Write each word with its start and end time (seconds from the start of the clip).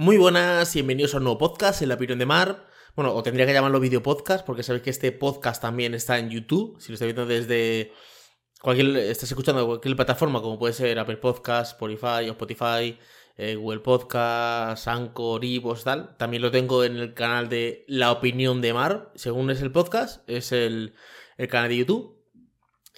Muy 0.00 0.16
buenas, 0.16 0.72
bienvenidos 0.74 1.12
a 1.14 1.16
un 1.16 1.24
nuevo 1.24 1.38
podcast 1.38 1.82
en 1.82 1.88
la 1.88 1.96
opinión 1.96 2.20
de 2.20 2.24
Mar. 2.24 2.68
Bueno, 2.94 3.12
o 3.12 3.22
tendría 3.24 3.46
que 3.46 3.52
llamarlo 3.52 3.80
video 3.80 4.00
podcast, 4.00 4.46
porque 4.46 4.62
sabéis 4.62 4.84
que 4.84 4.90
este 4.90 5.10
podcast 5.10 5.60
también 5.60 5.92
está 5.92 6.20
en 6.20 6.30
YouTube. 6.30 6.80
Si 6.80 6.90
lo 6.90 6.94
estáis 6.94 7.12
viendo 7.12 7.26
desde 7.26 7.90
cualquier, 8.60 8.96
estás 8.96 9.28
escuchando 9.28 9.66
cualquier 9.66 9.96
plataforma, 9.96 10.40
como 10.40 10.56
puede 10.56 10.72
ser 10.72 11.00
Apple 11.00 11.16
Podcast, 11.16 11.72
Spotify 11.72 12.28
o 12.28 12.38
Spotify, 12.38 12.96
eh, 13.36 13.56
Google 13.56 13.80
Podcast, 13.80 14.86
Anchor, 14.86 15.44
Ivos, 15.44 15.82
tal. 15.82 16.16
También 16.16 16.42
lo 16.44 16.52
tengo 16.52 16.84
en 16.84 16.96
el 16.96 17.12
canal 17.12 17.48
de 17.48 17.84
La 17.88 18.12
Opinión 18.12 18.60
de 18.60 18.72
Mar. 18.74 19.10
Según 19.16 19.50
es 19.50 19.60
el 19.62 19.72
podcast, 19.72 20.22
es 20.30 20.52
el, 20.52 20.94
canal 21.50 21.70
de 21.70 21.76
YouTube. 21.76 22.22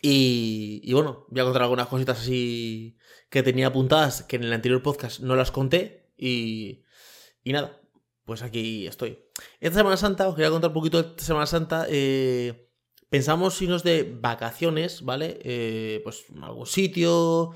Y, 0.02 0.82
y, 0.84 0.92
bueno, 0.92 1.24
voy 1.30 1.40
a 1.40 1.44
contar 1.44 1.62
algunas 1.62 1.86
cositas 1.86 2.20
así 2.20 2.98
que 3.30 3.42
tenía 3.42 3.68
apuntadas 3.68 4.22
que 4.22 4.36
en 4.36 4.44
el 4.44 4.52
anterior 4.52 4.82
podcast 4.82 5.20
no 5.20 5.34
las 5.34 5.50
conté. 5.50 6.10
Y, 6.18 6.82
y 7.44 7.52
nada, 7.52 7.80
pues 8.24 8.42
aquí 8.42 8.86
estoy. 8.86 9.18
Esta 9.60 9.78
Semana 9.78 9.96
Santa, 9.96 10.28
os 10.28 10.34
quería 10.34 10.50
contar 10.50 10.70
un 10.70 10.74
poquito 10.74 11.02
de 11.02 11.08
esta 11.10 11.24
Semana 11.24 11.46
Santa. 11.46 11.86
Eh, 11.88 12.70
pensamos 13.08 13.60
irnos 13.62 13.82
de 13.82 14.16
vacaciones, 14.20 15.04
¿vale? 15.04 15.38
Eh, 15.42 16.00
pues 16.04 16.24
a 16.40 16.46
algún 16.46 16.66
sitio. 16.66 17.52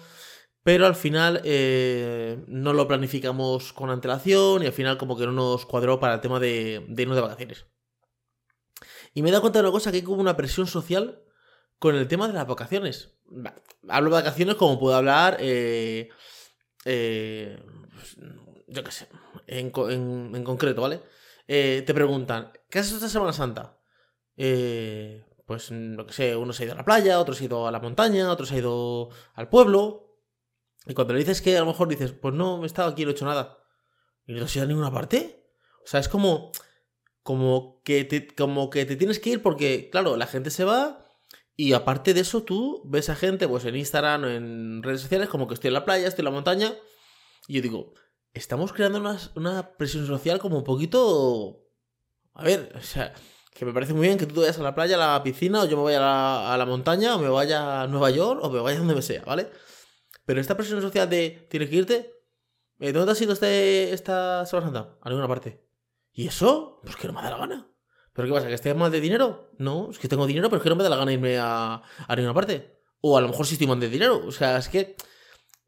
Pero 0.63 0.87
al 0.87 0.95
final 0.95 1.43
eh, 1.45 2.43
no 2.49 2.73
lo 2.73 2.89
planificamos 2.89 3.75
con 3.75 3.91
antelación 3.91 4.63
y 4.63 4.67
al 4.67 4.73
final 4.73 4.97
como 4.97 5.17
que 5.17 5.27
no 5.27 5.33
nos 5.33 5.67
cuadró 5.67 6.01
para 6.01 6.15
el 6.15 6.21
tema 6.23 6.41
de, 6.41 6.87
de 6.89 7.03
irnos 7.03 7.17
de 7.17 7.23
vacaciones. 7.23 7.67
Y 9.13 9.23
me 9.23 9.29
he 9.29 9.33
dado 9.33 9.43
cuenta 9.43 9.61
de 9.61 9.65
una 9.65 9.73
cosa, 9.73 9.91
que 9.91 9.99
hay 9.99 10.03
como 10.03 10.21
una 10.21 10.37
presión 10.37 10.67
social 10.67 11.23
con 11.79 11.95
el 11.95 12.09
tema 12.09 12.27
de 12.27 12.35
las 12.35 12.47
vacaciones. 12.47 13.13
Hablo 13.89 14.11
de 14.11 14.23
vacaciones 14.23 14.57
como 14.57 14.79
puedo 14.79 14.97
hablar, 14.97 15.37
eh, 15.41 16.09
eh, 16.85 17.63
yo 18.67 18.83
qué 18.83 18.91
sé, 18.91 19.09
en, 19.47 19.71
concreto, 19.71 20.83
¿vale? 20.83 21.01
Eh, 21.47 21.83
te 21.87 21.95
preguntan, 21.95 22.53
¿qué 22.71 22.81
hecho 22.81 22.95
esta 22.95 23.09
Semana 23.09 23.33
Santa? 23.33 23.79
Eh, 24.37 25.25
pues, 25.47 25.71
lo 25.71 26.07
que 26.07 26.13
sé, 26.13 26.37
uno 26.37 26.53
se 26.53 26.63
ha 26.63 26.67
ido 26.67 26.75
a 26.75 26.79
la 26.79 26.85
playa, 26.85 27.21
otro 27.21 27.35
se 27.35 27.45
ha 27.45 27.47
ido 27.47 27.67
a 27.67 27.71
la 27.71 27.81
montaña, 27.81 28.31
otro 28.31 28.47
se 28.47 28.55
ha 28.55 28.59
ido 28.59 29.11
al 29.35 29.49
pueblo. 29.49 30.21
Y 30.87 30.95
cuando 30.95 31.15
le 31.15 31.21
dices 31.21 31.41
que 31.41 31.57
a 31.57 31.61
lo 31.61 31.67
mejor 31.67 31.89
dices, 31.89 32.13
pues 32.13 32.35
no, 32.35 32.63
he 32.63 32.67
estado 32.67 32.91
aquí 32.91 33.05
no 33.05 33.11
he 33.11 33.15
hecho 33.15 33.25
nada. 33.25 33.59
Y 34.27 34.33
no 34.33 34.45
has 34.45 34.57
ido 34.57 34.65
a 34.65 34.69
ninguna 34.69 34.91
parte. 34.91 35.49
O 35.85 35.87
sea, 35.87 36.01
es 36.01 36.09
como, 36.09 36.53
como, 37.23 37.83
que 37.85 38.05
te, 38.05 38.27
como 38.35 38.71
que 38.71 38.85
te 38.87 38.97
tienes 38.97 39.21
que 39.21 39.31
ir 39.31 39.43
porque, 39.43 39.91
claro, 39.91 40.17
la 40.17 40.27
gente 40.27 40.51
se 40.51 40.65
va 40.65 41.05
y 41.57 41.73
aparte 41.73 42.15
de 42.15 42.21
eso 42.21 42.43
tú 42.43 42.83
ves 42.85 43.09
a 43.11 43.15
gente, 43.15 43.47
pues 43.47 43.65
en 43.65 43.77
Instagram 43.77 44.25
o 44.25 44.29
en 44.29 44.83
redes 44.83 45.03
sociales, 45.03 45.29
como 45.29 45.47
que 45.47 45.55
estoy 45.55 45.69
en 45.69 45.75
la 45.75 45.85
playa, 45.85 46.09
estoy 46.09 46.23
en 46.23 46.27
la 46.27 46.31
montaña. 46.33 46.75
Y 47.47 47.55
yo 47.55 47.63
digo, 47.63 47.95
estamos 48.35 48.73
creando 48.73 48.99
una, 49.37 49.77
presión 49.77 50.07
social 50.07 50.39
como 50.39 50.59
un 50.59 50.65
poquito... 50.65 51.63
A 52.35 52.43
ver, 52.43 52.73
o 52.77 52.83
sea, 52.83 53.15
que 53.55 53.65
me 53.65 53.73
parece 53.73 53.95
muy 53.95 54.09
bien 54.09 54.19
que 54.19 54.27
tú 54.27 54.35
te 54.35 54.41
vayas 54.41 54.59
a 54.59 54.63
la 54.63 54.75
playa, 54.75 54.97
a 54.97 55.15
la 55.15 55.23
piscina, 55.23 55.63
o 55.63 55.67
yo 55.67 55.77
me 55.77 55.85
vaya 55.85 56.53
a 56.53 56.59
la, 56.59 56.67
montaña, 56.67 57.15
o 57.15 57.21
me 57.21 57.29
vaya 57.29 57.83
a 57.83 57.87
Nueva 57.87 58.11
York, 58.11 58.41
o 58.43 58.51
me 58.51 58.59
vaya 58.59 58.77
a 58.77 58.81
donde 58.81 58.97
me 58.97 59.03
sea, 59.03 59.23
¿vale? 59.25 59.49
Pero 60.27 60.41
esta 60.41 60.57
presión 60.57 60.83
social 60.83 61.09
de 61.09 61.47
tienes 61.49 61.71
que 61.71 61.77
irte, 61.77 62.13
eh, 62.81 62.93
¿dónde 62.93 63.13
has 63.13 63.23
ido 63.23 63.33
este, 63.33 63.93
esta 63.93 64.45
Semana 64.47 64.67
Santa? 64.67 64.99
A 65.01 65.09
ninguna 65.09 65.29
parte. 65.29 65.65
¿Y 66.13 66.27
eso? 66.27 66.81
Pues 66.83 66.97
que 66.97 67.07
no 67.07 67.13
me 67.13 67.23
da 67.23 67.31
la 67.31 67.39
gana. 67.39 67.71
¿Pero 68.13 68.29
qué 68.29 68.35
pasa? 68.35 68.49
¿Que 68.49 68.55
estés 68.55 68.75
mal 68.75 68.91
de 68.91 69.01
dinero? 69.01 69.53
No, 69.59 69.91
es 69.91 69.99
que 69.99 70.09
tengo 70.09 70.27
dinero, 70.27 70.49
pero 70.49 70.59
es 70.59 70.63
que 70.65 70.71
no 70.71 70.77
me 70.77 70.83
da 70.83 70.91
la 70.91 70.97
gana 70.97 71.13
irme 71.13 71.39
a, 71.39 71.83
a 72.07 72.17
ninguna 72.17 72.35
parte. 72.35 72.81
O 73.01 73.17
a 73.17 73.21
lo 73.21 73.29
mejor 73.29 73.47
sí 73.47 73.55
estoy 73.55 73.67
mal 73.69 73.79
de 73.79 73.89
dinero. 73.89 74.25
O 74.27 74.33
sea, 74.33 74.59
es 74.59 74.69
que 74.69 74.97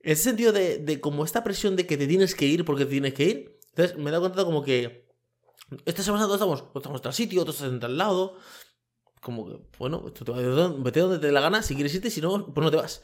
en 0.06 0.12
ese 0.12 0.22
sentido 0.22 0.52
de, 0.52 0.78
de 0.78 1.00
como 1.00 1.24
esta 1.24 1.42
presión 1.42 1.74
de 1.74 1.84
que 1.84 1.96
te 1.96 2.06
tienes 2.06 2.36
que 2.36 2.46
ir 2.46 2.64
porque 2.64 2.84
te 2.84 2.92
tienes 2.92 3.12
que 3.12 3.24
ir, 3.24 3.58
entonces 3.70 3.96
me 3.96 4.08
he 4.08 4.12
dado 4.12 4.22
cuenta 4.22 4.44
como 4.44 4.62
que 4.62 5.08
esta 5.84 6.04
semana 6.04 6.26
todos 6.26 6.36
estamos, 6.36 6.64
estamos 6.76 7.00
en 7.00 7.02
tal 7.02 7.12
sitio, 7.12 7.42
otros 7.42 7.56
están 7.56 7.74
en 7.74 7.80
tal 7.80 7.98
lado. 7.98 8.36
Como 9.20 9.48
que, 9.48 9.58
bueno, 9.80 10.04
vete 10.78 11.00
donde 11.00 11.18
te 11.18 11.26
dé 11.26 11.32
la 11.32 11.40
gana, 11.40 11.60
si 11.60 11.74
quieres 11.74 11.92
irte, 11.92 12.10
si 12.10 12.20
no, 12.20 12.54
pues 12.54 12.64
no 12.64 12.70
te 12.70 12.76
vas. 12.76 13.02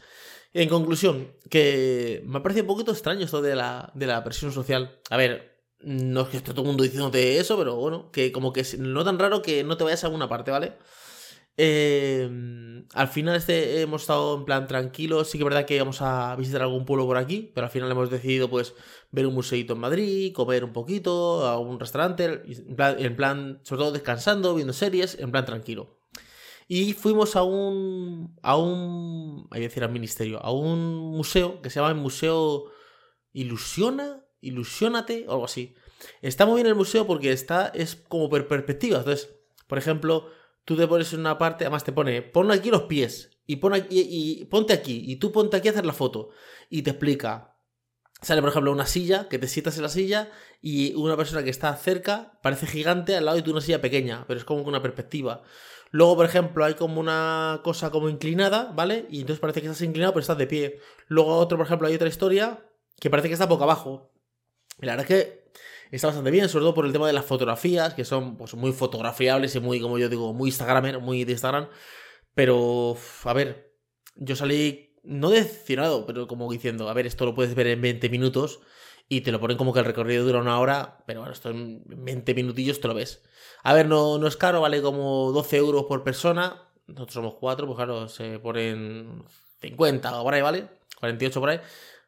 En 0.52 0.68
conclusión, 0.68 1.34
que 1.50 2.22
me 2.24 2.40
parece 2.40 2.60
un 2.60 2.68
poquito 2.68 2.92
extraño 2.92 3.24
esto 3.24 3.42
de 3.42 3.56
la, 3.56 3.90
de 3.96 4.06
la 4.06 4.22
presión 4.22 4.52
social. 4.52 5.00
A 5.10 5.16
ver, 5.16 5.64
no 5.80 6.20
es 6.20 6.28
que 6.28 6.36
esté 6.36 6.52
todo 6.52 6.60
el 6.60 6.68
mundo 6.68 6.84
diciéndote 6.84 7.38
eso, 7.38 7.58
pero 7.58 7.74
bueno, 7.74 8.12
que 8.12 8.30
como 8.30 8.52
que 8.52 8.64
no 8.78 9.04
tan 9.04 9.18
raro 9.18 9.42
que 9.42 9.64
no 9.64 9.76
te 9.76 9.82
vayas 9.82 10.04
a 10.04 10.06
alguna 10.06 10.28
parte, 10.28 10.52
¿vale? 10.52 10.78
Eh, 11.56 12.30
al 12.94 13.08
final 13.08 13.36
este 13.36 13.80
hemos 13.80 14.02
estado 14.02 14.36
en 14.36 14.44
plan 14.44 14.66
tranquilo. 14.66 15.24
Sí 15.24 15.38
que 15.38 15.44
es 15.44 15.44
verdad 15.44 15.66
que 15.66 15.76
íbamos 15.76 16.02
a 16.02 16.34
visitar 16.36 16.62
algún 16.62 16.84
pueblo 16.84 17.06
por 17.06 17.16
aquí, 17.16 17.50
pero 17.54 17.66
al 17.66 17.70
final 17.70 17.90
hemos 17.90 18.10
decidido 18.10 18.48
pues 18.48 18.74
ver 19.10 19.26
un 19.26 19.34
museito 19.34 19.74
en 19.74 19.80
Madrid, 19.80 20.32
comer 20.32 20.64
un 20.64 20.72
poquito, 20.72 21.46
a 21.46 21.58
un 21.58 21.78
restaurante, 21.78 22.42
en 22.46 23.16
plan, 23.16 23.60
sobre 23.64 23.80
todo 23.80 23.92
descansando, 23.92 24.54
viendo 24.54 24.72
series, 24.72 25.18
en 25.18 25.30
plan 25.30 25.44
tranquilo. 25.44 25.98
Y 26.68 26.94
fuimos 26.94 27.36
a 27.36 27.42
un, 27.42 28.38
a 28.42 28.56
un, 28.56 29.46
hay 29.50 29.60
que 29.60 29.68
decir 29.68 29.84
al 29.84 29.92
ministerio, 29.92 30.42
a 30.42 30.52
un 30.52 30.96
museo 31.10 31.60
que 31.60 31.68
se 31.70 31.80
llama 31.80 31.90
el 31.90 31.98
Museo 31.98 32.66
Ilusiona, 33.32 34.24
Ilusionate 34.40 35.26
o 35.28 35.32
algo 35.32 35.44
así. 35.44 35.74
Está 36.20 36.46
muy 36.46 36.56
bien 36.56 36.66
el 36.66 36.74
museo 36.74 37.06
porque 37.06 37.32
está, 37.32 37.68
es 37.68 37.96
como 37.96 38.30
per 38.30 38.48
perspectiva. 38.48 38.98
Entonces, 38.98 39.34
por 39.66 39.78
ejemplo, 39.78 40.28
tú 40.64 40.76
te 40.76 40.86
pones 40.86 41.12
en 41.12 41.20
una 41.20 41.38
parte, 41.38 41.64
además 41.64 41.84
te 41.84 41.92
pone, 41.92 42.22
pon 42.22 42.50
aquí 42.50 42.70
los 42.70 42.82
pies 42.82 43.30
y, 43.46 43.56
pon 43.56 43.74
aquí, 43.74 43.86
y 43.90 44.44
ponte 44.46 44.72
aquí 44.72 45.02
y 45.06 45.16
tú 45.16 45.32
ponte 45.32 45.56
aquí 45.56 45.68
a 45.68 45.72
hacer 45.72 45.86
la 45.86 45.92
foto 45.92 46.30
y 46.70 46.82
te 46.82 46.90
explica. 46.90 47.56
Sale, 48.20 48.40
por 48.40 48.50
ejemplo, 48.50 48.70
una 48.70 48.86
silla, 48.86 49.28
que 49.28 49.40
te 49.40 49.48
sientas 49.48 49.76
en 49.76 49.82
la 49.82 49.88
silla 49.88 50.30
y 50.60 50.94
una 50.94 51.16
persona 51.16 51.42
que 51.42 51.50
está 51.50 51.74
cerca 51.74 52.38
parece 52.40 52.66
gigante 52.66 53.16
al 53.16 53.24
lado 53.24 53.38
y 53.38 53.42
tú 53.42 53.50
una 53.50 53.60
silla 53.60 53.80
pequeña, 53.80 54.24
pero 54.28 54.38
es 54.38 54.44
como 54.44 54.62
una 54.62 54.80
perspectiva. 54.80 55.42
Luego, 55.90 56.16
por 56.16 56.26
ejemplo, 56.26 56.64
hay 56.64 56.74
como 56.74 57.00
una 57.00 57.60
cosa 57.64 57.90
como 57.90 58.08
inclinada, 58.08 58.72
¿vale? 58.74 59.06
Y 59.10 59.20
entonces 59.20 59.40
parece 59.40 59.60
que 59.60 59.66
estás 59.66 59.82
inclinado, 59.82 60.12
pero 60.12 60.22
estás 60.22 60.38
de 60.38 60.46
pie. 60.46 60.78
Luego, 61.08 61.36
otro, 61.36 61.58
por 61.58 61.66
ejemplo, 61.66 61.88
hay 61.88 61.94
otra 61.96 62.08
historia 62.08 62.64
que 62.98 63.10
parece 63.10 63.28
que 63.28 63.34
está 63.34 63.46
boca 63.46 63.64
abajo. 63.64 64.12
Y 64.80 64.86
la 64.86 64.92
verdad 64.96 65.10
es 65.10 65.24
que 65.24 65.41
está 65.96 66.08
bastante 66.08 66.30
bien, 66.30 66.48
sobre 66.48 66.64
todo 66.64 66.74
por 66.74 66.86
el 66.86 66.92
tema 66.92 67.06
de 67.06 67.12
las 67.12 67.24
fotografías, 67.24 67.94
que 67.94 68.04
son 68.04 68.36
pues, 68.36 68.54
muy 68.54 68.72
fotografiables 68.72 69.54
y 69.54 69.60
muy, 69.60 69.80
como 69.80 69.98
yo 69.98 70.08
digo, 70.08 70.32
muy 70.32 70.48
Instagramer, 70.48 71.00
muy 71.00 71.24
de 71.24 71.32
Instagram. 71.32 71.68
Pero, 72.34 72.96
a 73.24 73.32
ver, 73.32 73.76
yo 74.16 74.36
salí 74.36 74.96
no 75.02 75.30
decepcionado, 75.30 76.06
pero 76.06 76.26
como 76.26 76.50
diciendo, 76.50 76.88
a 76.88 76.94
ver, 76.94 77.06
esto 77.06 77.24
lo 77.26 77.34
puedes 77.34 77.54
ver 77.54 77.66
en 77.66 77.80
20 77.80 78.08
minutos 78.08 78.60
y 79.08 79.22
te 79.22 79.32
lo 79.32 79.40
ponen 79.40 79.56
como 79.58 79.72
que 79.72 79.80
el 79.80 79.84
recorrido 79.84 80.24
dura 80.24 80.40
una 80.40 80.58
hora, 80.58 81.02
pero 81.06 81.20
bueno, 81.20 81.32
esto 81.32 81.50
en 81.50 81.82
20 81.86 82.34
minutillos 82.34 82.80
te 82.80 82.88
lo 82.88 82.94
ves. 82.94 83.22
A 83.62 83.74
ver, 83.74 83.86
no, 83.86 84.18
no 84.18 84.26
es 84.26 84.36
caro, 84.36 84.60
vale 84.60 84.80
como 84.80 85.32
12 85.32 85.56
euros 85.58 85.84
por 85.84 86.02
persona. 86.04 86.68
Nosotros 86.86 87.14
somos 87.14 87.34
4, 87.34 87.66
pues 87.66 87.76
claro, 87.76 88.08
se 88.08 88.38
ponen 88.38 89.24
50 89.60 90.20
o 90.20 90.24
por 90.24 90.34
ahí, 90.34 90.42
¿vale? 90.42 90.68
48 90.98 91.40
por 91.40 91.50
ahí. 91.50 91.60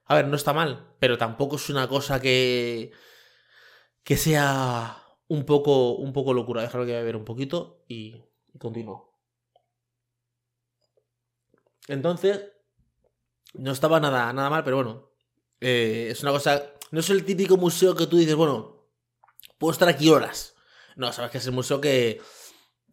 A 0.07 0.15
ver, 0.15 0.29
no 0.29 0.37
está 0.37 0.53
mal, 0.53 0.87
pero 0.99 1.19
tampoco 1.19 1.57
es 1.57 1.69
una 1.71 1.89
cosa 1.89 2.21
que 2.21 2.93
que 4.05 4.17
sea 4.17 5.03
un 5.29 5.45
poco, 5.45 5.95
un 5.95 6.13
poco 6.13 6.35
locura. 6.35 6.63
Déjalo 6.63 6.87
que 6.87 7.03
ver 7.03 7.17
un 7.17 7.25
poquito 7.25 7.85
y, 7.89 8.23
continúo. 8.59 9.13
Entonces, 11.89 12.53
no 13.55 13.73
estaba 13.73 14.01
nada, 14.01 14.33
nada 14.33 14.51
mal, 14.51 14.63
pero 14.63 14.77
bueno. 14.77 15.11
Eh, 15.61 16.09
es 16.11 16.23
una 16.23 16.33
cosa. 16.33 16.75
No 16.91 17.01
es 17.01 17.11
el 17.11 17.25
típico 17.25 17.57
museo 17.57 17.95
que 17.95 18.07
tú 18.07 18.19
dices, 18.19 18.35
bueno, 18.35 18.87
puedo 19.59 19.73
estar 19.73 19.89
aquí 19.89 20.09
horas. 20.11 20.55
No, 20.97 21.13
sabes 21.13 21.31
que 21.31 21.39
es 21.39 21.47
el 21.47 21.53
museo 21.53 21.81
que, 21.81 22.21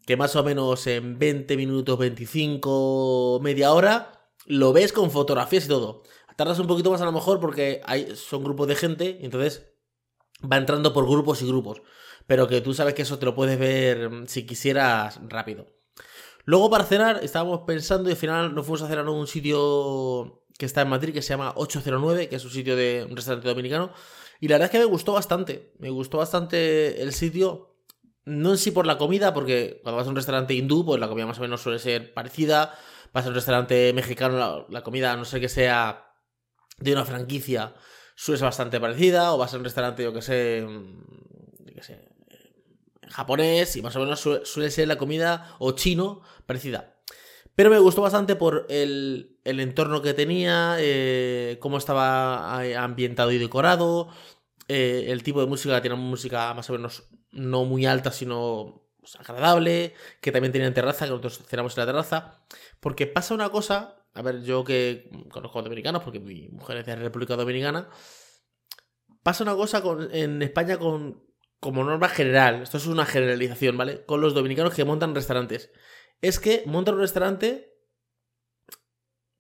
que 0.05 0.17
más 0.17 0.35
o 0.35 0.43
menos 0.43 0.87
en 0.87 1.19
20 1.19 1.57
minutos, 1.57 1.99
25, 1.99 3.39
media 3.43 3.73
hora, 3.73 4.31
lo 4.45 4.73
ves 4.73 4.93
con 4.93 5.11
fotografías 5.11 5.65
y 5.65 5.67
todo. 5.67 6.03
Tardas 6.35 6.59
un 6.59 6.67
poquito 6.67 6.89
más 6.89 7.01
a 7.01 7.05
lo 7.05 7.11
mejor 7.11 7.39
porque 7.39 7.81
hay, 7.85 8.15
son 8.15 8.43
grupos 8.43 8.67
de 8.67 8.75
gente, 8.75 9.19
y 9.21 9.25
entonces 9.25 9.70
va 10.49 10.57
entrando 10.57 10.93
por 10.93 11.07
grupos 11.07 11.41
y 11.41 11.47
grupos. 11.47 11.81
Pero 12.27 12.47
que 12.47 12.61
tú 12.61 12.73
sabes 12.73 12.93
que 12.93 13.01
eso 13.01 13.19
te 13.19 13.25
lo 13.25 13.35
puedes 13.35 13.59
ver 13.59 14.09
mm, 14.09 14.27
si 14.27 14.45
quisieras 14.45 15.19
rápido. 15.27 15.67
Luego 16.45 16.69
para 16.69 16.85
cenar 16.85 17.19
estábamos 17.23 17.61
pensando 17.61 18.09
y 18.09 18.13
al 18.13 18.17
final 18.17 18.55
nos 18.55 18.65
fuimos 18.65 18.81
a 18.81 18.87
cenar 18.87 19.05
en 19.05 19.11
un 19.11 19.27
sitio 19.27 20.43
que 20.57 20.65
está 20.65 20.81
en 20.81 20.89
Madrid 20.89 21.13
que 21.13 21.21
se 21.21 21.29
llama 21.29 21.53
809, 21.55 22.29
que 22.29 22.35
es 22.35 22.45
un 22.45 22.51
sitio 22.51 22.75
de 22.75 23.05
un 23.09 23.15
restaurante 23.15 23.47
dominicano. 23.47 23.91
Y 24.39 24.47
la 24.47 24.55
verdad 24.55 24.65
es 24.65 24.71
que 24.71 24.79
me 24.79 24.85
gustó 24.85 25.13
bastante. 25.13 25.73
Me 25.79 25.89
gustó 25.89 26.17
bastante 26.17 27.01
el 27.01 27.13
sitio. 27.13 27.75
No 28.25 28.51
en 28.51 28.57
sí 28.57 28.71
por 28.71 28.85
la 28.85 28.97
comida, 28.97 29.33
porque 29.33 29.79
cuando 29.81 29.97
vas 29.97 30.07
a 30.07 30.09
un 30.09 30.15
restaurante 30.15 30.53
hindú, 30.53 30.85
pues 30.85 30.99
la 30.99 31.07
comida 31.07 31.25
más 31.25 31.39
o 31.39 31.41
menos 31.41 31.61
suele 31.61 31.79
ser 31.79 32.13
parecida. 32.13 32.77
Vas 33.13 33.25
a 33.25 33.29
un 33.29 33.35
restaurante 33.35 33.91
mexicano, 33.93 34.67
la, 34.69 34.83
comida, 34.83 35.15
no 35.17 35.25
sé 35.25 35.39
que 35.39 35.49
sea 35.49 36.13
de 36.77 36.93
una 36.93 37.05
franquicia, 37.05 37.73
ser 38.21 38.39
bastante 38.39 38.79
parecida, 38.79 39.33
o 39.33 39.37
vas 39.37 39.53
a 39.53 39.57
un 39.57 39.63
restaurante, 39.63 40.03
yo 40.03 40.13
que 40.13 40.21
sé, 40.21 40.63
yo 40.63 41.95
japonés, 43.09 43.75
y 43.75 43.81
más 43.81 43.95
o 43.95 43.99
menos 43.99 44.19
suele, 44.19 44.71
ser 44.71 44.87
la 44.87 44.97
comida, 44.97 45.55
o 45.59 45.71
chino, 45.71 46.21
parecida. 46.45 47.01
Pero 47.55 47.69
me 47.69 47.79
gustó 47.79 48.01
bastante 48.01 48.35
por 48.35 48.67
el, 48.69 49.37
el 49.43 49.59
entorno 49.59 50.01
que 50.01 50.13
tenía, 50.13 50.75
eh, 50.79 51.57
cómo 51.59 51.77
estaba 51.77 52.59
ambientado 52.83 53.31
y 53.31 53.39
decorado, 53.39 54.09
eh, 54.67 55.07
el 55.07 55.23
tipo 55.23 55.41
de 55.41 55.47
música 55.47 55.81
tiene 55.81 55.95
música 55.97 56.53
más 56.53 56.69
o 56.69 56.73
menos 56.73 57.09
no 57.31 57.65
muy 57.65 57.85
alta, 57.85 58.11
sino 58.11 58.87
pues, 58.99 59.15
agradable, 59.15 59.95
que 60.21 60.31
también 60.31 60.51
tenían 60.53 60.73
terraza, 60.73 61.05
que 61.05 61.11
nosotros 61.11 61.41
cenamos 61.47 61.75
en 61.75 61.81
la 61.81 61.85
terraza, 61.87 62.41
porque 62.79 63.07
pasa 63.07 63.33
una 63.33 63.49
cosa, 63.49 64.00
a 64.13 64.21
ver, 64.21 64.41
yo 64.43 64.63
que 64.63 65.09
conozco 65.29 65.61
dominicanos, 65.61 66.03
porque 66.03 66.19
mi 66.19 66.49
mujer 66.49 66.77
es 66.77 66.85
de 66.85 66.95
República 66.95 67.35
Dominicana, 67.35 67.89
pasa 69.23 69.43
una 69.43 69.55
cosa 69.55 69.81
en 70.11 70.41
España 70.41 70.77
con, 70.77 71.23
como 71.59 71.83
norma 71.83 72.09
general, 72.09 72.63
esto 72.63 72.77
es 72.77 72.87
una 72.87 73.05
generalización, 73.05 73.77
¿vale? 73.77 74.03
Con 74.05 74.19
los 74.19 74.33
dominicanos 74.33 74.73
que 74.73 74.83
montan 74.83 75.15
restaurantes. 75.15 75.71
Es 76.19 76.39
que 76.39 76.63
montan 76.65 76.95
un 76.95 77.01
restaurante 77.01 77.77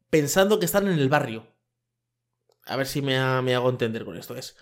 pensando 0.09 0.59
que 0.59 0.65
están 0.65 0.87
en 0.87 0.99
el 0.99 1.09
barrio. 1.09 1.47
A 2.65 2.75
ver 2.75 2.85
si 2.85 3.01
me, 3.01 3.17
hago 3.17 3.69
entender 3.69 4.05
con 4.05 4.17
esto. 4.17 4.35
Es, 4.35 4.55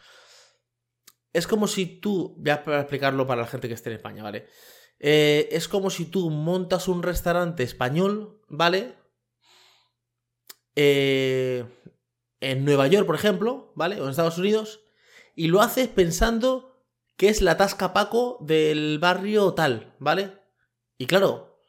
es 1.34 1.48
como 1.48 1.68
si 1.68 2.00
tú, 2.00 2.36
voy 2.38 2.52
a 2.52 2.80
explicarlo 2.80 3.28
para 3.28 3.42
la 3.42 3.48
gente 3.48 3.68
que 3.68 3.74
esté 3.74 3.90
en 3.90 3.98
España, 3.98 4.24
¿vale? 4.24 4.48
Eh, 5.00 5.50
es 5.52 5.68
como 5.68 5.90
si 5.90 6.06
tú 6.06 6.30
montas 6.30 6.88
un 6.88 7.04
restaurante 7.04 7.64
español, 7.64 8.42
¿vale? 8.48 8.99
Eh, 10.76 11.66
en 12.42 12.66
Nueva 12.66 12.88
York, 12.88 13.06
por 13.06 13.16
ejemplo, 13.16 13.72
¿vale? 13.76 14.00
O 14.00 14.06
en 14.06 14.12
Estados 14.12 14.38
Unidos, 14.38 14.82
y 15.36 15.48
lo 15.48 15.62
haces 15.62 15.88
pensando 15.88 16.86
que 17.18 17.30
es 17.30 17.42
la 17.42 17.58
tasca 17.58 17.94
Paco 17.94 18.38
del 18.42 18.98
barrio 19.00 19.54
tal, 19.54 19.94
¿vale? 20.00 20.32
Y 20.98 21.06
claro, 21.06 21.60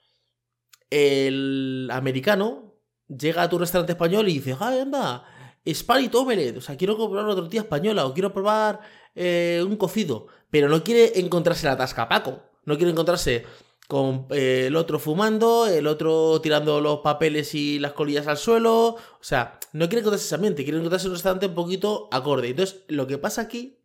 el 0.91 1.89
americano 1.93 2.75
llega 3.09 3.43
a 3.43 3.49
tu 3.49 3.59
restaurante 3.59 3.93
español 3.93 4.29
y 4.29 4.35
dice, 4.35 4.57
¡ay, 4.61 4.81
anda! 4.81 5.25
Spanish 5.69 6.15
Omelette, 6.15 6.57
o 6.57 6.61
sea, 6.61 6.77
quiero 6.77 6.97
comprar 6.97 7.25
una 7.25 7.35
tortilla 7.35 7.63
española 7.63 8.07
o 8.07 8.15
quiero 8.15 8.33
probar 8.33 8.81
eh, 9.15 9.63
un 9.67 9.77
cocido, 9.77 10.29
pero 10.51 10.69
no 10.69 10.83
quiere 10.83 11.19
encontrarse 11.21 11.67
la 11.67 11.77
tasca 11.77 12.09
Paco, 12.09 12.43
no 12.65 12.77
quiere 12.77 12.93
encontrarse 12.93 13.45
con 13.91 14.29
eh, 14.31 14.67
el 14.69 14.77
otro 14.77 15.01
fumando, 15.01 15.67
el 15.67 15.89
otro 15.89 16.41
tirando 16.41 16.81
los 16.81 17.01
papeles 17.01 17.57
y 17.57 17.81
las 17.81 17.93
colillas 17.93 18.29
al 18.29 18.37
suelo, 18.37 18.91
o 18.91 19.19
sea, 19.21 19.59
no 19.73 19.89
quiere 19.89 19.99
encontrarse 20.03 20.27
ese 20.27 20.37
ambiente, 20.37 20.63
quiere 20.63 20.79
encontrarse 20.79 21.09
un 21.09 21.15
restaurante 21.15 21.47
un 21.47 21.57
poquito 21.57 22.09
acorde. 22.13 22.51
Entonces, 22.51 22.85
lo 22.87 23.09
que 23.09 23.19
pasa 23.19 23.43
aquí, 23.43 23.81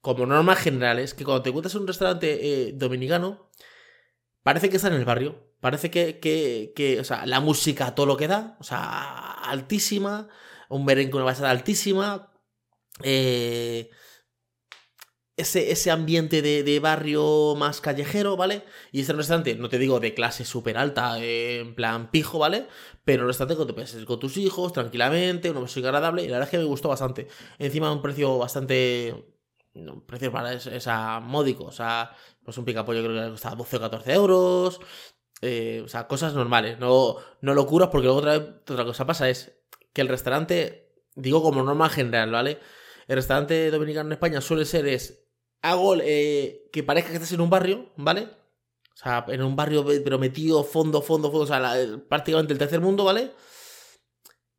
como 0.00 0.24
norma 0.24 0.54
general, 0.54 1.00
es 1.00 1.14
que 1.14 1.24
cuando 1.24 1.42
te 1.42 1.48
encuentras 1.48 1.74
en 1.74 1.80
un 1.80 1.88
restaurante 1.88 2.68
eh, 2.68 2.72
dominicano, 2.74 3.50
parece 4.44 4.70
que 4.70 4.76
está 4.76 4.86
en 4.86 4.94
el 4.94 5.04
barrio, 5.04 5.42
parece 5.58 5.90
que, 5.90 6.20
que, 6.20 6.72
que, 6.76 7.00
o 7.00 7.04
sea, 7.04 7.26
la 7.26 7.40
música 7.40 7.92
todo 7.96 8.06
lo 8.06 8.16
que 8.16 8.28
da, 8.28 8.56
o 8.60 8.62
sea, 8.62 9.32
altísima, 9.32 10.28
un 10.68 10.84
merengue, 10.84 11.16
una 11.16 11.24
basada 11.24 11.50
altísima, 11.50 12.32
eh 13.02 13.90
ese, 15.40 15.90
ambiente 15.90 16.42
de, 16.42 16.80
barrio 16.80 17.54
más 17.56 17.80
callejero, 17.80 18.36
¿vale? 18.36 18.64
Y 18.92 19.00
este 19.00 19.12
restaurante, 19.12 19.54
no 19.56 19.68
te 19.68 19.78
digo 19.78 20.00
de 20.00 20.14
clase 20.14 20.44
súper 20.44 20.78
alta, 20.78 21.18
eh, 21.22 21.60
en 21.60 21.74
plan 21.74 22.10
pijo, 22.10 22.38
¿vale? 22.38 22.66
Pero 23.04 23.22
un 23.22 23.28
restaurante 23.28 23.60
que 23.60 23.66
te 23.66 23.72
puedes 23.72 24.04
con 24.04 24.20
tus 24.20 24.36
hijos, 24.36 24.72
tranquilamente, 24.72 25.50
una 25.50 25.60
música 25.60 25.88
agradable, 25.88 26.22
y 26.22 26.26
la 26.26 26.34
verdad 26.34 26.48
es 26.48 26.50
que 26.50 26.58
me 26.58 26.64
gustó 26.64 26.88
bastante. 26.88 27.28
Encima 27.58 27.92
un 27.92 28.02
precio 28.02 28.38
bastante... 28.38 29.26
Un 29.72 30.04
precio 30.04 30.32
para 30.32 30.52
esa 30.52 31.20
módico, 31.20 31.64
o 31.64 31.72
sea, 31.72 32.16
pues 32.44 32.58
un 32.58 32.64
picapollo 32.64 33.04
creo 33.04 33.24
que 33.24 33.30
costaba 33.30 33.54
12 33.54 33.76
o 33.76 33.80
14 33.80 34.12
euros, 34.14 34.80
eh, 35.42 35.82
o 35.84 35.88
sea, 35.88 36.06
cosas 36.08 36.34
normales, 36.34 36.78
no, 36.78 37.16
no 37.40 37.54
locuras, 37.54 37.88
porque 37.88 38.06
luego 38.06 38.18
otra, 38.18 38.34
otra 38.36 38.84
cosa 38.84 39.06
pasa 39.06 39.28
es 39.30 39.60
que 39.92 40.00
el 40.02 40.08
restaurante, 40.08 40.92
digo 41.14 41.42
como 41.42 41.62
norma 41.62 41.88
general, 41.88 42.30
¿vale? 42.32 42.58
El 43.10 43.16
restaurante 43.16 43.70
dominicano 43.72 44.08
en 44.08 44.12
España 44.12 44.40
suele 44.40 44.64
ser 44.64 44.86
es 44.86 45.19
hago 45.62 45.96
eh, 45.96 46.68
que 46.72 46.82
parezca 46.82 47.10
que 47.10 47.16
estás 47.16 47.32
en 47.32 47.40
un 47.40 47.50
barrio, 47.50 47.90
¿vale? 47.96 48.28
O 48.94 48.96
sea, 49.02 49.24
en 49.28 49.42
un 49.42 49.56
barrio 49.56 49.84
pero 50.04 50.18
metido 50.18 50.62
fondo, 50.64 51.00
fondo, 51.00 51.30
fondo, 51.30 51.44
o 51.44 51.46
sea, 51.46 51.86
prácticamente 52.08 52.52
el 52.52 52.58
tercer 52.58 52.80
mundo, 52.80 53.04
¿vale? 53.04 53.32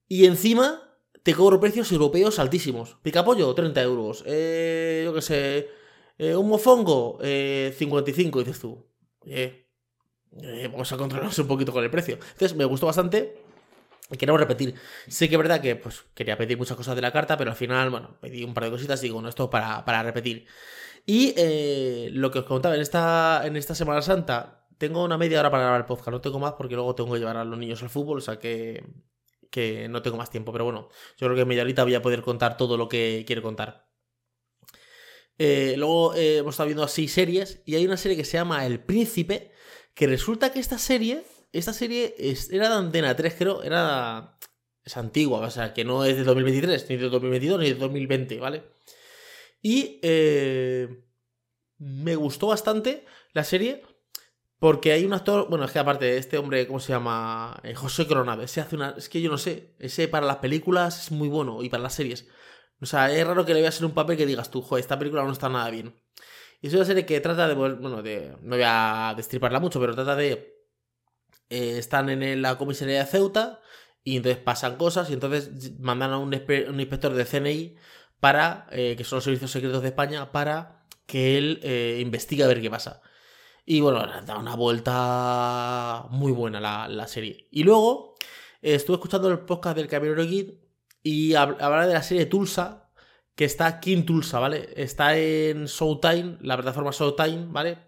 Y 0.07 0.25
encima 0.25 0.81
te 1.23 1.33
cobro 1.33 1.59
precios 1.59 1.91
europeos 1.91 2.39
altísimos. 2.39 2.97
Picapollo, 3.03 3.53
30 3.53 3.81
euros. 3.81 4.23
Eh, 4.25 5.03
yo 5.05 5.13
qué 5.13 5.21
sé. 5.21 5.69
Eh, 6.17 6.35
un 6.35 6.47
mofongo, 6.47 7.19
55, 7.21 8.39
dices 8.39 8.59
tú. 8.59 8.85
vamos 10.71 10.91
a 10.91 10.97
controlarnos 10.97 11.37
un 11.39 11.47
poquito 11.47 11.71
con 11.71 11.83
el 11.83 11.89
precio. 11.89 12.15
Entonces, 12.15 12.55
me 12.55 12.65
gustó 12.65 12.87
bastante. 12.87 13.41
Y 14.11 14.17
queremos 14.17 14.41
repetir. 14.41 14.75
Sé 15.07 15.29
que 15.29 15.35
es 15.35 15.39
verdad 15.39 15.61
que 15.61 15.75
pues, 15.77 16.03
quería 16.13 16.37
pedir 16.37 16.57
muchas 16.57 16.75
cosas 16.75 16.95
de 16.95 17.01
la 17.01 17.13
carta, 17.13 17.37
pero 17.37 17.51
al 17.51 17.55
final, 17.55 17.89
bueno, 17.89 18.17
pedí 18.19 18.43
un 18.43 18.53
par 18.53 18.65
de 18.65 18.71
cositas 18.71 19.01
y 19.03 19.07
digo, 19.07 19.21
no, 19.21 19.29
esto 19.29 19.49
para, 19.49 19.85
para 19.85 20.03
repetir. 20.03 20.45
Y 21.05 21.33
eh, 21.37 22.09
lo 22.11 22.31
que 22.31 22.39
os 22.39 22.45
contaba, 22.45 22.75
en 22.75 22.81
esta, 22.81 23.41
en 23.45 23.55
esta 23.57 23.75
Semana 23.75 24.01
Santa 24.01 24.67
tengo 24.77 25.03
una 25.03 25.17
media 25.17 25.39
hora 25.39 25.51
para 25.51 25.63
grabar 25.63 25.81
el 25.81 25.85
podcast, 25.85 26.09
no 26.09 26.21
tengo 26.21 26.39
más 26.39 26.53
porque 26.53 26.75
luego 26.75 26.95
tengo 26.95 27.13
que 27.13 27.19
llevar 27.19 27.37
a 27.37 27.45
los 27.45 27.57
niños 27.57 27.83
al 27.83 27.89
fútbol, 27.89 28.17
o 28.17 28.21
sea 28.21 28.39
que, 28.39 28.83
que 29.51 29.87
no 29.89 30.01
tengo 30.01 30.17
más 30.17 30.31
tiempo, 30.31 30.51
pero 30.51 30.63
bueno, 30.63 30.89
yo 31.17 31.27
creo 31.27 31.35
que 31.35 31.41
en 31.41 31.47
media 31.47 31.61
horita 31.61 31.83
voy 31.83 31.93
a 31.93 32.01
poder 32.01 32.23
contar 32.23 32.57
todo 32.57 32.77
lo 32.77 32.89
que 32.89 33.23
quiero 33.27 33.43
contar. 33.43 33.91
Eh, 35.37 35.75
luego 35.77 36.15
eh, 36.15 36.37
hemos 36.37 36.55
estado 36.55 36.67
viendo 36.67 36.83
así 36.83 37.07
series 37.07 37.61
y 37.65 37.75
hay 37.75 37.85
una 37.85 37.97
serie 37.97 38.17
que 38.17 38.25
se 38.25 38.37
llama 38.37 38.65
El 38.65 38.79
Príncipe, 38.79 39.51
que 39.93 40.07
resulta 40.07 40.51
que 40.51 40.59
esta 40.59 40.77
serie, 40.77 41.23
esta 41.51 41.73
serie 41.73 42.15
era 42.49 42.69
de 42.69 42.75
Antena 42.75 43.15
3, 43.15 43.35
creo, 43.37 43.63
era... 43.63 44.37
Es 44.83 44.97
antigua, 44.97 45.41
o 45.41 45.51
sea, 45.51 45.75
que 45.75 45.85
no 45.85 46.05
es 46.05 46.17
de 46.17 46.23
2023, 46.23 46.89
ni 46.89 46.97
de 46.97 47.07
2022, 47.07 47.59
ni 47.59 47.69
de 47.69 47.75
2020, 47.75 48.39
¿vale? 48.39 48.63
Y 49.61 49.99
eh, 50.01 51.03
me 51.77 52.15
gustó 52.15 52.47
bastante 52.47 53.05
la 53.33 53.43
serie 53.43 53.83
porque 54.59 54.91
hay 54.91 55.05
un 55.05 55.13
actor, 55.13 55.49
bueno, 55.49 55.65
es 55.65 55.71
que 55.71 55.79
aparte 55.79 56.17
este 56.17 56.37
hombre, 56.37 56.67
¿cómo 56.67 56.79
se 56.79 56.93
llama? 56.93 57.59
Eh, 57.63 57.73
José 57.73 58.05
Coronado, 58.05 58.43
ese 58.43 58.61
hace 58.61 58.75
una, 58.75 58.93
es 58.95 59.09
que 59.09 59.19
yo 59.19 59.31
no 59.31 59.39
sé, 59.39 59.75
ese 59.79 60.07
para 60.07 60.27
las 60.27 60.37
películas 60.37 61.05
es 61.05 61.11
muy 61.11 61.29
bueno 61.29 61.63
y 61.63 61.69
para 61.69 61.81
las 61.81 61.95
series. 61.95 62.27
O 62.79 62.85
sea, 62.85 63.11
es 63.11 63.25
raro 63.25 63.43
que 63.45 63.55
le 63.55 63.61
veas 63.61 63.79
en 63.79 63.85
un 63.85 63.93
papel 63.93 64.17
que 64.17 64.25
digas 64.27 64.51
tú, 64.51 64.61
joder, 64.61 64.81
esta 64.81 64.99
película 64.99 65.23
no 65.23 65.31
está 65.31 65.49
nada 65.49 65.69
bien. 65.71 65.95
Y 66.61 66.67
es 66.67 66.73
una 66.75 66.85
serie 66.85 67.07
que 67.07 67.19
trata 67.21 67.47
de, 67.47 67.55
bueno, 67.55 68.03
de, 68.03 68.35
no 68.43 68.55
voy 68.55 68.63
a 68.65 69.13
destriparla 69.17 69.59
mucho, 69.59 69.79
pero 69.79 69.95
trata 69.95 70.15
de, 70.15 70.61
eh, 71.49 71.77
están 71.79 72.09
en 72.09 72.41
la 72.41 72.57
comisaría 72.57 72.99
de 72.99 73.05
Ceuta 73.05 73.61
y 74.03 74.17
entonces 74.17 74.41
pasan 74.43 74.77
cosas 74.77 75.09
y 75.09 75.13
entonces 75.13 75.79
mandan 75.79 76.11
a 76.11 76.17
un, 76.19 76.33
un 76.33 76.79
inspector 76.79 77.13
de 77.13 77.25
CNI 77.25 77.75
para, 78.21 78.67
eh, 78.71 78.95
que 78.97 79.03
son 79.03 79.17
los 79.17 79.25
servicios 79.25 79.51
secretos 79.51 79.81
de 79.81 79.89
España, 79.89 80.31
para 80.31 80.85
que 81.05 81.37
él 81.37 81.59
eh, 81.63 81.99
investigue 82.01 82.43
a 82.43 82.47
ver 82.47 82.61
qué 82.61 82.69
pasa. 82.69 83.01
Y 83.65 83.81
bueno, 83.81 84.05
da 84.25 84.37
una 84.37 84.55
vuelta 84.55 86.07
muy 86.11 86.31
buena 86.31 86.59
la, 86.87 87.07
serie. 87.07 87.47
Y 87.51 87.63
luego 87.63 88.15
eh, 88.61 88.75
estuve 88.75 88.95
escuchando 88.97 89.27
el 89.29 89.39
podcast 89.39 89.75
del 89.77 89.87
Camionero 89.87 90.23
Guide 90.25 90.59
y 91.03 91.33
hablar 91.35 91.87
de 91.87 91.93
la 91.93 92.03
serie 92.03 92.27
Tulsa, 92.27 92.89
que 93.35 93.45
está 93.45 93.81
en 93.83 94.05
Tulsa, 94.05 94.39
¿vale? 94.39 94.69
Está 94.75 95.17
en 95.17 95.65
Showtime, 95.65 96.37
la 96.41 96.57
plataforma 96.57 96.91
Showtime, 96.91 97.47
¿vale? 97.49 97.79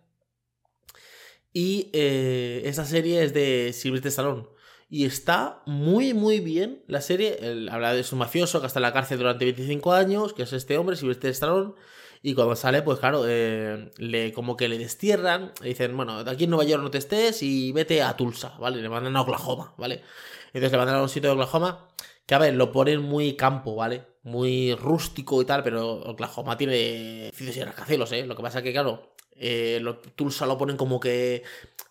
Y 1.53 1.91
esa 1.93 2.85
serie 2.85 3.23
es 3.23 3.33
de 3.33 3.71
Silvestre 3.73 4.09
Stallone. 4.09 4.47
Y 4.89 5.05
está 5.05 5.61
muy, 5.65 6.13
muy 6.13 6.39
bien 6.39 6.83
la 6.87 7.01
serie. 7.01 7.39
habla 7.71 7.93
de 7.93 8.03
su 8.03 8.15
mafioso 8.15 8.61
que 8.61 8.67
está 8.67 8.79
en 8.79 8.83
la 8.83 8.93
cárcel 8.93 9.17
durante 9.17 9.45
25 9.45 9.93
años, 9.93 10.33
que 10.33 10.43
es 10.43 10.53
este 10.53 10.77
hombre, 10.77 10.95
Silvestre 10.95 11.29
Stallone. 11.31 11.73
Y 12.21 12.35
cuando 12.35 12.55
sale, 12.55 12.81
pues 12.83 12.99
claro, 12.99 13.25
eh, 13.27 13.91
le, 13.97 14.31
como 14.31 14.55
que 14.55 14.69
le 14.69 14.77
destierran. 14.77 15.51
Le 15.61 15.69
dicen, 15.69 15.95
bueno, 15.97 16.19
aquí 16.19 16.45
en 16.45 16.51
Nueva 16.51 16.63
York 16.63 16.81
no 16.81 16.89
te 16.89 16.97
estés 16.99 17.43
y 17.43 17.71
vete 17.73 18.01
a 18.01 18.15
Tulsa, 18.15 18.55
¿vale? 18.59 18.81
Le 18.81 18.87
mandan 18.87 19.15
a 19.17 19.21
Oklahoma, 19.21 19.73
¿vale? 19.77 20.01
Entonces 20.47 20.71
le 20.71 20.77
mandan 20.77 20.95
a 20.95 21.01
un 21.01 21.09
sitio 21.09 21.29
de 21.29 21.33
Oklahoma 21.33 21.87
que, 22.25 22.35
a 22.35 22.39
ver, 22.39 22.53
lo 22.53 22.71
ponen 22.71 23.01
muy 23.01 23.35
campo, 23.35 23.75
¿vale? 23.75 24.07
Muy 24.23 24.73
rústico 24.75 25.41
y 25.41 25.45
tal, 25.45 25.63
pero 25.63 25.95
Oklahoma 25.95 26.57
tiene 26.57 27.25
edificios 27.25 27.57
y 27.57 27.63
rascacielos, 27.63 28.11
¿eh? 28.13 28.25
Lo 28.25 28.35
que 28.35 28.41
pasa 28.41 28.59
es 28.59 28.63
que, 28.63 28.71
claro, 28.71 29.12
eh, 29.35 29.83
Tulsa 30.15 30.45
lo 30.45 30.57
ponen 30.57 30.77
como 30.77 30.99
que 30.99 31.43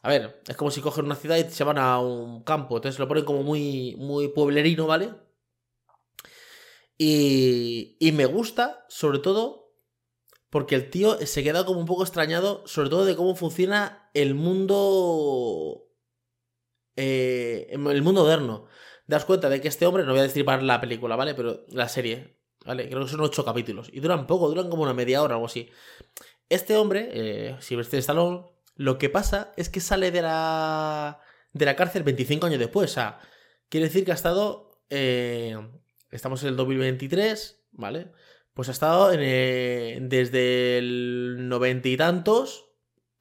a 0.02 0.08
ver, 0.08 0.42
es 0.48 0.56
como 0.56 0.70
si 0.70 0.80
cogen 0.80 1.04
una 1.04 1.14
ciudad 1.14 1.36
y 1.36 1.48
se 1.50 1.64
van 1.64 1.78
a 1.78 2.00
un 2.00 2.42
campo. 2.42 2.76
Entonces 2.76 2.98
lo 2.98 3.08
ponen 3.08 3.24
como 3.24 3.42
muy, 3.44 3.94
muy 3.98 4.28
pueblerino, 4.28 4.86
¿vale? 4.86 5.10
Y, 6.98 7.96
y 8.00 8.12
me 8.12 8.26
gusta, 8.26 8.84
sobre 8.88 9.20
todo, 9.20 9.72
porque 10.50 10.74
el 10.74 10.90
tío 10.90 11.16
se 11.24 11.42
queda 11.44 11.64
como 11.64 11.78
un 11.80 11.86
poco 11.86 12.02
extrañado, 12.02 12.66
sobre 12.66 12.90
todo 12.90 13.04
de 13.04 13.16
cómo 13.16 13.36
funciona 13.36 14.10
el 14.12 14.34
mundo. 14.34 15.88
Eh, 16.96 17.68
el 17.70 18.02
mundo 18.02 18.22
moderno. 18.22 18.66
Das 19.06 19.24
cuenta 19.24 19.48
de 19.48 19.60
que 19.60 19.68
este 19.68 19.86
hombre, 19.86 20.04
no 20.04 20.10
voy 20.12 20.20
a 20.20 20.24
destripar 20.24 20.62
la 20.62 20.80
película, 20.80 21.16
¿vale? 21.16 21.34
Pero 21.34 21.64
la 21.68 21.88
serie, 21.88 22.38
¿vale? 22.64 22.88
Creo 22.88 23.04
que 23.04 23.10
son 23.10 23.20
ocho 23.20 23.44
capítulos. 23.44 23.88
Y 23.92 24.00
duran 24.00 24.26
poco, 24.26 24.48
duran 24.48 24.68
como 24.68 24.82
una 24.82 24.94
media 24.94 25.22
hora 25.22 25.34
o 25.34 25.36
algo 25.36 25.46
así. 25.46 25.70
Este 26.48 26.76
hombre, 26.76 27.08
eh, 27.12 27.56
Sylvester 27.60 27.98
Stallone, 28.00 28.46
lo 28.76 28.98
que 28.98 29.08
pasa 29.08 29.52
es 29.56 29.68
que 29.68 29.80
sale 29.80 30.10
de 30.10 30.22
la, 30.22 31.20
de 31.52 31.64
la 31.64 31.76
cárcel 31.76 32.02
25 32.02 32.46
años 32.46 32.58
después. 32.58 32.90
O 32.90 32.94
sea, 32.94 33.20
quiere 33.68 33.86
decir 33.86 34.04
que 34.04 34.12
ha 34.12 34.14
estado... 34.14 34.80
Eh, 34.90 35.56
estamos 36.10 36.42
en 36.42 36.50
el 36.50 36.56
2023, 36.56 37.64
¿vale? 37.72 38.12
Pues 38.54 38.68
ha 38.68 38.72
estado 38.72 39.12
en, 39.12 39.20
eh, 39.22 39.98
desde 40.02 40.78
el 40.78 41.48
noventa 41.48 41.88
y 41.88 41.96
tantos, 41.96 42.66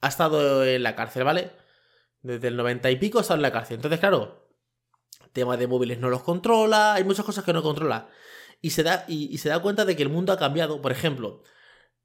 ha 0.02 0.08
estado 0.08 0.64
en 0.64 0.82
la 0.82 0.94
cárcel, 0.94 1.24
¿vale? 1.24 1.52
Desde 2.20 2.48
el 2.48 2.56
noventa 2.56 2.90
y 2.90 2.96
pico 2.96 3.18
ha 3.18 3.22
estado 3.22 3.38
en 3.38 3.42
la 3.42 3.52
cárcel. 3.52 3.76
Entonces, 3.76 3.98
claro, 3.98 4.42
tema 5.32 5.56
de 5.56 5.66
móviles 5.66 5.98
no 5.98 6.10
los 6.10 6.22
controla, 6.22 6.94
hay 6.94 7.04
muchas 7.04 7.24
cosas 7.24 7.44
que 7.44 7.52
no 7.52 7.62
controla. 7.62 8.08
Y 8.60 8.70
se 8.70 8.82
da, 8.82 9.04
y, 9.08 9.36
se 9.38 9.48
da 9.48 9.60
cuenta 9.60 9.84
de 9.84 9.96
que 9.96 10.02
el 10.02 10.08
mundo 10.08 10.32
ha 10.32 10.38
cambiado. 10.38 10.80
Por 10.80 10.92
ejemplo, 10.92 11.42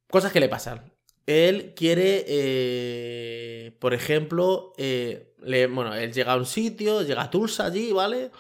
cosas 0.10 0.32
que 0.32 0.40
le 0.40 0.50
pasan. 0.50 0.94
Él 1.28 1.74
quiere, 1.76 2.24
eh, 2.28 3.76
por 3.80 3.94
ejemplo, 3.94 4.74
eh, 4.78 5.34
bueno, 5.70 5.94
él 5.94 6.14
llega 6.14 6.34
a 6.34 6.38
un 6.38 6.46
sitio, 6.46 7.02
llega 7.04 7.24
a 7.24 7.30
Tulsa 7.30 7.66
allí, 7.66 7.92
¿vale? 7.92 8.32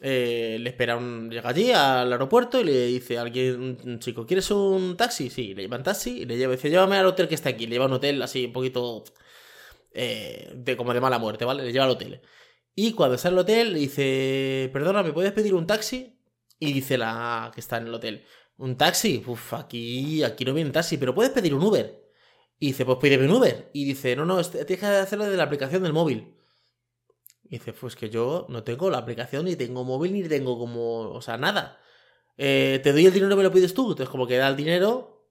Eh, 0.00 0.58
le 0.60 0.70
espera 0.70 0.96
un. 0.96 1.30
Llega 1.30 1.48
allí 1.50 1.72
al 1.72 2.12
aeropuerto 2.12 2.60
y 2.60 2.64
le 2.64 2.86
dice 2.86 3.18
a 3.18 3.22
alguien, 3.22 3.78
un 3.84 3.98
chico, 4.00 4.26
¿quieres 4.26 4.50
un 4.52 4.96
taxi? 4.96 5.28
Sí, 5.30 5.54
le 5.54 5.62
lleva 5.62 5.76
un 5.78 5.82
taxi 5.82 6.20
y 6.22 6.24
le 6.26 6.36
lleva, 6.36 6.52
dice, 6.54 6.70
llévame 6.70 6.96
al 6.96 7.06
hotel 7.06 7.28
que 7.28 7.34
está 7.34 7.50
aquí. 7.50 7.66
Le 7.66 7.72
lleva 7.74 7.86
a 7.86 7.88
un 7.88 7.94
hotel 7.94 8.22
así 8.22 8.46
un 8.46 8.52
poquito. 8.52 9.04
de 9.92 10.76
como 10.76 10.94
de 10.94 11.00
mala 11.00 11.18
muerte, 11.18 11.44
¿vale? 11.44 11.64
Le 11.64 11.72
lleva 11.72 11.84
al 11.86 11.92
hotel. 11.92 12.20
Y 12.74 12.92
cuando 12.92 13.16
está 13.16 13.28
en 13.28 13.34
el 13.34 13.40
hotel, 13.40 13.72
le 13.72 13.78
dice, 13.80 14.70
perdona, 14.72 15.02
¿me 15.02 15.12
puedes 15.12 15.32
pedir 15.32 15.54
un 15.54 15.66
taxi? 15.66 16.18
Y 16.58 16.72
dice 16.72 16.98
la 16.98 17.50
que 17.54 17.60
está 17.60 17.78
en 17.78 17.88
el 17.88 17.94
hotel, 17.94 18.24
¿un 18.58 18.76
taxi? 18.76 19.22
Uf, 19.26 19.54
aquí, 19.54 20.22
aquí 20.24 20.44
no 20.44 20.54
viene 20.54 20.68
un 20.70 20.72
taxi, 20.74 20.98
pero 20.98 21.14
puedes 21.14 21.32
pedir 21.32 21.54
un 21.54 21.62
Uber. 21.62 22.03
Y 22.58 22.68
dice, 22.68 22.84
pues 22.84 22.98
pídeme 22.98 23.26
un 23.26 23.32
Uber. 23.32 23.70
Y 23.72 23.84
dice, 23.84 24.16
no, 24.16 24.24
no, 24.24 24.40
este, 24.40 24.64
tienes 24.64 24.80
que 24.80 24.86
hacerlo 24.86 25.24
desde 25.24 25.36
la 25.36 25.44
aplicación 25.44 25.82
del 25.82 25.92
móvil. 25.92 26.34
Y 27.44 27.58
dice, 27.58 27.72
pues 27.72 27.96
que 27.96 28.10
yo 28.10 28.46
no 28.48 28.62
tengo 28.64 28.90
la 28.90 28.98
aplicación, 28.98 29.44
ni 29.44 29.56
tengo 29.56 29.84
móvil, 29.84 30.12
ni 30.12 30.22
tengo 30.22 30.58
como, 30.58 31.10
o 31.10 31.20
sea, 31.20 31.36
nada. 31.36 31.80
Eh, 32.36 32.80
te 32.82 32.92
doy 32.92 33.06
el 33.06 33.12
dinero, 33.12 33.36
me 33.36 33.42
lo 33.42 33.52
pides 33.52 33.74
tú. 33.74 33.90
Entonces, 33.90 34.08
como 34.08 34.26
que 34.26 34.36
da 34.36 34.48
el 34.48 34.56
dinero 34.56 35.28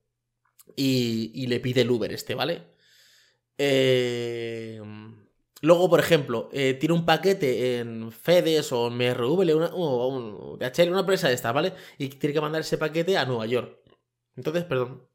y, 0.75 1.48
le 1.48 1.60
pide 1.60 1.82
el 1.82 1.92
Uber 1.92 2.12
este, 2.13 2.36
¿vale? 2.36 2.74
Eh 3.58 4.82
Luego, 5.63 5.89
por 5.89 6.01
ejemplo, 6.01 6.50
eh, 6.51 6.74
tiene 6.74 6.94
un 6.94 7.06
paquete 7.06 7.80
en 7.80 8.12
FedEx 8.12 8.74
o 8.74 8.88
en 8.88 8.98
MRV 8.98 9.56
una, 9.56 9.68
o 9.68 10.08
un, 10.10 10.60
DHL, 10.60 10.89
una 10.89 11.00
empresa 11.00 11.30
de 11.30 11.36
estas, 11.36 11.53
¿vale? 11.53 11.74
Y 11.98 12.10
tiene 12.10 12.34
que 12.34 12.42
mandar 12.42 12.60
ese 12.62 12.77
paquete 12.77 13.18
a 13.18 13.25
Nueva 13.25 13.46
York. 13.46 13.80
Entonces, 14.36 14.65
perdón. 14.65 15.08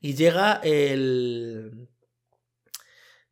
Y 0.00 0.14
llega 0.14 0.60
el. 0.62 1.88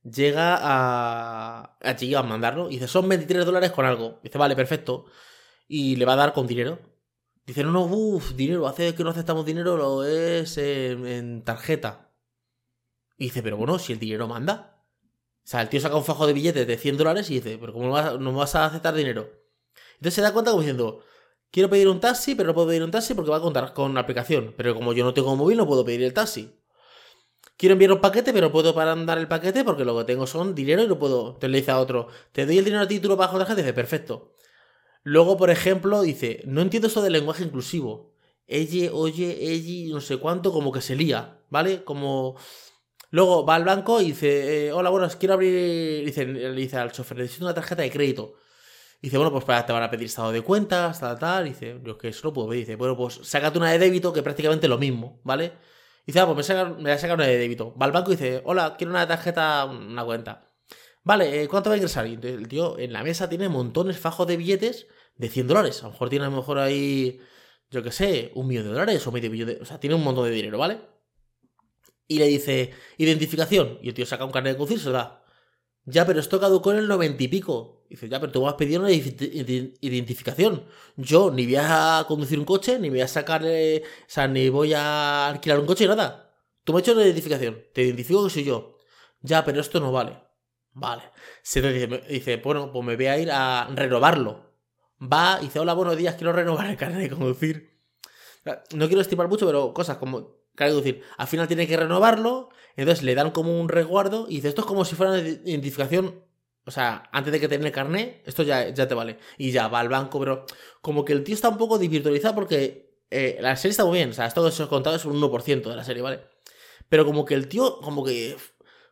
Llega 0.02 0.58
a. 0.60 1.76
Allí 1.80 2.14
a 2.14 2.22
mandarlo. 2.22 2.68
Y 2.70 2.74
dice, 2.74 2.88
son 2.88 3.08
23 3.08 3.44
dólares 3.44 3.72
con 3.72 3.86
algo. 3.86 4.20
Dice, 4.22 4.38
vale, 4.38 4.56
perfecto. 4.56 5.06
Y 5.68 5.96
le 5.96 6.04
va 6.04 6.14
a 6.14 6.16
dar 6.16 6.32
con 6.32 6.46
dinero. 6.46 6.78
Dice, 7.46 7.62
no, 7.62 7.72
no, 7.72 7.84
uff, 7.84 8.32
dinero. 8.34 8.66
Hace 8.66 8.94
que 8.94 9.04
no 9.04 9.10
aceptamos 9.10 9.44
dinero, 9.44 9.76
lo 9.76 10.04
es 10.04 10.56
en 10.58 11.42
tarjeta. 11.44 12.10
Y 13.18 13.24
dice, 13.24 13.42
pero 13.42 13.56
bueno, 13.56 13.78
si 13.78 13.92
el 13.92 13.98
dinero 13.98 14.26
manda. 14.28 14.82
O 15.44 15.46
sea, 15.46 15.60
el 15.60 15.68
tío 15.68 15.80
saca 15.80 15.96
un 15.96 16.04
fajo 16.04 16.26
de 16.26 16.32
billetes 16.32 16.66
de 16.66 16.78
100 16.78 16.96
dólares 16.96 17.30
y 17.30 17.34
dice, 17.34 17.58
pero 17.58 17.74
¿cómo 17.74 18.00
no 18.18 18.32
vas 18.32 18.54
a 18.54 18.64
aceptar 18.64 18.94
dinero? 18.94 19.30
Entonces 19.96 20.14
se 20.14 20.22
da 20.22 20.32
cuenta 20.32 20.50
como 20.50 20.62
diciendo, 20.62 21.04
quiero 21.54 21.70
pedir 21.70 21.86
un 21.88 22.00
taxi, 22.00 22.34
pero 22.34 22.48
no 22.48 22.54
puedo 22.54 22.66
pedir 22.66 22.82
un 22.82 22.90
taxi 22.90 23.14
porque 23.14 23.30
va 23.30 23.36
a 23.36 23.40
contar 23.40 23.72
con 23.74 23.94
la 23.94 24.00
aplicación. 24.00 24.54
Pero 24.56 24.74
como 24.74 24.92
yo 24.92 25.04
no 25.04 25.14
tengo 25.14 25.36
móvil, 25.36 25.56
no 25.56 25.68
puedo 25.68 25.84
pedir 25.84 26.02
el 26.02 26.12
taxi. 26.12 26.52
Quiero 27.56 27.74
enviar 27.74 27.92
un 27.92 28.00
paquete, 28.00 28.32
pero 28.32 28.50
puedo 28.50 28.74
para 28.74 28.90
andar 28.90 29.18
el 29.18 29.28
paquete 29.28 29.62
porque 29.62 29.84
lo 29.84 29.96
que 29.96 30.04
tengo 30.04 30.26
son 30.26 30.56
dinero 30.56 30.82
y 30.82 30.88
no 30.88 30.98
puedo. 30.98 31.28
Entonces 31.28 31.50
le 31.50 31.58
dice 31.58 31.70
a 31.70 31.78
otro, 31.78 32.08
te 32.32 32.44
doy 32.44 32.58
el 32.58 32.64
dinero 32.64 32.82
a 32.82 32.88
ti 32.88 32.96
y 32.96 32.98
tú 32.98 33.08
lo 33.08 33.16
dice, 33.54 33.72
perfecto. 33.72 34.32
Luego, 35.04 35.36
por 35.36 35.50
ejemplo, 35.50 36.02
dice, 36.02 36.42
no 36.44 36.60
entiendo 36.60 36.88
esto 36.88 37.02
del 37.02 37.12
lenguaje 37.12 37.44
inclusivo. 37.44 38.14
Ella, 38.48 38.92
oye, 38.92 39.36
ella, 39.40 39.94
no 39.94 40.00
sé 40.00 40.16
cuánto, 40.16 40.52
como 40.52 40.72
que 40.72 40.80
se 40.80 40.96
lía, 40.96 41.38
¿vale? 41.50 41.84
Como 41.84 42.36
Luego 43.10 43.46
va 43.46 43.54
al 43.54 43.64
banco 43.64 44.00
y 44.00 44.06
dice, 44.06 44.66
eh, 44.66 44.72
hola, 44.72 44.90
buenas, 44.90 45.14
quiero 45.14 45.34
abrir, 45.34 46.04
dice, 46.04 46.26
dice 46.26 46.78
al 46.78 46.90
chofer, 46.90 47.18
necesito 47.18 47.44
una 47.44 47.54
tarjeta 47.54 47.82
de 47.82 47.90
crédito. 47.92 48.34
Dice, 49.04 49.16
bueno, 49.16 49.32
pues 49.32 49.44
para, 49.44 49.64
te 49.66 49.72
van 49.72 49.82
a 49.82 49.90
pedir 49.90 50.06
estado 50.06 50.32
de 50.32 50.42
cuentas, 50.42 51.00
tal, 51.00 51.18
tal. 51.18 51.44
dice, 51.44 51.80
yo 51.84 51.92
es 51.92 51.98
que 51.98 52.08
eso 52.08 52.28
no 52.28 52.32
puedo 52.32 52.48
pedir. 52.48 52.62
Dice, 52.66 52.76
bueno, 52.76 52.96
pues 52.96 53.20
sácate 53.22 53.58
una 53.58 53.70
de 53.70 53.78
débito, 53.78 54.12
que 54.12 54.22
prácticamente 54.22 54.68
lo 54.68 54.78
mismo, 54.78 55.20
¿vale? 55.24 55.52
dice, 56.06 56.20
ah, 56.20 56.26
pues 56.26 56.48
me, 56.48 56.64
voy 56.64 56.90
a 56.90 56.98
sacar 56.98 57.16
una 57.16 57.26
de 57.26 57.38
débito. 57.38 57.74
Va 57.80 57.86
al 57.86 57.92
banco 57.92 58.12
y 58.12 58.16
dice, 58.16 58.42
hola, 58.44 58.76
quiero 58.76 58.92
una 58.92 59.06
tarjeta, 59.06 59.64
una 59.66 60.04
cuenta. 60.04 60.50
Vale, 61.02 61.42
eh, 61.42 61.48
¿cuánto 61.48 61.70
va 61.70 61.74
a 61.74 61.76
ingresar? 61.76 62.06
Y 62.06 62.14
entonces 62.14 62.40
el 62.40 62.48
tío 62.48 62.78
en 62.78 62.92
la 62.92 63.02
mesa 63.02 63.28
tiene 63.28 63.48
montones, 63.48 63.98
fajos 63.98 64.26
de 64.26 64.36
billetes 64.36 64.86
de 65.16 65.28
100 65.28 65.48
dólares. 65.48 65.82
A 65.82 65.86
lo 65.86 65.92
mejor 65.92 66.08
tiene 66.10 66.24
a 66.26 66.28
lo 66.30 66.36
mejor 66.36 66.58
ahí, 66.58 67.20
yo 67.70 67.82
qué 67.82 67.92
sé, 67.92 68.32
un 68.34 68.46
millón 68.48 68.64
de 68.64 68.70
dólares 68.70 69.06
o 69.06 69.12
medio 69.12 69.30
millón 69.30 69.48
de... 69.48 69.58
O 69.60 69.64
sea, 69.64 69.78
tiene 69.80 69.96
un 69.96 70.04
montón 70.04 70.24
de 70.24 70.30
dinero, 70.30 70.58
¿vale? 70.58 70.80
y 72.06 72.18
le 72.18 72.26
dice, 72.26 72.72
identificación. 72.98 73.78
Y 73.82 73.88
el 73.88 73.94
tío 73.94 74.06
saca 74.06 74.24
un 74.24 74.32
carnet 74.32 74.52
de 74.52 74.58
conducir 74.58 74.80
se 74.80 74.86
lo 74.86 74.92
da. 74.92 75.24
Ya, 75.84 76.06
pero 76.06 76.20
esto 76.20 76.40
caducó 76.40 76.72
en 76.72 76.78
el 76.78 76.88
noventa 76.88 77.22
y 77.22 77.28
pico. 77.28 77.83
Dice, 77.94 78.08
ya, 78.08 78.20
pero 78.20 78.32
tú 78.32 78.42
me 78.42 78.48
has 78.48 78.54
pedido 78.54 78.80
una 78.80 78.90
identificación. 78.90 80.64
Yo 80.96 81.30
ni 81.30 81.44
voy 81.44 81.56
a 81.58 82.04
conducir 82.06 82.38
un 82.38 82.44
coche, 82.44 82.78
ni 82.78 82.90
voy 82.90 83.00
a 83.00 83.08
sacarle, 83.08 83.82
o 83.82 84.04
sea, 84.06 84.28
ni 84.28 84.48
voy 84.48 84.74
a 84.74 85.28
alquilar 85.28 85.60
un 85.60 85.66
coche, 85.66 85.86
nada. 85.86 86.34
Tú 86.64 86.72
me 86.72 86.78
has 86.78 86.82
hecho 86.82 86.92
una 86.92 87.04
identificación. 87.04 87.62
Te 87.72 87.82
identifico 87.82 88.24
que 88.24 88.30
soy 88.30 88.44
yo. 88.44 88.78
Ya, 89.22 89.44
pero 89.44 89.60
esto 89.60 89.80
no 89.80 89.92
vale. 89.92 90.18
Vale. 90.72 91.02
Se 91.42 91.62
dice, 91.62 92.02
dice, 92.08 92.36
bueno, 92.38 92.72
pues 92.72 92.84
me 92.84 92.96
voy 92.96 93.06
a 93.06 93.18
ir 93.18 93.30
a 93.30 93.68
renovarlo. 93.74 94.54
Va 95.00 95.38
dice, 95.40 95.58
hola, 95.60 95.74
buenos 95.74 95.96
días, 95.96 96.14
quiero 96.16 96.32
renovar 96.32 96.66
el 96.68 96.76
carnet 96.76 97.02
de 97.02 97.10
conducir. 97.10 97.80
No 98.74 98.86
quiero 98.86 99.00
estimar 99.00 99.28
mucho, 99.28 99.46
pero 99.46 99.72
cosas 99.72 99.98
como 99.98 100.44
Claro, 100.54 100.76
decir, 100.76 101.02
al 101.16 101.26
final 101.26 101.48
tiene 101.48 101.66
que 101.66 101.76
renovarlo, 101.76 102.50
entonces 102.76 103.04
le 103.04 103.14
dan 103.16 103.32
como 103.32 103.60
un 103.60 103.68
resguardo 103.68 104.26
y 104.28 104.36
dice, 104.36 104.48
esto 104.48 104.60
es 104.60 104.66
como 104.66 104.84
si 104.84 104.94
fuera 104.94 105.12
una 105.12 105.20
identificación, 105.20 106.23
o 106.66 106.70
sea, 106.70 107.08
antes 107.12 107.32
de 107.32 107.40
que 107.40 107.48
tenga 107.48 107.66
el 107.66 107.72
carnet, 107.72 108.22
esto 108.26 108.42
ya, 108.42 108.68
ya 108.70 108.88
te 108.88 108.94
vale. 108.94 109.18
Y 109.36 109.52
ya 109.52 109.68
va 109.68 109.80
al 109.80 109.88
banco, 109.88 110.18
pero 110.18 110.46
como 110.80 111.04
que 111.04 111.12
el 111.12 111.24
tío 111.24 111.34
está 111.34 111.48
un 111.48 111.58
poco 111.58 111.78
desvirtualizado 111.78 112.34
porque 112.34 112.98
eh, 113.10 113.38
la 113.40 113.56
serie 113.56 113.72
está 113.72 113.84
muy 113.84 113.98
bien, 113.98 114.10
o 114.10 114.12
sea, 114.12 114.26
esto 114.26 114.42
que 114.42 114.48
os 114.48 114.60
he 114.60 114.66
contado 114.68 114.96
es 114.96 115.04
un 115.04 115.20
1% 115.20 115.62
de 115.70 115.76
la 115.76 115.84
serie, 115.84 116.02
¿vale? 116.02 116.20
Pero 116.88 117.04
como 117.04 117.24
que 117.24 117.34
el 117.34 117.48
tío, 117.48 117.80
como 117.80 118.04
que, 118.04 118.36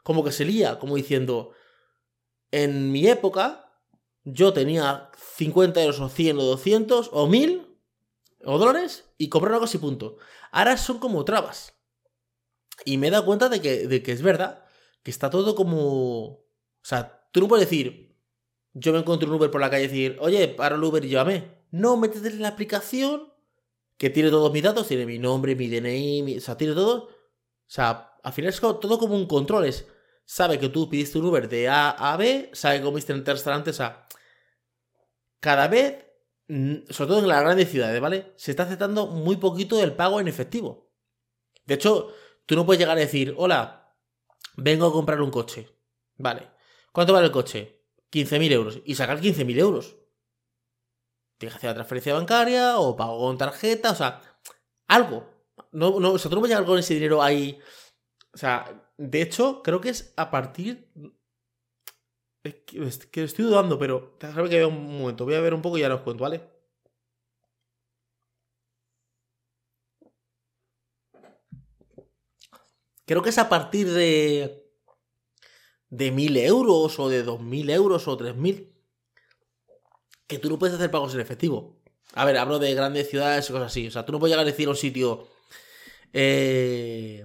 como 0.02 0.22
que 0.22 0.32
se 0.32 0.44
lía, 0.44 0.78
como 0.78 0.96
diciendo, 0.96 1.52
en 2.50 2.92
mi 2.92 3.06
época, 3.08 3.72
yo 4.24 4.52
tenía 4.52 5.10
50 5.36 5.82
euros 5.82 6.00
o 6.00 6.08
100 6.08 6.38
o 6.38 6.42
200 6.44 7.10
o 7.12 7.26
1000 7.26 7.66
o 8.44 8.58
dólares 8.58 9.04
y 9.18 9.28
comprar 9.28 9.54
algo 9.54 9.64
así, 9.64 9.78
punto. 9.78 10.16
Ahora 10.50 10.76
son 10.76 10.98
como 10.98 11.24
trabas. 11.24 11.74
Y 12.84 12.98
me 12.98 13.08
he 13.08 13.10
dado 13.10 13.24
cuenta 13.24 13.48
de 13.48 13.60
que, 13.60 13.86
de 13.86 14.02
que 14.02 14.12
es 14.12 14.22
verdad, 14.22 14.64
que 15.02 15.10
está 15.10 15.30
todo 15.30 15.54
como... 15.54 16.24
O 16.24 16.84
sea, 16.84 17.21
tú 17.32 17.40
no 17.40 17.48
puedes 17.48 17.68
decir, 17.68 18.16
yo 18.72 18.92
me 18.92 19.00
encuentro 19.00 19.28
un 19.28 19.34
Uber 19.34 19.50
por 19.50 19.60
la 19.60 19.70
calle 19.70 19.84
y 19.84 19.88
decir, 19.88 20.16
oye, 20.20 20.48
para 20.48 20.76
el 20.76 20.84
Uber 20.84 21.04
y 21.04 21.08
llévame. 21.08 21.62
No, 21.72 21.96
métete 21.96 22.28
en 22.28 22.42
la 22.42 22.48
aplicación 22.48 23.32
que 23.96 24.10
tiene 24.10 24.30
todos 24.30 24.52
mis 24.52 24.62
datos, 24.62 24.86
tiene 24.86 25.06
mi 25.06 25.18
nombre, 25.18 25.56
mi 25.56 25.68
DNI, 25.68 26.36
o 26.38 26.40
sea, 26.40 26.56
tiene 26.56 26.74
todo. 26.74 27.04
O 27.06 27.10
sea, 27.66 28.12
al 28.22 28.32
final 28.32 28.50
es 28.50 28.60
todo 28.60 28.98
como 28.98 29.16
un 29.16 29.26
control. 29.26 29.64
Es, 29.64 29.88
sabe 30.24 30.58
que 30.58 30.68
tú 30.68 30.88
pidiste 30.88 31.18
un 31.18 31.26
Uber 31.26 31.48
de 31.48 31.68
A 31.68 31.90
a 31.90 32.16
B, 32.16 32.50
sabe 32.52 32.78
que 32.78 32.84
comiste 32.84 33.12
en 33.12 33.18
el 33.18 33.26
restaurante, 33.26 33.70
o 33.70 33.74
sea, 33.74 34.06
cada 35.40 35.66
vez 35.68 36.12
sobre 36.90 37.08
todo 37.08 37.18
en 37.20 37.28
las 37.28 37.40
grandes 37.40 37.70
ciudades, 37.70 38.00
¿vale? 38.00 38.32
Se 38.36 38.50
está 38.50 38.64
aceptando 38.64 39.06
muy 39.06 39.36
poquito 39.36 39.82
el 39.82 39.94
pago 39.94 40.20
en 40.20 40.28
efectivo. 40.28 40.90
De 41.64 41.74
hecho, 41.74 42.12
tú 42.46 42.56
no 42.56 42.66
puedes 42.66 42.80
llegar 42.80 42.96
a 42.96 43.00
decir, 43.00 43.34
hola, 43.38 43.94
vengo 44.56 44.86
a 44.86 44.92
comprar 44.92 45.22
un 45.22 45.30
coche. 45.30 45.68
Vale. 46.16 46.50
¿Cuánto 46.92 47.12
vale 47.12 47.26
el 47.26 47.32
coche? 47.32 47.82
15.000 48.10 48.52
euros. 48.52 48.80
Y 48.84 48.94
sacar 48.94 49.20
15.000 49.20 49.58
euros. 49.58 49.96
Tienes 51.38 51.54
que 51.54 51.58
hacer 51.58 51.70
la 51.70 51.74
transferencia 51.74 52.14
bancaria 52.14 52.78
o 52.78 52.94
pago 52.96 53.18
con 53.18 53.38
tarjeta, 53.38 53.90
o 53.90 53.94
sea, 53.94 54.20
algo. 54.88 55.26
No, 55.72 55.98
no, 55.98 56.12
o 56.12 56.18
sea, 56.18 56.28
tú 56.28 56.36
no 56.36 56.40
puedes 56.42 56.54
llegar 56.54 56.66
con 56.66 56.78
ese 56.78 56.94
dinero 56.94 57.22
ahí. 57.22 57.58
O 58.34 58.38
sea, 58.38 58.92
de 58.96 59.22
hecho, 59.22 59.62
creo 59.62 59.80
que 59.80 59.90
es 59.90 60.14
a 60.16 60.30
partir 60.30 60.90
es 62.44 63.06
que, 63.06 63.22
estoy 63.22 63.44
dudando, 63.44 63.78
pero 63.78 64.16
déjame 64.20 64.48
que 64.48 64.56
vea 64.56 64.66
un 64.66 64.98
momento. 64.98 65.24
Voy 65.24 65.34
a 65.34 65.40
ver 65.40 65.54
un 65.54 65.62
poco 65.62 65.78
y 65.78 65.80
ya 65.80 65.94
os 65.94 66.00
cuento, 66.02 66.24
¿vale? 66.24 66.40
Creo 73.06 73.22
que 73.22 73.30
es 73.30 73.38
a 73.38 73.48
partir 73.48 73.90
de. 73.90 74.61
De 75.92 76.10
mil 76.10 76.36
euros 76.38 76.98
o 76.98 77.08
de 77.08 77.22
dos 77.22 77.40
mil 77.40 77.68
euros 77.68 78.08
o 78.08 78.16
tres 78.16 78.34
mil. 78.34 78.72
Que 80.26 80.38
tú 80.38 80.48
no 80.48 80.58
puedes 80.58 80.74
hacer 80.74 80.90
pagos 80.90 81.14
en 81.14 81.20
efectivo. 81.20 81.76
A 82.14 82.24
ver, 82.24 82.38
hablo 82.38 82.58
de 82.58 82.74
grandes 82.74 83.10
ciudades 83.10 83.48
y 83.48 83.52
cosas 83.52 83.66
así. 83.66 83.86
O 83.86 83.90
sea, 83.90 84.04
tú 84.04 84.12
no 84.12 84.18
puedes 84.18 84.32
llegar 84.32 84.46
a 84.46 84.50
decir 84.50 84.66
a 84.66 84.70
un 84.70 84.76
sitio. 84.76 85.28
Eh, 86.12 87.24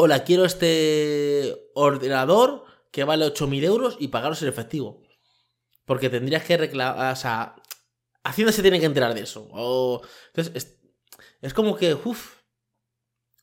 Hola, 0.00 0.22
quiero 0.22 0.44
este 0.44 1.70
ordenador 1.74 2.64
que 2.92 3.02
vale 3.02 3.26
8.000 3.26 3.64
euros 3.64 3.96
y 3.98 4.08
pagaros 4.08 4.40
en 4.42 4.48
efectivo. 4.48 5.02
Porque 5.84 6.08
tendrías 6.08 6.44
que 6.44 6.56
reclamar, 6.56 7.12
o 7.12 7.16
sea, 7.16 7.56
Hacienda 8.22 8.52
se 8.52 8.62
tiene 8.62 8.78
que 8.78 8.86
enterar 8.86 9.12
de 9.12 9.22
eso. 9.22 9.48
O, 9.50 10.00
entonces, 10.28 10.78
es, 11.42 11.52
como 11.52 11.76
que, 11.76 11.94
uff, 11.94 12.36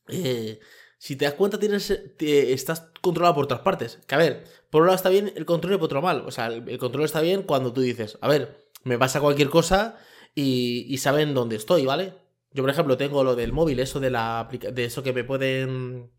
eh, 0.08 0.58
si 0.98 1.16
te 1.16 1.24
das 1.24 1.34
cuenta, 1.34 1.58
tienes, 1.58 1.90
estás 1.90 2.88
controlado 3.00 3.34
por 3.34 3.44
otras 3.44 3.60
partes. 3.60 3.98
Que 4.06 4.14
a 4.14 4.18
ver, 4.18 4.44
por 4.70 4.82
un 4.82 4.88
lado 4.88 4.96
está 4.96 5.10
bien 5.10 5.32
el 5.36 5.44
control 5.44 5.74
y 5.74 5.76
por 5.76 5.86
otro 5.86 6.02
mal. 6.02 6.24
O 6.26 6.30
sea, 6.30 6.46
el, 6.46 6.78
control 6.78 7.04
está 7.04 7.20
bien 7.20 7.42
cuando 7.42 7.72
tú 7.72 7.80
dices, 7.80 8.18
a 8.20 8.28
ver, 8.28 8.70
me 8.84 8.98
pasa 8.98 9.20
cualquier 9.20 9.50
cosa 9.50 9.96
y, 10.34 10.86
y 10.88 10.98
saben 10.98 11.34
dónde 11.34 11.56
estoy, 11.56 11.84
¿vale? 11.84 12.14
Yo, 12.52 12.62
por 12.62 12.70
ejemplo, 12.70 12.96
tengo 12.96 13.22
lo 13.22 13.36
del 13.36 13.52
móvil, 13.52 13.80
eso 13.80 14.00
de 14.00 14.10
la 14.10 14.48
de 14.50 14.84
eso 14.84 15.02
que 15.02 15.12
me 15.12 15.24
pueden 15.24 16.10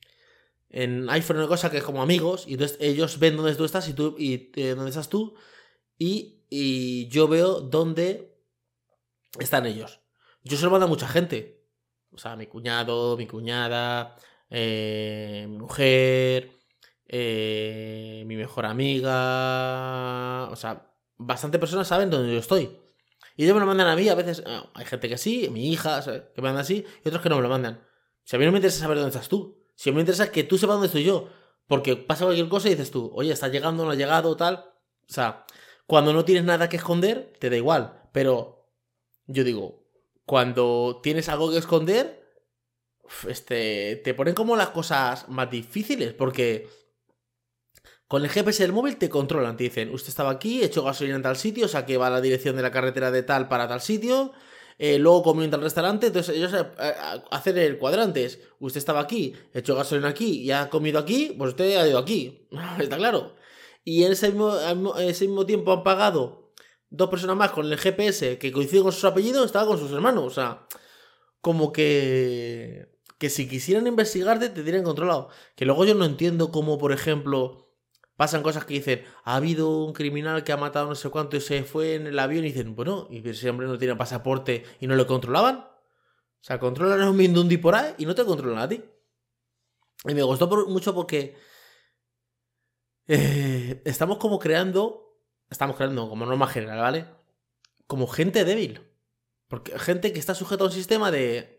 en 0.69 1.09
iPhone 1.09 1.37
una 1.37 1.47
cosa 1.47 1.71
que 1.71 1.77
es 1.77 1.83
como 1.83 2.01
amigos, 2.01 2.45
y 2.47 2.53
entonces 2.53 2.77
ellos 2.79 3.19
ven 3.19 3.37
dónde 3.37 3.55
tú 3.55 3.65
estás 3.65 3.87
y 3.87 3.93
tú 3.93 4.15
y 4.17 4.51
eh, 4.55 4.75
dónde 4.75 4.89
estás 4.89 5.09
tú, 5.09 5.35
y, 5.97 6.45
y, 6.49 7.07
yo 7.07 7.27
veo 7.27 7.61
dónde 7.61 8.37
están 9.39 9.65
ellos. 9.65 10.01
Yo 10.43 10.57
se 10.57 10.65
lo 10.65 10.71
mando 10.71 10.85
a 10.85 10.89
mucha 10.89 11.07
gente. 11.07 11.65
O 12.11 12.17
sea, 12.17 12.35
mi 12.35 12.47
cuñado, 12.47 13.17
mi 13.17 13.25
cuñada, 13.25 14.15
eh, 14.49 15.45
mi 15.49 15.57
mujer, 15.57 16.51
eh, 17.07 18.23
mi 18.25 18.35
mejor 18.35 18.65
amiga. 18.65 20.49
O 20.51 20.55
sea, 20.55 20.91
bastante 21.17 21.59
personas 21.59 21.87
saben 21.87 22.09
dónde 22.09 22.33
yo 22.33 22.39
estoy. 22.39 22.77
Y 23.35 23.43
ellos 23.43 23.53
me 23.53 23.59
lo 23.59 23.67
mandan 23.67 23.87
a 23.87 23.95
mí, 23.95 24.09
a 24.09 24.15
veces 24.15 24.43
ah, 24.47 24.69
hay 24.73 24.85
gente 24.85 25.07
que 25.07 25.17
sí, 25.17 25.49
mi 25.51 25.71
hija, 25.71 26.03
que 26.03 26.41
me 26.41 26.47
manda 26.47 26.61
así, 26.61 26.85
y 27.05 27.07
otros 27.07 27.21
que 27.21 27.29
no 27.29 27.35
me 27.35 27.43
lo 27.43 27.49
mandan. 27.49 27.85
Si 28.23 28.35
a 28.35 28.39
mí 28.39 28.45
no 28.45 28.51
me 28.51 28.57
interesa 28.57 28.79
saber 28.79 28.97
dónde 28.97 29.09
estás 29.09 29.29
tú. 29.29 29.63
Si 29.75 29.91
me 29.91 29.99
interesa 29.99 30.31
que 30.31 30.43
tú 30.43 30.57
sepas 30.57 30.75
dónde 30.75 30.87
estoy 30.87 31.03
yo. 31.03 31.29
Porque 31.67 31.95
pasa 31.95 32.25
cualquier 32.25 32.49
cosa 32.49 32.67
y 32.67 32.71
dices 32.71 32.91
tú, 32.91 33.11
oye, 33.13 33.31
está 33.31 33.49
llegando, 33.49 33.85
no 33.85 33.91
ha 33.91 33.95
llegado, 33.95 34.35
tal. 34.35 34.55
O 34.55 35.13
sea, 35.13 35.45
cuando 35.85 36.13
no 36.13 36.25
tienes 36.25 36.45
nada 36.45 36.69
que 36.69 36.77
esconder, 36.77 37.33
te 37.39 37.49
da 37.49 37.57
igual. 37.57 38.01
Pero 38.11 38.71
yo 39.27 39.43
digo, 39.43 39.85
cuando 40.25 40.99
tienes 41.03 41.29
algo 41.29 41.51
que 41.51 41.57
esconder, 41.57 42.26
este, 43.27 44.01
te 44.03 44.13
ponen 44.13 44.33
como 44.33 44.55
las 44.55 44.69
cosas 44.69 45.27
más 45.29 45.49
difíciles. 45.49 46.13
Porque 46.13 46.67
con 48.07 48.23
el 48.23 48.29
GPS 48.29 48.63
del 48.63 48.73
móvil 48.73 48.97
te 48.97 49.09
controlan. 49.09 49.57
Te 49.57 49.65
dicen, 49.65 49.93
usted 49.93 50.09
estaba 50.09 50.31
aquí, 50.31 50.63
hecho 50.63 50.83
gasolina 50.83 51.17
en 51.17 51.23
tal 51.23 51.37
sitio, 51.37 51.65
o 51.65 51.69
sea 51.69 51.85
que 51.85 51.97
va 51.97 52.07
a 52.07 52.11
la 52.11 52.21
dirección 52.21 52.55
de 52.55 52.61
la 52.61 52.71
carretera 52.71 53.11
de 53.11 53.23
tal 53.23 53.47
para 53.47 53.67
tal 53.67 53.81
sitio. 53.81 54.33
Eh, 54.79 54.99
luego 54.99 55.23
comió 55.23 55.43
en 55.43 55.49
tal 55.49 55.61
restaurante, 55.61 56.07
entonces 56.07 56.35
ellos 56.35 56.53
eh, 56.53 56.65
eh, 56.79 56.93
hacen 57.31 57.57
el 57.57 57.77
cuadrante. 57.77 58.25
Es, 58.25 58.39
usted 58.59 58.77
estaba 58.77 59.01
aquí, 59.01 59.33
hecho 59.53 59.75
gasolina 59.75 60.09
aquí 60.09 60.41
y 60.41 60.51
ha 60.51 60.69
comido 60.69 60.99
aquí, 60.99 61.33
pues 61.37 61.49
usted 61.49 61.77
ha 61.77 61.87
ido 61.87 61.97
aquí. 61.97 62.47
Está 62.79 62.97
claro. 62.97 63.35
Y 63.83 64.03
en 64.03 64.11
ese 64.11 64.29
mismo, 64.29 64.55
ese 64.97 65.25
mismo 65.25 65.45
tiempo 65.45 65.71
han 65.71 65.83
pagado 65.83 66.51
dos 66.89 67.09
personas 67.09 67.35
más 67.37 67.51
con 67.51 67.65
el 67.65 67.77
GPS 67.77 68.37
que 68.37 68.51
coinciden 68.51 68.83
con 68.83 68.91
sus 68.91 69.05
apellidos, 69.05 69.45
estaba 69.45 69.65
con 69.65 69.79
sus 69.79 69.91
hermanos. 69.91 70.25
O 70.25 70.29
sea, 70.29 70.67
como 71.41 71.71
que. 71.71 72.96
Que 73.17 73.29
si 73.29 73.47
quisieran 73.47 73.87
investigarte, 73.87 74.49
te 74.49 74.63
tienen 74.63 74.83
controlado. 74.83 75.29
Que 75.55 75.65
luego 75.65 75.85
yo 75.85 75.95
no 75.95 76.05
entiendo 76.05 76.51
cómo, 76.51 76.77
por 76.77 76.91
ejemplo 76.91 77.67
pasan 78.17 78.41
cosas 78.41 78.65
que 78.65 78.73
dicen, 78.73 79.05
ha 79.23 79.35
habido 79.35 79.85
un 79.85 79.93
criminal 79.93 80.43
que 80.43 80.51
ha 80.51 80.57
matado 80.57 80.87
no 80.87 80.95
sé 80.95 81.09
cuánto 81.09 81.37
y 81.37 81.41
se 81.41 81.63
fue 81.63 81.93
en 81.95 82.07
el 82.07 82.19
avión 82.19 82.43
y 82.43 82.49
dicen, 82.49 82.75
bueno, 82.75 83.07
y 83.11 83.27
ese 83.29 83.49
hombre 83.49 83.67
no 83.67 83.77
tiene 83.77 83.95
pasaporte 83.95 84.65
y 84.81 84.87
no 84.87 84.95
lo 84.95 85.05
controlaban. 85.05 85.57
O 85.57 86.43
sea, 86.47 86.59
controlan 86.59 86.99
a 87.01 87.09
un 87.09 87.15
Mindundi 87.15 87.57
por 87.57 87.75
ahí 87.75 87.93
y 87.99 88.05
no 88.05 88.15
te 88.15 88.25
controlan 88.25 88.59
a 88.59 88.67
ti. 88.67 88.83
Y 90.05 90.13
me 90.13 90.23
gustó 90.23 90.47
mucho 90.67 90.95
porque 90.95 91.37
eh, 93.07 93.81
estamos 93.85 94.17
como 94.17 94.39
creando, 94.39 95.21
estamos 95.49 95.75
creando 95.75 96.09
como 96.09 96.25
norma 96.25 96.47
general, 96.47 96.79
¿vale? 96.79 97.05
Como 97.85 98.07
gente 98.07 98.45
débil. 98.45 98.81
Porque 99.47 99.77
gente 99.77 100.11
que 100.11 100.19
está 100.19 100.33
sujeta 100.33 100.63
a 100.63 100.67
un 100.67 100.73
sistema 100.73 101.11
de... 101.11 101.56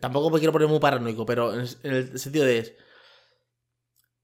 Tampoco 0.00 0.30
me 0.30 0.38
quiero 0.38 0.52
poner 0.52 0.68
muy 0.68 0.78
paranoico, 0.78 1.24
pero 1.24 1.54
en 1.54 1.66
el 1.82 2.18
sentido 2.18 2.44
de 2.44 2.76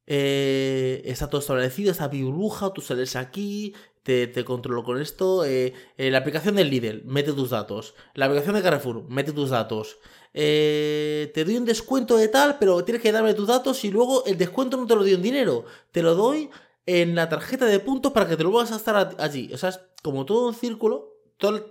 eh, 0.07 1.03
está 1.07 1.29
todo 1.31 1.41
establecido, 1.41 1.91
esta 1.91 2.09
burbuja, 2.09 2.73
tú 2.73 2.81
sales 2.83 3.17
aquí, 3.17 3.75
te, 4.03 4.27
te 4.27 4.45
controlo 4.45 4.85
con 4.85 5.01
esto. 5.01 5.45
Eh, 5.45 5.73
eh, 5.97 6.11
la 6.11 6.19
aplicación 6.19 6.57
del 6.57 6.71
Lidl, 6.71 7.03
mete 7.05 7.33
tus 7.33 7.51
datos. 7.51 7.95
La 8.15 8.27
aplicación 8.27 8.55
de 8.55 8.63
Carrefour, 8.63 9.09
mete 9.09 9.33
tus 9.33 9.51
datos. 9.51 9.99
te 10.33 11.45
doy 11.45 11.57
un 11.57 11.65
descuento 11.65 12.17
de 12.17 12.29
tal, 12.29 12.59
pero 12.59 12.85
tienes 12.85 13.03
que 13.03 13.13
darme 13.13 13.35
tus 13.35 13.49
datos 13.49 13.85
y 13.85 13.91
luego 13.91 14.25
el 14.27 14.37
descuento 14.37 14.77
no 14.77 14.87
te 14.87 14.95
lo 14.95 15.03
doy 15.03 15.15
en 15.15 15.23
dinero, 15.23 15.65
te 15.93 16.03
lo 16.03 16.15
doy 16.15 16.51
en 16.87 17.15
la 17.15 17.29
tarjeta 17.29 17.67
de 17.67 17.81
puntos 17.81 18.13
para 18.13 18.29
que 18.29 18.37
te 18.37 18.43
lo 18.43 18.51
vuelvas 18.51 18.73
a 18.73 18.77
estar 18.77 19.15
allí. 19.19 19.53
O 19.55 19.59
sea, 19.59 19.71
es 19.71 19.81
como 20.03 20.27
todo 20.27 20.49
un 20.49 20.55
círculo, 20.55 21.15
toda 21.39 21.65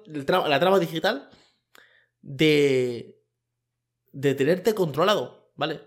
la 0.48 0.60
trama 0.60 0.80
digital 0.80 1.30
de, 2.22 3.23
de 4.14 4.36
tenerte 4.36 4.74
controlado, 4.74 5.52
¿vale? 5.56 5.82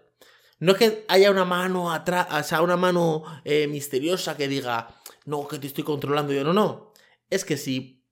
No 0.59 0.73
es 0.73 0.79
que 0.79 1.05
haya 1.09 1.31
una 1.31 1.45
mano 1.45 1.93
atrás, 1.93 2.29
o 2.31 2.43
sea, 2.43 2.63
una 2.63 2.77
mano 2.77 3.25
eh, 3.45 3.67
misteriosa 3.67 4.37
que 4.37 4.49
diga, 4.49 4.89
no, 5.25 5.47
que 5.47 5.59
te 5.59 5.67
estoy 5.67 5.85
controlando 5.85 6.33
yo. 6.33 6.45
No, 6.45 6.53
no. 6.53 6.93
Es 7.31 7.45
que 7.45 7.57
si 7.57 8.05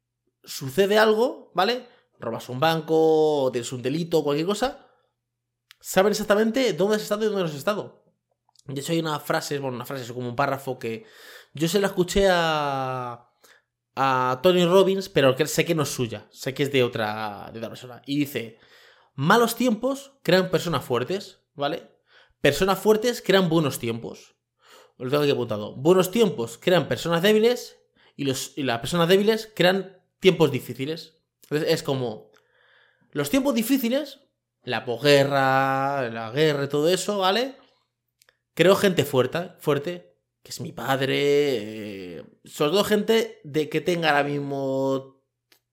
sucede 0.45 0.99
algo, 0.99 1.51
¿vale? 1.55 1.87
Robas 2.19 2.49
un 2.49 2.61
banco, 2.61 3.45
o 3.45 3.53
tienes 3.53 3.73
un 3.73 3.83
delito, 3.83 4.23
cualquier 4.23 4.47
cosa, 4.47 4.89
saben 5.81 6.13
exactamente 6.13 6.73
dónde 6.75 6.97
has 6.97 7.03
estado 7.03 7.23
y 7.23 7.27
dónde 7.27 7.43
no 7.43 7.49
has 7.49 7.55
estado. 7.55 8.05
De 8.67 8.81
hecho, 8.81 8.93
hay 8.93 9.01
una 9.01 9.21
frase, 9.21 9.59
bueno, 9.59 9.77
una 9.77 9.87
frase, 9.87 10.05
es 10.05 10.13
como 10.13 10.29
un 10.29 10.37
párrafo 10.37 10.79
que 10.79 11.05
yo 11.55 11.69
se 11.69 11.81
la 11.81 11.89
escuché 11.89 12.29
a, 12.31 13.31
a 13.97 14.41
Tony 14.43 14.65
Robbins, 14.65 15.09
pero 15.09 15.35
sé 15.47 15.65
que 15.65 15.75
no 15.75 15.83
es 15.83 15.91
suya, 15.91 16.27
sé 16.31 16.55
que 16.55 16.63
es 16.63 16.73
de 16.73 16.83
otra, 16.83 17.51
de 17.53 17.59
otra 17.59 17.69
persona. 17.71 18.03
Y 18.07 18.19
dice, 18.19 18.59
malos 19.15 19.57
tiempos 19.57 20.13
crean 20.23 20.51
personas 20.51 20.85
fuertes, 20.85 21.41
¿vale? 21.55 21.91
Personas 22.41 22.79
fuertes 22.79 23.23
crean 23.25 23.49
buenos 23.49 23.79
tiempos. 23.79 24.35
Lo 24.99 25.11
tengo 25.11 25.23
aquí 25.23 25.33
apuntado. 25.33 25.75
Buenos 25.77 26.11
tiempos 26.11 26.59
crean 26.61 26.89
personas 26.89 27.23
débiles 27.23 27.79
y, 28.17 28.25
los, 28.25 28.53
y 28.57 28.63
las 28.63 28.81
personas 28.81 29.09
débiles 29.09 29.51
crean 29.55 30.01
tiempos 30.21 30.51
difíciles. 30.51 31.19
Entonces 31.43 31.73
es 31.73 31.83
como 31.83 32.31
los 33.11 33.31
tiempos 33.31 33.55
difíciles, 33.55 34.21
la 34.63 34.85
posguerra, 34.85 36.09
la 36.11 36.31
guerra 36.31 36.65
y 36.65 36.69
todo 36.69 36.89
eso, 36.89 37.19
¿vale? 37.19 37.57
Creo 38.55 38.77
gente 38.77 39.05
fuerte, 39.05 39.51
fuerte, 39.59 40.17
que 40.43 40.51
es 40.51 40.61
mi 40.61 40.73
padre, 40.73 42.19
eh, 42.19 42.25
sobre 42.45 42.85
gente 42.85 43.41
de 43.45 43.69
que 43.69 43.81
tenga 43.81 44.11
ahora 44.11 44.25
mismo 44.25 45.23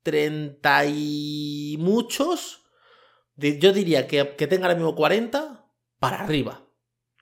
30 0.04 0.86
y 0.86 1.78
muchos, 1.80 2.61
yo 3.42 3.74
diría 3.74 4.08
que, 4.08 4.36
que 4.36 4.48
tenga 4.48 4.66
ahora 4.66 4.76
mismo 4.76 4.96
40 4.96 5.66
para 6.00 6.22
arriba. 6.22 6.68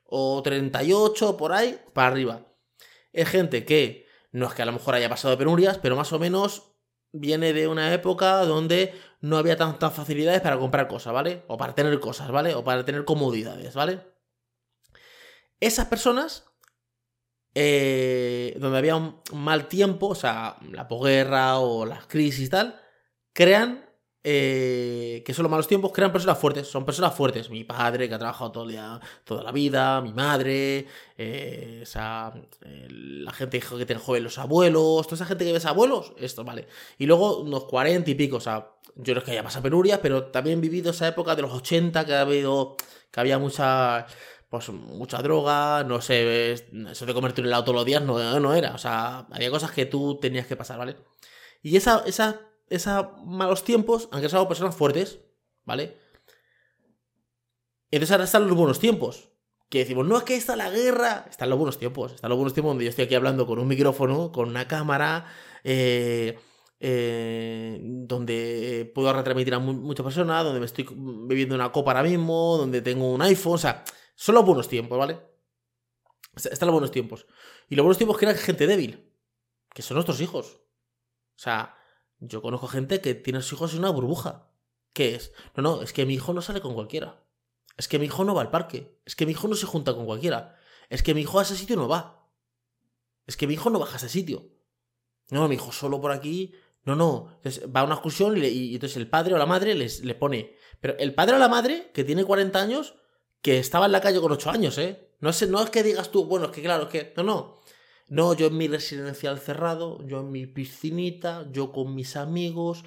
O 0.05 0.41
38 0.41 1.37
por 1.37 1.53
ahí, 1.53 1.79
para 1.93 2.07
arriba. 2.07 2.47
Es 3.11 3.29
gente 3.29 3.65
que 3.65 4.07
no 4.31 4.47
es 4.47 4.53
que 4.53 4.61
a 4.61 4.65
lo 4.65 4.71
mejor 4.71 4.95
haya 4.95 5.09
pasado 5.09 5.31
de 5.31 5.37
penurias, 5.37 5.77
pero 5.77 5.95
más 5.95 6.11
o 6.13 6.19
menos 6.19 6.75
viene 7.11 7.53
de 7.53 7.67
una 7.67 7.93
época 7.93 8.45
donde 8.45 8.93
no 9.21 9.37
había 9.37 9.57
tantas 9.57 9.93
facilidades 9.93 10.41
para 10.41 10.59
comprar 10.59 10.87
cosas, 10.87 11.13
¿vale? 11.13 11.43
O 11.47 11.57
para 11.57 11.73
tener 11.75 11.99
cosas, 11.99 12.29
¿vale? 12.31 12.53
O 12.53 12.63
para 12.63 12.85
tener 12.85 13.05
comodidades, 13.05 13.73
¿vale? 13.73 14.01
Esas 15.59 15.87
personas, 15.87 16.45
eh, 17.55 18.55
donde 18.59 18.77
había 18.77 18.95
un 18.95 19.21
mal 19.33 19.67
tiempo, 19.67 20.07
o 20.07 20.15
sea, 20.15 20.57
la 20.71 20.87
posguerra 20.87 21.59
o 21.59 21.85
las 21.85 22.05
crisis 22.05 22.47
y 22.47 22.49
tal, 22.49 22.79
crean 23.33 23.88
eh, 24.23 25.23
que 25.25 25.33
son 25.33 25.43
los 25.43 25.51
malos 25.51 25.67
tiempos, 25.67 25.91
crean 25.93 26.11
personas 26.11 26.37
fuertes, 26.37 26.67
son 26.67 26.85
personas 26.85 27.13
fuertes. 27.15 27.49
Mi 27.49 27.63
padre, 27.63 28.09
que 28.09 28.15
ha 28.15 28.19
trabajado 28.19 28.51
todo 28.51 28.67
día, 28.67 28.99
toda 29.23 29.43
la 29.43 29.51
vida, 29.51 30.01
mi 30.01 30.13
madre, 30.13 30.87
eh, 31.17 31.83
la 32.89 33.31
gente 33.31 33.59
que 33.59 33.85
tiene 33.85 34.01
joven, 34.01 34.23
los 34.23 34.37
abuelos, 34.37 35.07
toda 35.07 35.15
esa 35.15 35.25
gente 35.25 35.45
que 35.45 35.53
ves 35.53 35.65
abuelos, 35.65 36.13
esto, 36.17 36.43
vale. 36.43 36.67
Y 36.97 37.05
luego 37.05 37.39
unos 37.39 37.65
40 37.65 38.09
y 38.11 38.15
pico, 38.15 38.37
o 38.37 38.41
sea, 38.41 38.71
yo 38.95 39.13
no 39.13 39.19
es 39.19 39.25
que 39.25 39.31
haya 39.31 39.43
pasado 39.43 39.63
penurias, 39.63 39.99
pero 40.01 40.25
también 40.25 40.59
he 40.59 40.61
vivido 40.61 40.91
esa 40.91 41.07
época 41.07 41.35
de 41.35 41.41
los 41.43 41.53
80 41.53 42.05
que 42.05 42.13
ha 42.13 42.21
habido, 42.21 42.75
que 43.11 43.19
había 43.19 43.39
mucha 43.39 44.05
pues 44.49 44.69
mucha 44.69 45.21
droga, 45.21 45.83
no 45.83 46.01
sé, 46.01 46.53
eso 46.53 47.05
de 47.05 47.13
comerte 47.13 47.39
un 47.41 47.47
helado 47.47 47.65
todos 47.65 47.75
los 47.75 47.85
días 47.85 48.01
no, 48.01 48.39
no 48.39 48.55
era, 48.55 48.73
o 48.73 48.79
sea, 48.79 49.27
había 49.31 49.51
cosas 49.51 49.71
que 49.71 49.85
tú 49.85 50.17
tenías 50.19 50.47
que 50.47 50.55
pasar, 50.55 50.79
¿vale? 50.79 50.95
Y 51.61 51.77
esa, 51.77 52.03
esa 52.07 52.48
esos 52.69 53.07
malos 53.25 53.63
tiempos 53.63 54.09
han 54.11 54.21
creado 54.21 54.47
personas 54.47 54.75
fuertes, 54.75 55.19
¿vale? 55.65 55.97
Entonces 57.91 58.11
ahora 58.11 58.25
están 58.25 58.47
los 58.47 58.57
buenos 58.57 58.79
tiempos. 58.79 59.29
Que 59.69 59.79
decimos, 59.79 60.07
no 60.07 60.17
es 60.17 60.23
que 60.23 60.35
está 60.35 60.55
la 60.55 60.69
guerra. 60.69 61.27
Están 61.29 61.49
los 61.49 61.57
buenos 61.57 61.77
tiempos. 61.77 62.13
Están 62.13 62.29
los 62.29 62.37
buenos 62.37 62.53
tiempos 62.53 62.71
donde 62.71 62.85
yo 62.85 62.89
estoy 62.89 63.05
aquí 63.05 63.15
hablando 63.15 63.45
con 63.45 63.59
un 63.59 63.67
micrófono, 63.67 64.31
con 64.31 64.49
una 64.49 64.67
cámara, 64.67 65.27
eh, 65.63 66.39
eh, 66.79 67.79
donde 67.81 68.91
puedo 68.95 69.13
retransmitir 69.13 69.53
a 69.53 69.59
muchas 69.59 70.03
personas, 70.03 70.43
donde 70.43 70.59
me 70.59 70.65
estoy 70.65 70.87
bebiendo 70.91 71.55
una 71.55 71.71
copa 71.71 71.91
ahora 71.91 72.03
mismo, 72.03 72.57
donde 72.57 72.81
tengo 72.81 73.11
un 73.11 73.21
iPhone. 73.21 73.53
O 73.53 73.57
sea, 73.59 73.83
son 74.15 74.35
los 74.35 74.45
buenos 74.45 74.67
tiempos, 74.67 74.97
¿vale? 74.97 75.19
Están 76.35 76.67
los 76.67 76.73
buenos 76.73 76.91
tiempos. 76.91 77.27
Y 77.67 77.75
los 77.75 77.83
buenos 77.83 77.97
tiempos 77.97 78.17
crean 78.17 78.35
gente 78.35 78.65
débil, 78.65 79.13
que 79.73 79.81
son 79.81 79.95
nuestros 79.95 80.19
hijos. 80.21 80.61
O 81.35 81.41
sea, 81.41 81.75
yo 82.19 82.41
conozco 82.41 82.67
gente 82.67 83.01
que 83.01 83.15
tiene 83.15 83.39
a 83.39 83.41
sus 83.41 83.53
hijos 83.53 83.73
en 83.73 83.79
una 83.79 83.89
burbuja. 83.89 84.49
¿Qué 84.93 85.15
es? 85.15 85.31
No, 85.55 85.63
no, 85.63 85.81
es 85.81 85.93
que 85.93 86.05
mi 86.05 86.15
hijo 86.15 86.33
no 86.33 86.41
sale 86.41 86.61
con 86.61 86.73
cualquiera. 86.73 87.23
Es 87.77 87.87
que 87.87 87.99
mi 87.99 88.05
hijo 88.05 88.25
no 88.25 88.35
va 88.35 88.41
al 88.41 88.51
parque. 88.51 88.99
Es 89.05 89.15
que 89.15 89.25
mi 89.25 89.31
hijo 89.31 89.47
no 89.47 89.55
se 89.55 89.65
junta 89.65 89.93
con 89.93 90.05
cualquiera. 90.05 90.57
Es 90.89 91.03
que 91.03 91.13
mi 91.13 91.21
hijo 91.21 91.39
a 91.39 91.43
ese 91.43 91.55
sitio 91.55 91.75
no 91.75 91.87
va. 91.87 92.29
Es 93.25 93.37
que 93.37 93.47
mi 93.47 93.53
hijo 93.53 93.69
no 93.69 93.79
baja 93.79 93.93
a 93.93 93.97
ese 93.97 94.09
sitio. 94.09 94.49
No, 95.29 95.47
mi 95.47 95.55
hijo 95.55 95.71
solo 95.71 96.01
por 96.01 96.11
aquí. 96.11 96.53
No, 96.83 96.95
no. 96.95 97.31
Entonces 97.37 97.63
va 97.73 97.81
a 97.81 97.83
una 97.83 97.95
excursión 97.95 98.35
y, 98.37 98.73
entonces 98.73 98.97
el 98.97 99.07
padre 99.07 99.35
o 99.35 99.37
la 99.37 99.45
madre 99.45 99.75
les, 99.75 100.03
le 100.03 100.15
pone. 100.15 100.55
Pero 100.81 100.97
el 100.97 101.13
padre 101.13 101.35
o 101.35 101.39
la 101.39 101.47
madre, 101.47 101.91
que 101.93 102.03
tiene 102.03 102.25
40 102.25 102.59
años, 102.59 102.95
que 103.41 103.59
estaba 103.59 103.85
en 103.85 103.91
la 103.91 104.01
calle 104.01 104.19
con 104.19 104.31
8 104.31 104.49
años, 104.49 104.77
¿eh? 104.77 105.09
No 105.19 105.29
es, 105.29 105.47
no 105.47 105.61
es 105.61 105.69
que 105.69 105.83
digas 105.83 106.11
tú, 106.11 106.25
bueno, 106.25 106.47
es 106.47 106.51
que 106.51 106.61
claro, 106.61 106.83
es 106.83 106.89
que. 106.89 107.13
No, 107.15 107.23
no. 107.23 107.58
No, 108.09 108.33
yo 108.33 108.47
en 108.47 108.57
mi 108.57 108.67
residencial 108.67 109.39
cerrado, 109.39 110.05
yo 110.05 110.21
en 110.21 110.31
mi 110.31 110.45
piscinita, 110.47 111.47
yo 111.51 111.71
con 111.71 111.95
mis 111.95 112.15
amigos 112.15 112.83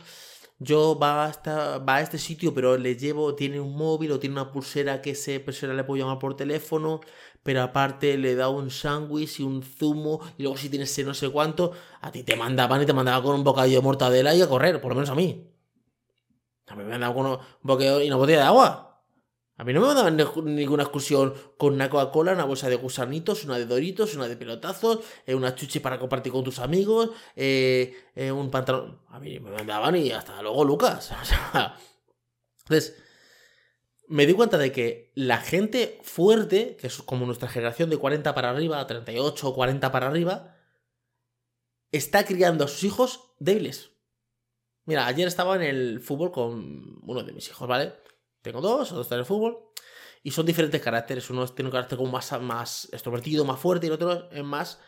yo 0.63 0.99
va 0.99 1.27
a, 1.27 1.79
va 1.79 1.97
a 1.97 2.01
este 2.01 2.19
sitio, 2.19 2.55
pero 2.55 2.77
le 2.79 2.97
llevo, 2.97 3.35
tiene 3.35 3.61
un 3.61 3.77
móvil 3.77 4.13
o 4.13 4.19
tiene 4.19 4.35
una 4.35 4.53
pulsera 4.53 5.03
que 5.03 5.11
ese 5.11 5.41
persona 5.41 5.75
le 5.75 5.85
puedo 5.85 6.03
llamar 6.03 6.19
por 6.19 6.37
teléfono, 6.37 7.01
pero 7.43 7.63
aparte 7.63 8.17
le 8.17 8.35
da 8.37 8.49
un 8.49 8.71
sándwich 8.71 9.41
y 9.41 9.43
un 9.43 9.63
zumo, 9.63 10.21
y 10.39 10.43
luego 10.43 10.57
si 10.57 10.69
tienes 10.71 10.97
no 11.05 11.15
sé 11.15 11.31
cuánto, 11.31 11.73
a 12.01 12.13
ti 12.13 12.23
te 12.23 12.37
mandaban 12.37 12.83
y 12.83 12.87
te 12.87 12.93
mandaban 12.93 13.23
con 13.23 13.35
un 13.35 13.45
bocadillo 13.45 13.79
de 13.79 13.85
mortadela 13.85 14.35
y 14.35 14.43
a 14.43 14.49
correr, 14.49 14.81
por 14.81 14.91
lo 14.91 14.97
menos 14.97 15.11
a 15.11 15.15
mí. 15.15 15.49
A 16.69 16.75
mí 16.77 16.83
me 16.85 16.91
mandaban 16.91 17.17
con 17.17 17.27
un 17.27 17.39
bocadillo 17.63 18.01
y 18.03 18.07
una 18.09 18.17
botella 18.17 18.39
de 18.39 18.45
agua. 18.45 18.92
A 19.57 19.65
mí 19.65 19.73
no 19.73 19.81
me 19.81 19.87
mandaban 19.87 20.17
ninguna 20.55 20.85
excursión 20.85 21.35
con 21.59 21.75
una 21.75 21.91
Coca-Cola, 21.91 22.33
una 22.33 22.45
bolsa 22.45 22.69
de 22.69 22.77
gusanitos, 22.77 23.45
una 23.45 23.59
de 23.59 23.67
doritos, 23.67 24.15
una 24.15 24.27
de 24.27 24.37
pelotazos, 24.37 25.01
eh, 25.27 25.35
una 25.35 25.55
chuchi 25.55 25.79
para 25.79 25.99
compartir 25.99 26.33
con 26.33 26.43
tus 26.43 26.59
amigos, 26.59 27.11
eh, 27.37 27.95
eh, 28.15 28.33
un 28.33 28.51
pantalón. 28.51 29.01
A 29.09 29.21
mí 29.21 29.39
me 29.41 29.51
mandaban 29.51 29.95
y 29.97 30.11
hasta 30.11 30.41
luego, 30.41 30.65
Lucas. 30.65 31.13
Entonces, 32.61 33.03
me 34.09 34.27
di 34.27 34.33
cuenta 34.33 34.57
de 34.57 34.73
que 34.73 35.13
la 35.15 35.39
gente 35.39 36.01
fuerte, 36.03 36.77
que 36.77 36.87
es 36.87 37.03
como 37.03 37.27
nuestra 37.27 37.49
generación 37.49 37.91
de 37.91 37.99
40 37.99 38.35
para 38.35 38.51
arriba, 38.51 38.87
38 38.87 39.49
o 39.49 39.55
40 39.55 39.93
para 39.93 40.07
arriba, 40.07 40.57
está 41.93 42.25
criando 42.25 42.65
a 42.65 42.69
sus 42.69 42.85
hijos 42.85 43.35
débiles. 43.39 43.91
Mira, 44.87 45.07
ayer 45.07 45.29
estaba 45.29 45.55
en 45.57 45.63
el 45.63 46.01
fútbol 46.01 46.33
con 46.33 47.01
uno 47.03 47.23
de 47.23 47.33
mis 47.33 47.49
hijos, 47.49 47.69
¿vale? 47.69 47.95
Tengo 48.43 48.61
dos, 48.61 48.91
dos 48.91 49.07
están 49.07 49.17
en 49.17 49.21
el 49.21 49.27
fútbol. 49.27 49.73
Y 50.23 50.31
son 50.31 50.47
diferentes 50.47 50.81
caracteres. 50.81 51.31
Uno 51.31 51.47
tiene 51.49 51.69
un 51.69 51.73
carácter 51.73 51.99
como 51.99 52.11
más, 52.11 52.33
más 52.41 52.89
extrovertido, 52.93 53.45
más 53.45 53.59
fuerte, 53.59 53.87
y 53.87 53.89
el 53.89 53.95
otro 53.95 54.31
es 54.31 54.45
más, 54.45 54.81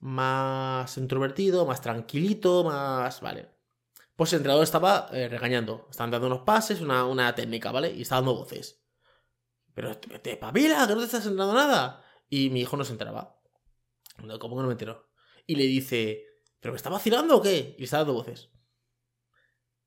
más 0.00 0.96
introvertido, 0.98 1.64
más 1.66 1.80
tranquilito, 1.80 2.64
más. 2.64 3.20
Vale. 3.20 3.50
Pues 4.16 4.32
el 4.32 4.38
entrenador 4.38 4.64
estaba 4.64 5.08
eh, 5.12 5.28
regañando. 5.28 5.86
Estaban 5.90 6.10
dando 6.10 6.26
unos 6.26 6.40
pases, 6.40 6.80
una, 6.80 7.34
técnica, 7.34 7.70
¿vale? 7.70 7.92
Y 7.92 8.02
estaba 8.02 8.20
dando 8.20 8.34
voces. 8.34 8.82
Pero 9.74 9.96
te, 9.98 10.36
papila, 10.36 10.86
que 10.86 10.94
no 10.94 11.00
te 11.00 11.06
estás 11.06 11.26
entrando 11.26 11.52
nada. 11.52 12.02
Y 12.28 12.50
mi 12.50 12.62
hijo 12.62 12.76
no 12.76 12.84
se 12.84 12.92
enteraba. 12.92 13.38
¿Cómo 14.16 14.56
que 14.56 14.62
no 14.62 14.66
me 14.66 14.72
enteró? 14.72 15.10
Y 15.46 15.56
le 15.56 15.64
dice, 15.64 16.24
¿pero 16.60 16.72
me 16.72 16.76
está 16.76 16.88
vacilando 16.88 17.36
o 17.36 17.42
qué? 17.42 17.74
Y 17.76 17.80
le 17.80 17.84
está 17.84 17.98
dando 17.98 18.14
voces. 18.14 18.50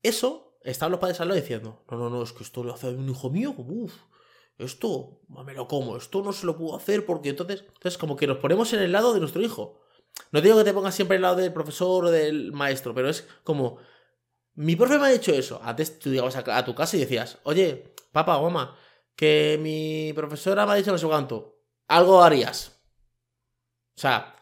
Eso 0.02 0.49
estaban 0.62 0.92
los 0.92 1.00
padres 1.00 1.20
al 1.20 1.28
lado 1.28 1.40
diciendo, 1.40 1.84
no, 1.90 1.96
no, 1.96 2.10
no, 2.10 2.22
es 2.22 2.32
que 2.32 2.42
esto 2.42 2.62
lo 2.62 2.74
hace 2.74 2.88
un 2.88 3.08
hijo 3.08 3.30
mío, 3.30 3.54
uff, 3.56 3.94
esto 4.58 5.20
me 5.28 5.54
lo 5.54 5.66
como, 5.66 5.96
esto 5.96 6.22
no 6.22 6.32
se 6.32 6.46
lo 6.46 6.56
puedo 6.56 6.76
hacer 6.76 7.06
porque 7.06 7.30
entonces, 7.30 7.64
entonces 7.66 7.96
como 7.96 8.16
que 8.16 8.26
nos 8.26 8.38
ponemos 8.38 8.72
en 8.72 8.80
el 8.80 8.92
lado 8.92 9.14
de 9.14 9.20
nuestro 9.20 9.40
hijo. 9.40 9.80
No 10.32 10.40
digo 10.40 10.58
que 10.58 10.64
te 10.64 10.74
pongas 10.74 10.94
siempre 10.94 11.16
el 11.16 11.22
lado 11.22 11.36
del 11.36 11.52
profesor 11.52 12.04
o 12.04 12.10
del 12.10 12.52
maestro, 12.52 12.94
pero 12.94 13.08
es 13.08 13.26
como, 13.42 13.78
mi 14.54 14.76
profe 14.76 14.98
me 14.98 15.06
ha 15.06 15.10
dicho 15.10 15.32
eso. 15.32 15.60
Antes 15.62 15.98
tú 15.98 16.10
llegabas 16.10 16.36
a, 16.36 16.64
tu 16.64 16.74
casa 16.74 16.96
y 16.96 17.00
decías, 17.00 17.38
oye, 17.44 17.94
papá 18.12 18.36
o 18.36 18.50
mamá, 18.50 18.76
que 19.16 19.58
mi 19.60 20.12
profesora 20.12 20.66
me 20.66 20.72
ha 20.72 20.76
dicho 20.76 20.92
no 20.92 20.98
sé 20.98 21.06
cuánto, 21.06 21.62
algo 21.88 22.22
harías. 22.22 22.82
O 23.96 24.00
sea, 24.00 24.36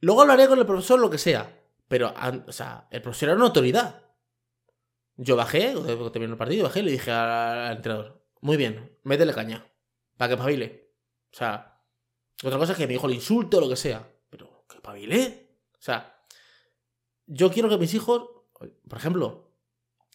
luego 0.00 0.22
hablaré 0.22 0.48
con 0.48 0.58
el 0.58 0.66
profesor 0.66 0.98
lo 0.98 1.10
que 1.10 1.18
sea, 1.18 1.62
pero, 1.88 2.14
o 2.46 2.52
sea, 2.52 2.88
el 2.90 3.02
profesor 3.02 3.30
era 3.30 3.36
una 3.36 3.46
autoridad. 3.46 4.09
Yo 5.22 5.36
bajé, 5.36 5.74
terminó 6.12 6.32
el 6.32 6.38
partido, 6.38 6.64
bajé 6.64 6.80
y 6.80 6.82
le 6.82 6.92
dije 6.92 7.10
al, 7.10 7.76
entrenador, 7.76 8.24
muy 8.40 8.56
bien, 8.56 8.98
métele 9.02 9.34
caña, 9.34 9.70
para 10.16 10.30
que 10.30 10.36
pavile. 10.38 10.94
O 11.30 11.36
sea, 11.36 11.84
otra 12.42 12.58
cosa 12.58 12.72
es 12.72 12.78
que 12.78 12.86
me 12.86 12.94
dijo 12.94 13.06
el 13.06 13.12
insulto 13.12 13.58
o 13.58 13.60
lo 13.60 13.68
que 13.68 13.76
sea, 13.76 14.10
pero 14.30 14.64
que 14.66 14.80
pavile. 14.80 15.58
O 15.74 15.82
sea, 15.82 16.24
yo 17.26 17.50
quiero 17.50 17.68
que 17.68 17.76
mis 17.76 17.92
hijos, 17.92 18.30
por 18.88 18.98
ejemplo, 18.98 19.52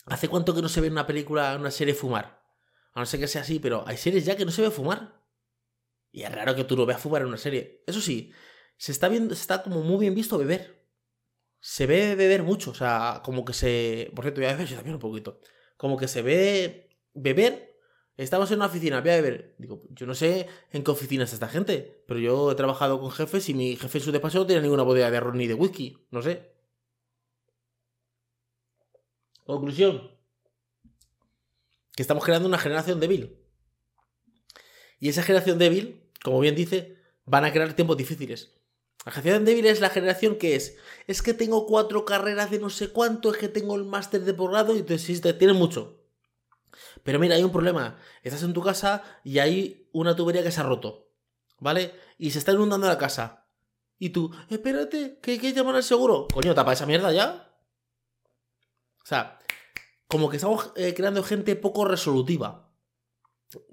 ¿hace 0.07 0.27
cuánto 0.27 0.55
que 0.55 0.63
no 0.63 0.69
se 0.69 0.81
ve 0.81 0.89
una 0.89 1.05
película, 1.05 1.55
una 1.55 1.69
serie 1.69 1.93
fumar? 1.93 2.43
A 2.93 2.99
no 2.99 3.05
ser 3.05 3.19
que 3.19 3.27
sea 3.27 3.41
así, 3.41 3.59
pero 3.59 3.83
hay 3.85 3.97
series 3.97 4.25
ya 4.25 4.35
que 4.35 4.43
no 4.43 4.51
se 4.51 4.63
ve 4.63 4.71
fumar. 4.71 5.21
Y 6.11 6.23
es 6.23 6.31
raro 6.31 6.55
que 6.55 6.63
tú 6.63 6.75
lo 6.75 6.87
veas 6.87 6.99
fumar 6.99 7.21
en 7.21 7.27
una 7.27 7.37
serie. 7.37 7.83
Eso 7.85 8.01
sí, 8.01 8.33
se 8.75 8.91
está 8.91 9.07
viendo, 9.07 9.35
se 9.35 9.41
está 9.41 9.61
como 9.61 9.81
muy 9.81 9.99
bien 9.99 10.15
visto 10.15 10.39
beber 10.39 10.74
se 11.67 11.87
ve 11.87 12.13
beber 12.13 12.43
mucho, 12.43 12.69
o 12.69 12.73
sea, 12.75 13.21
como 13.23 13.43
que 13.43 13.51
se... 13.51 14.11
Por 14.13 14.23
cierto, 14.23 14.39
voy 14.39 14.51
a 14.51 14.63
yo 14.63 14.75
también 14.75 14.93
un 14.93 14.99
poquito. 14.99 15.39
Como 15.77 15.97
que 15.97 16.07
se 16.07 16.21
ve 16.21 16.95
beber. 17.15 17.81
Estamos 18.17 18.51
en 18.51 18.57
una 18.57 18.67
oficina, 18.67 19.01
voy 19.01 19.09
a 19.09 19.15
beber. 19.15 19.55
Digo, 19.57 19.81
yo 19.89 20.05
no 20.05 20.13
sé 20.13 20.47
en 20.71 20.83
qué 20.83 20.91
oficina 20.91 21.23
está 21.23 21.37
esta 21.37 21.47
gente, 21.47 22.03
pero 22.07 22.19
yo 22.19 22.51
he 22.51 22.55
trabajado 22.55 22.99
con 22.99 23.09
jefes 23.09 23.49
y 23.49 23.55
mi 23.55 23.75
jefe 23.77 23.97
en 23.97 24.03
su 24.03 24.11
despacho 24.11 24.37
no 24.37 24.45
tiene 24.45 24.61
ninguna 24.61 24.83
botella 24.83 25.09
de 25.09 25.17
arroz 25.17 25.33
ni 25.33 25.47
de 25.47 25.55
whisky, 25.55 26.05
no 26.11 26.21
sé. 26.21 26.53
Conclusión. 29.43 30.11
Que 31.95 32.03
estamos 32.03 32.23
creando 32.23 32.47
una 32.47 32.59
generación 32.59 32.99
débil. 32.99 33.39
Y 34.99 35.09
esa 35.09 35.23
generación 35.23 35.57
débil, 35.57 36.11
como 36.23 36.39
bien 36.41 36.53
dice, 36.53 36.99
van 37.25 37.43
a 37.43 37.51
crear 37.51 37.73
tiempos 37.73 37.97
difíciles. 37.97 38.53
La 39.05 39.11
generación 39.11 39.45
débil 39.45 39.67
es 39.67 39.81
la 39.81 39.91
generación 39.91 40.35
que 40.35 40.55
es, 40.55 40.77
es 41.05 41.21
que 41.21 41.35
tengo 41.35 41.67
cuatro 41.67 42.05
carreras 42.05 42.49
de 42.49 42.57
no 42.57 42.71
sé 42.71 42.89
cuánto, 42.89 43.31
es 43.31 43.37
que 43.37 43.47
tengo 43.47 43.75
el 43.75 43.85
máster 43.85 44.21
de 44.21 44.33
posgrado 44.33 44.75
y 44.75 44.79
entonces 44.79 45.21
tienes 45.37 45.55
mucho. 45.55 46.01
Pero 47.03 47.19
mira, 47.19 47.35
hay 47.35 47.43
un 47.43 47.51
problema. 47.51 47.99
Estás 48.23 48.41
en 48.41 48.53
tu 48.53 48.63
casa 48.63 49.03
y 49.23 49.37
hay 49.37 49.87
una 49.91 50.15
tubería 50.15 50.41
que 50.41 50.51
se 50.51 50.59
ha 50.59 50.63
roto. 50.63 51.11
¿Vale? 51.59 51.93
Y 52.17 52.31
se 52.31 52.39
está 52.39 52.51
inundando 52.51 52.87
la 52.87 52.97
casa. 52.97 53.47
Y 53.99 54.09
tú, 54.09 54.35
espérate, 54.49 55.19
que 55.21 55.31
hay 55.31 55.39
que 55.39 55.53
llamar 55.53 55.75
al 55.75 55.83
seguro. 55.83 56.27
Coño, 56.33 56.55
tapa 56.55 56.73
esa 56.73 56.87
mierda 56.87 57.13
ya. 57.13 57.55
O 59.03 59.05
sea, 59.05 59.39
como 60.07 60.29
que 60.29 60.37
estamos 60.37 60.71
eh, 60.75 60.95
creando 60.95 61.21
gente 61.21 61.55
poco 61.55 61.85
resolutiva. 61.85 62.73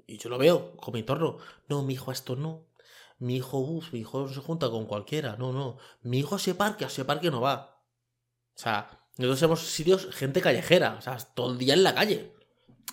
Y 0.05 0.19
yo 0.19 0.29
lo 0.29 0.37
veo 0.37 0.77
con 0.77 0.93
mi 0.93 0.99
entorno. 0.99 1.39
No, 1.67 1.81
mi 1.81 1.95
hijo, 1.95 2.11
esto 2.11 2.35
no 2.35 2.72
mi 3.19 3.37
hijo, 3.37 3.57
uff, 3.59 3.93
mi 3.93 3.99
hijo 3.99 4.21
no 4.21 4.27
se 4.27 4.39
junta 4.39 4.69
con 4.69 4.85
cualquiera. 4.85 5.35
No, 5.37 5.53
no. 5.53 5.77
Mi 6.01 6.19
hijo 6.19 6.35
a 6.35 6.37
ese 6.37 6.55
parque, 6.55 6.83
a 6.85 6.87
ese 6.87 7.05
parque 7.05 7.31
no 7.31 7.41
va. 7.41 7.83
O 8.55 8.59
sea, 8.59 9.07
nosotros 9.17 9.39
somos 9.39 9.59
sitios, 9.61 10.07
gente 10.11 10.41
callejera. 10.41 10.95
O 10.97 11.01
sea, 11.01 11.17
todo 11.17 11.51
el 11.51 11.57
día 11.57 11.73
en 11.73 11.83
la 11.83 11.95
calle. 11.95 12.33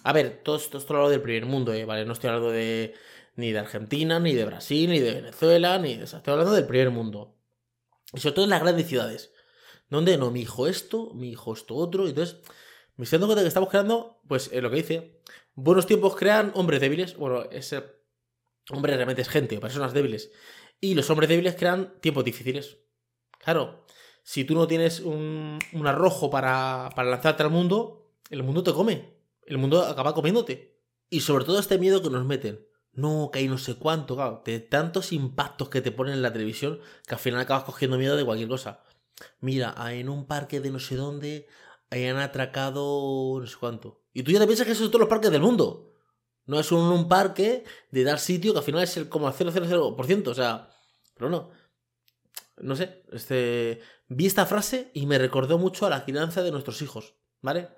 A 0.05 0.13
ver, 0.13 0.43
todo 0.45 0.57
esto, 0.57 0.79
esto 0.79 0.95
lo 0.95 1.09
del 1.09 1.21
primer 1.21 1.47
mundo, 1.47 1.73
¿eh? 1.73 1.85
¿vale? 1.85 2.05
No 2.05 2.13
estoy 2.13 2.29
hablando 2.29 2.51
de 2.51 2.95
ni 3.37 3.53
de 3.53 3.59
Argentina, 3.59 4.19
ni 4.21 4.35
de 4.35 4.45
Brasil, 4.45 4.91
ni 4.91 5.01
de 5.01 5.15
Venezuela, 5.15 5.79
ni 5.79 5.97
de... 5.97 6.05
estoy 6.05 6.21
hablando 6.27 6.53
del 6.53 6.67
primer 6.67 6.91
mundo. 6.91 7.37
Y 8.13 8.21
sobre 8.21 8.35
todo 8.35 8.45
en 8.45 8.51
las 8.51 8.63
grandes 8.63 8.87
ciudades. 8.87 9.33
Donde 9.89 10.17
no, 10.19 10.31
mi 10.31 10.43
hijo 10.43 10.69
esto, 10.69 11.13
mi 11.15 11.31
hijo 11.31 11.53
esto 11.53 11.75
otro. 11.75 12.07
Entonces, 12.07 12.41
me 12.97 13.05
estoy 13.05 13.19
dando 13.19 13.29
cuenta 13.29 13.43
que 13.43 13.49
estamos 13.49 13.69
creando, 13.69 14.21
pues, 14.29 14.53
lo 14.53 14.71
que 14.71 14.77
dice. 14.77 15.21
Buenos 15.55 15.87
tiempos 15.87 16.17
crean 16.17 16.53
hombres 16.55 16.81
débiles. 16.81 17.17
Bueno, 17.17 17.45
ese 17.51 18.00
Hombre 18.73 18.95
realmente 18.95 19.23
es 19.23 19.29
gente, 19.29 19.59
personas 19.59 19.93
débiles. 19.93 20.31
Y 20.81 20.95
los 20.95 21.09
hombres 21.11 21.29
débiles 21.29 21.57
crean 21.57 21.95
tiempos 22.01 22.25
difíciles. 22.25 22.79
Claro, 23.39 23.85
si 24.23 24.45
tú 24.45 24.55
no 24.55 24.67
tienes 24.67 25.01
un, 25.01 25.59
arrojo 25.85 26.31
para, 26.31 26.91
para 26.95 27.11
lanzarte 27.11 27.43
al 27.43 27.51
mundo, 27.51 28.13
el 28.31 28.43
mundo 28.43 28.63
te 28.63 28.73
come. 28.73 29.15
El 29.47 29.59
mundo 29.59 29.83
acaba 29.83 30.15
comiéndote. 30.15 30.79
Y 31.09 31.21
sobre 31.21 31.45
todo 31.45 31.59
este 31.59 31.79
miedo 31.79 32.03
que 32.03 32.11
nos 32.11 32.25
meten. 32.25 32.67
No, 32.93 33.31
que 33.33 33.39
hay 33.39 33.49
no 33.49 33.59
sé 33.59 33.77
cuánto, 33.77 34.17
claro, 34.17 34.43
de 34.45 34.59
tantos 34.59 35.13
impactos 35.13 35.69
que 35.69 35.81
te 35.81 35.93
ponen 35.93 36.15
en 36.15 36.23
la 36.23 36.33
televisión 36.33 36.81
que 37.07 37.15
al 37.15 37.21
final 37.21 37.41
acabas 37.41 37.65
cogiendo 37.65 37.99
miedo 37.99 38.17
de 38.17 38.25
cualquier 38.25 38.49
cosa. 38.49 38.83
Mira, 39.41 39.75
en 39.93 40.09
un 40.09 40.27
parque 40.27 40.61
de 40.61 40.71
no 40.71 40.81
sé 40.81 40.97
dónde 40.97 41.47
hayan 41.91 42.19
atracado 42.19 43.39
no 43.41 43.47
sé 43.47 43.57
cuánto. 43.59 44.03
Y 44.13 44.23
tú 44.23 44.33
ya 44.33 44.41
te 44.41 44.47
piensas 44.47 44.67
que 44.67 44.73
eso 44.73 44.85
es 44.85 44.91
todos 44.91 45.01
los 45.01 45.09
parques 45.09 45.31
del 45.31 45.43
mundo. 45.43 45.90
No 46.51 46.59
es 46.59 46.73
un, 46.73 47.07
parque 47.07 47.63
de 47.93 48.03
dar 48.03 48.19
sitio 48.19 48.53
que 48.53 48.59
al 48.59 48.65
final 48.65 48.83
es 48.83 48.97
el 48.97 49.09
como 49.09 49.33
0,00%. 49.33 50.27
O 50.27 50.35
sea, 50.35 50.69
pero 51.15 51.31
no. 51.31 51.51
No 52.57 52.75
sé. 52.75 53.05
Este, 53.13 53.81
vi 54.09 54.27
esta 54.27 54.47
frase 54.47 54.91
y 54.93 55.07
me 55.07 55.17
recordó 55.17 55.59
mucho 55.59 55.87
a 55.87 55.91
la 55.91 56.05
crianza 56.05 56.43
de 56.43 56.51
nuestros 56.51 56.83
hijos. 56.83 57.15
¿Vale? 57.41 57.69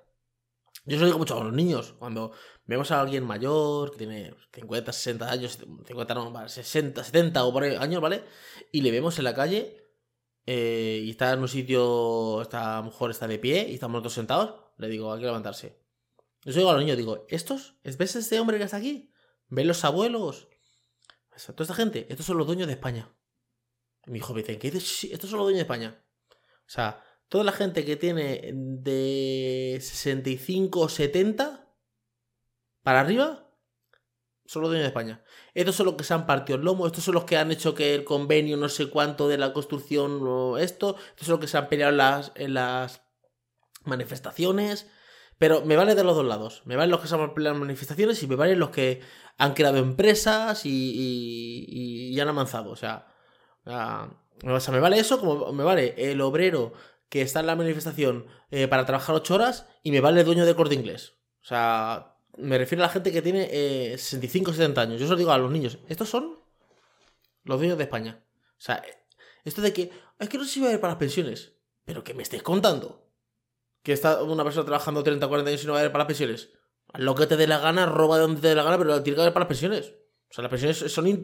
Yo 0.85 0.97
se 0.97 1.01
lo 1.01 1.05
digo 1.05 1.19
mucho 1.19 1.39
a 1.39 1.43
los 1.43 1.53
niños. 1.53 1.93
Cuando 1.99 2.31
vemos 2.65 2.89
a 2.89 2.99
alguien 2.99 3.23
mayor 3.25 3.91
que 3.91 3.99
tiene 3.99 4.33
50, 4.51 4.91
60 4.91 5.31
años, 5.31 5.59
50, 5.85 6.13
no, 6.15 6.49
60, 6.49 7.03
70 7.03 7.43
o 7.43 7.53
por 7.53 7.61
ahí 7.61 7.75
años, 7.75 8.01
¿vale? 8.01 8.23
Y 8.71 8.81
le 8.81 8.89
vemos 8.89 9.19
en 9.19 9.25
la 9.25 9.35
calle 9.35 9.85
eh, 10.47 10.99
y 11.05 11.11
está 11.11 11.31
en 11.31 11.41
un 11.41 11.47
sitio, 11.47 12.41
esta 12.41 12.81
mujer 12.81 13.11
está 13.11 13.27
de 13.27 13.37
pie 13.37 13.67
y 13.69 13.75
estamos 13.75 14.01
todos 14.01 14.13
sentados, 14.13 14.55
le 14.79 14.87
digo, 14.87 15.13
hay 15.13 15.19
que 15.19 15.27
levantarse. 15.27 15.82
Yo 16.45 16.53
digo 16.53 16.69
a 16.69 16.73
los 16.73 16.81
niños, 16.81 16.97
digo, 16.97 17.25
¿estos? 17.29 17.75
¿Ves 17.83 18.15
este 18.15 18.39
hombre 18.39 18.57
que 18.57 18.65
está 18.65 18.77
aquí? 18.77 19.13
ven 19.53 19.67
los 19.67 19.85
abuelos. 19.85 20.47
toda 21.47 21.63
esta 21.63 21.75
gente, 21.75 22.07
estos 22.09 22.25
son 22.25 22.37
los 22.37 22.47
dueños 22.47 22.67
de 22.67 22.73
España. 22.73 23.13
mi 24.07 24.17
hijo 24.17 24.33
me 24.33 24.41
dice, 24.41 24.57
¿qué 24.57 24.71
dices? 24.71 24.97
Sí, 24.97 25.09
estos 25.13 25.29
son 25.29 25.37
los 25.37 25.45
dueños 25.45 25.59
de 25.59 25.63
España. 25.63 26.03
O 26.31 26.69
sea, 26.69 27.03
toda 27.29 27.43
la 27.43 27.51
gente 27.51 27.85
que 27.85 27.95
tiene 27.95 28.51
de 28.53 29.77
65 29.79 30.79
o 30.79 30.89
70 30.89 31.71
para 32.81 33.01
arriba 33.01 33.49
son 34.45 34.63
los 34.63 34.71
dueños 34.71 34.83
de 34.83 34.89
España. 34.89 35.23
Estos 35.53 35.75
son 35.75 35.85
los 35.85 35.95
que 35.95 36.03
se 36.03 36.13
han 36.13 36.25
partido 36.25 36.57
el 36.57 36.65
lomo, 36.65 36.85
estos 36.85 37.03
son 37.03 37.13
los 37.13 37.25
que 37.25 37.37
han 37.37 37.51
hecho 37.51 37.75
que 37.75 37.95
el 37.95 38.03
convenio 38.03 38.57
no 38.57 38.69
sé 38.69 38.89
cuánto 38.89 39.27
de 39.27 39.37
la 39.37 39.53
construcción 39.53 40.19
o 40.27 40.57
esto, 40.57 40.97
estos 41.09 41.27
son 41.27 41.33
los 41.33 41.39
que 41.39 41.47
se 41.47 41.57
han 41.57 41.69
peleado 41.69 42.31
en 42.35 42.53
las 42.55 43.03
manifestaciones. 43.83 44.89
Pero 45.37 45.65
me 45.65 45.75
vale 45.75 45.95
de 45.95 46.03
los 46.03 46.15
dos 46.15 46.25
lados. 46.25 46.61
Me 46.65 46.75
valen 46.75 46.91
los 46.91 47.01
que 47.01 47.07
se 47.07 47.15
han 47.15 47.33
en 47.35 47.59
manifestaciones 47.59 48.21
y 48.23 48.27
me 48.27 48.35
valen 48.35 48.59
los 48.59 48.69
que 48.69 49.01
han 49.37 49.53
creado 49.53 49.77
empresas 49.77 50.65
y, 50.65 52.11
y, 52.11 52.19
han 52.19 52.29
avanzado. 52.29 52.71
O 52.71 52.75
sea, 52.75 53.07
o 53.65 54.59
sea, 54.59 54.73
me 54.73 54.79
vale 54.79 54.99
eso 54.99 55.19
como 55.19 55.51
me 55.51 55.63
vale 55.63 55.95
el 55.97 56.21
obrero 56.21 56.73
que 57.09 57.21
está 57.21 57.41
en 57.41 57.47
la 57.47 57.55
manifestación 57.55 58.25
eh, 58.51 58.67
para 58.67 58.85
trabajar 58.85 59.15
ocho 59.15 59.35
horas 59.35 59.67
y 59.83 59.91
me 59.91 60.01
vale 60.01 60.21
el 60.21 60.25
dueño 60.25 60.45
de 60.45 60.55
corte 60.55 60.75
inglés. 60.75 61.13
O 61.41 61.45
sea, 61.45 62.17
me 62.37 62.57
refiero 62.57 62.83
a 62.83 62.87
la 62.87 62.93
gente 62.93 63.11
que 63.11 63.21
tiene 63.21 63.49
eh, 63.51 63.97
65 63.97 64.51
o 64.51 64.53
70 64.53 64.81
años. 64.81 64.99
Yo 64.99 65.11
os 65.11 65.17
digo 65.17 65.31
a 65.31 65.37
los 65.37 65.51
niños, 65.51 65.77
estos 65.89 66.09
son 66.09 66.39
los 67.43 67.59
dueños 67.59 67.77
de 67.77 67.83
España. 67.83 68.23
O 68.57 68.61
sea, 68.61 68.83
esto 69.43 69.61
de 69.61 69.73
que, 69.73 69.91
es 70.19 70.29
que 70.29 70.37
no 70.37 70.45
si 70.45 70.59
va 70.61 70.69
a 70.69 70.71
ir 70.71 70.79
para 70.79 70.93
las 70.93 70.99
pensiones, 70.99 71.53
pero 71.85 72.03
que 72.03 72.13
me 72.13 72.23
estés 72.23 72.41
contando. 72.41 73.02
Que 73.83 73.93
está 73.93 74.23
una 74.23 74.43
persona 74.43 74.65
trabajando 74.65 75.03
30 75.03 75.25
o 75.25 75.29
40 75.29 75.49
años 75.49 75.63
y 75.63 75.67
no 75.67 75.73
va 75.73 75.79
a 75.79 75.83
ir 75.83 75.91
para 75.91 76.03
las 76.03 76.07
pensiones. 76.07 76.49
lo 76.95 77.15
que 77.15 77.27
te 77.27 77.37
dé 77.37 77.47
la 77.47 77.59
gana, 77.59 77.85
roba 77.85 78.17
de 78.17 78.23
donde 78.23 78.41
te 78.41 78.47
dé 78.47 78.55
la 78.55 78.63
gana, 78.63 78.77
pero 78.77 79.03
tiene 79.03 79.17
que 79.17 79.25
ir 79.25 79.33
para 79.33 79.45
las 79.45 79.47
pensiones. 79.47 79.93
O 80.33 80.35
sea, 80.35 80.41
las 80.41 80.49
pensiones 80.49 80.77
son, 80.91 81.23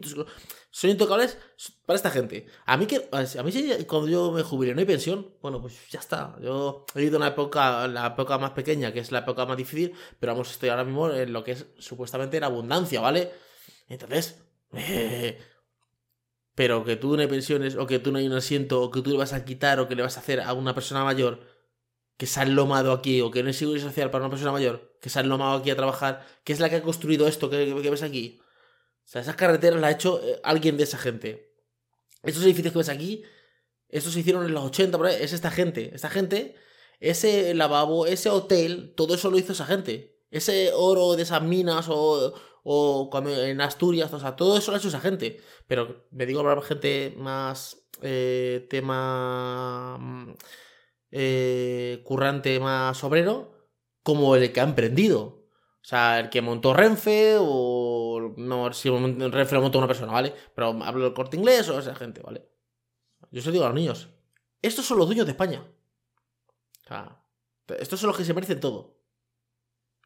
son 0.70 0.90
intocables 0.90 1.36
para 1.84 1.96
esta 1.96 2.10
gente. 2.10 2.46
A 2.64 2.76
mí 2.76 2.86
que 2.86 3.08
a 3.10 3.42
mí 3.42 3.52
cuando 3.88 4.06
yo 4.06 4.30
me 4.30 4.44
jubile 4.44 4.72
no 4.72 4.78
hay 4.78 4.86
pensión, 4.86 5.34
bueno, 5.42 5.60
pues 5.60 5.90
ya 5.90 5.98
está. 5.98 6.36
Yo 6.40 6.86
he 6.94 7.02
ido 7.02 7.16
a 7.16 7.18
una 7.18 7.26
época, 7.26 7.88
la 7.88 8.06
época 8.06 8.38
más 8.38 8.52
pequeña, 8.52 8.92
que 8.92 9.00
es 9.00 9.10
la 9.10 9.18
época 9.20 9.46
más 9.46 9.56
difícil, 9.56 9.94
pero 10.20 10.32
vamos, 10.32 10.52
estoy 10.52 10.68
ahora 10.68 10.84
mismo 10.84 11.10
en 11.10 11.32
lo 11.32 11.42
que 11.42 11.52
es 11.52 11.66
supuestamente 11.80 12.38
la 12.38 12.46
abundancia, 12.46 13.00
¿vale? 13.00 13.32
Entonces, 13.88 14.44
eh, 14.74 15.40
pero 16.54 16.84
que 16.84 16.94
tú 16.94 17.16
no 17.16 17.22
hay 17.22 17.26
pensiones, 17.26 17.74
o 17.74 17.88
que 17.88 17.98
tú 17.98 18.12
no 18.12 18.18
hay 18.18 18.28
un 18.28 18.34
asiento, 18.34 18.80
o 18.80 18.92
que 18.92 19.02
tú 19.02 19.10
le 19.10 19.18
vas 19.18 19.32
a 19.32 19.44
quitar, 19.44 19.80
o 19.80 19.88
que 19.88 19.96
le 19.96 20.02
vas 20.02 20.18
a 20.18 20.20
hacer 20.20 20.40
a 20.40 20.52
una 20.52 20.72
persona 20.72 21.02
mayor 21.02 21.40
que 22.20 22.26
se 22.26 22.38
ha 22.38 22.44
lomado 22.44 22.92
aquí, 22.92 23.22
o 23.22 23.30
que 23.30 23.42
no 23.42 23.48
hay 23.48 23.54
seguridad 23.54 23.86
social 23.86 24.10
para 24.10 24.24
una 24.24 24.30
persona 24.30 24.52
mayor, 24.52 24.98
que 25.00 25.08
se 25.08 25.18
ha 25.18 25.22
lomado 25.22 25.56
aquí 25.56 25.70
a 25.70 25.76
trabajar, 25.76 26.22
que 26.44 26.52
es 26.52 26.60
la 26.60 26.68
que 26.68 26.76
ha 26.76 26.82
construido 26.82 27.26
esto 27.26 27.48
que 27.48 27.64
ves 27.72 28.02
aquí 28.02 28.42
o 29.10 29.12
sea, 29.12 29.22
esas 29.22 29.34
carreteras 29.34 29.80
las 29.80 29.88
ha 29.88 29.94
hecho 29.94 30.20
eh, 30.22 30.40
alguien 30.44 30.76
de 30.76 30.84
esa 30.84 30.96
gente. 30.96 31.52
Estos 32.22 32.44
edificios 32.44 32.72
que 32.72 32.78
ves 32.78 32.88
aquí, 32.88 33.24
estos 33.88 34.12
se 34.12 34.20
hicieron 34.20 34.46
en 34.46 34.54
los 34.54 34.62
80, 34.66 34.96
por 34.96 35.08
es 35.08 35.32
esta 35.32 35.50
gente. 35.50 35.90
Esta 35.92 36.08
gente, 36.08 36.54
ese 37.00 37.52
lavabo, 37.54 38.06
ese 38.06 38.30
hotel, 38.30 38.94
todo 38.96 39.16
eso 39.16 39.28
lo 39.28 39.36
hizo 39.36 39.50
esa 39.52 39.66
gente. 39.66 40.22
Ese 40.30 40.70
oro 40.74 41.16
de 41.16 41.24
esas 41.24 41.42
minas 41.42 41.86
o, 41.88 42.34
o 42.62 43.10
en 43.26 43.60
Asturias, 43.60 44.12
o 44.12 44.20
sea, 44.20 44.36
todo 44.36 44.56
eso 44.56 44.70
lo 44.70 44.76
ha 44.76 44.78
hecho 44.78 44.86
esa 44.86 45.00
gente. 45.00 45.40
Pero 45.66 46.06
me 46.12 46.24
digo 46.24 46.44
para 46.44 46.62
gente 46.62 47.12
más 47.16 47.78
eh, 48.02 48.64
tema 48.70 49.98
mm, 49.98 50.34
eh, 51.10 52.02
currante, 52.04 52.58
más 52.60 53.02
obrero, 53.04 53.68
como 54.02 54.36
el 54.36 54.52
que 54.52 54.60
ha 54.60 54.64
emprendido. 54.64 55.40
O 55.82 55.84
sea, 55.84 56.20
el 56.20 56.30
que 56.30 56.42
montó 56.42 56.74
Renfe 56.74 57.36
o... 57.38 58.34
No, 58.36 58.72
si 58.72 58.90
Renfe 58.90 59.54
lo 59.54 59.62
montó 59.62 59.78
una 59.78 59.86
persona, 59.86 60.12
¿vale? 60.12 60.34
Pero 60.54 60.68
hablo 60.82 61.04
del 61.04 61.14
corte 61.14 61.36
inglés 61.36 61.68
o 61.68 61.78
esa 61.78 61.94
gente, 61.94 62.20
¿vale? 62.20 62.46
Yo 63.30 63.40
se 63.40 63.50
digo 63.50 63.64
a 63.64 63.68
los 63.68 63.76
niños. 63.76 64.10
Estos 64.62 64.84
son 64.84 64.98
los 64.98 65.06
dueños 65.06 65.26
de 65.26 65.32
España. 65.32 65.64
O 66.84 66.88
sea, 66.88 67.22
estos 67.78 68.00
son 68.00 68.08
los 68.08 68.16
que 68.16 68.24
se 68.24 68.34
merecen 68.34 68.60
todo. 68.60 69.00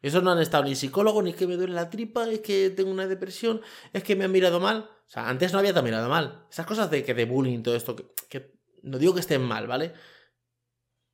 Esos 0.01 0.21
no 0.21 0.31
han 0.31 0.39
estado 0.39 0.63
ni 0.65 0.75
psicólogo, 0.75 1.21
ni 1.21 1.33
que 1.33 1.47
me 1.47 1.55
duele 1.55 1.73
la 1.73 1.89
tripa, 1.89 2.29
es 2.29 2.39
que 2.39 2.69
tengo 2.69 2.91
una 2.91 3.07
depresión, 3.07 3.61
es 3.91 4.03
que 4.03 4.15
me 4.15 4.25
han 4.25 4.31
mirado 4.31 4.59
mal. 4.59 4.89
O 5.07 5.09
sea, 5.09 5.27
antes 5.27 5.51
no 5.51 5.59
había 5.59 5.73
tan 5.73 5.83
mirado 5.83 6.09
mal. 6.09 6.45
Esas 6.49 6.65
cosas 6.65 6.91
de 6.91 7.03
que 7.03 7.13
de 7.13 7.25
bullying, 7.25 7.63
todo 7.63 7.75
esto, 7.75 7.95
que 8.29 8.53
no 8.83 8.99
digo 8.99 9.13
que 9.13 9.21
estén 9.21 9.41
mal, 9.41 9.67
¿vale? 9.67 9.93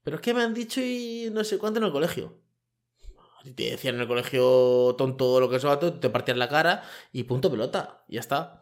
Pero 0.03 0.17
es 0.17 0.21
que 0.21 0.33
me 0.33 0.41
han 0.41 0.53
dicho 0.53 0.81
y 0.81 1.29
no 1.31 1.43
sé 1.43 1.57
cuánto 1.57 1.79
en 1.79 1.85
el 1.85 1.91
colegio. 1.91 2.41
Si 3.43 3.53
te 3.53 3.71
decían 3.71 3.95
en 3.95 4.01
el 4.01 4.07
colegio 4.07 4.95
tonto 4.97 5.39
lo 5.39 5.49
que 5.49 5.59
sea, 5.59 5.79
te 5.79 6.09
partían 6.09 6.39
la 6.39 6.49
cara 6.49 6.83
y 7.11 7.23
punto 7.23 7.49
pelota. 7.49 8.03
Y 8.07 8.15
ya 8.15 8.19
está. 8.19 8.61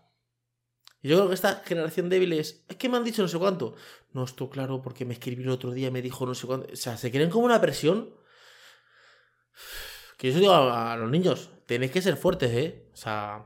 Y 1.02 1.10
yo 1.10 1.18
creo 1.18 1.30
que 1.30 1.36
esta 1.36 1.62
generación 1.66 2.10
débil 2.10 2.34
es. 2.34 2.66
Es 2.68 2.76
que 2.76 2.90
me 2.90 2.98
han 2.98 3.04
dicho 3.04 3.22
no 3.22 3.28
sé 3.28 3.38
cuánto. 3.38 3.76
No, 4.12 4.24
esto 4.24 4.50
claro, 4.50 4.82
porque 4.82 5.06
me 5.06 5.14
escribió 5.14 5.46
el 5.46 5.52
otro 5.52 5.72
día 5.72 5.92
me 5.92 6.02
dijo 6.02 6.26
no 6.26 6.36
sé 6.36 6.48
cuánto. 6.48 6.72
O 6.72 6.76
sea, 6.76 6.98
se 6.98 7.12
quieren 7.12 7.30
como 7.30 7.46
una 7.46 7.62
presión. 7.62 8.14
Que 10.18 10.32
yo 10.34 10.40
digo 10.40 10.54
a, 10.54 10.98
los 10.98 11.10
niños, 11.10 11.50
tenéis 11.66 11.92
que 11.92 12.02
ser 12.02 12.18
fuertes, 12.18 12.52
¿eh? 12.52 12.90
O 12.94 12.98
sea, 12.98 13.46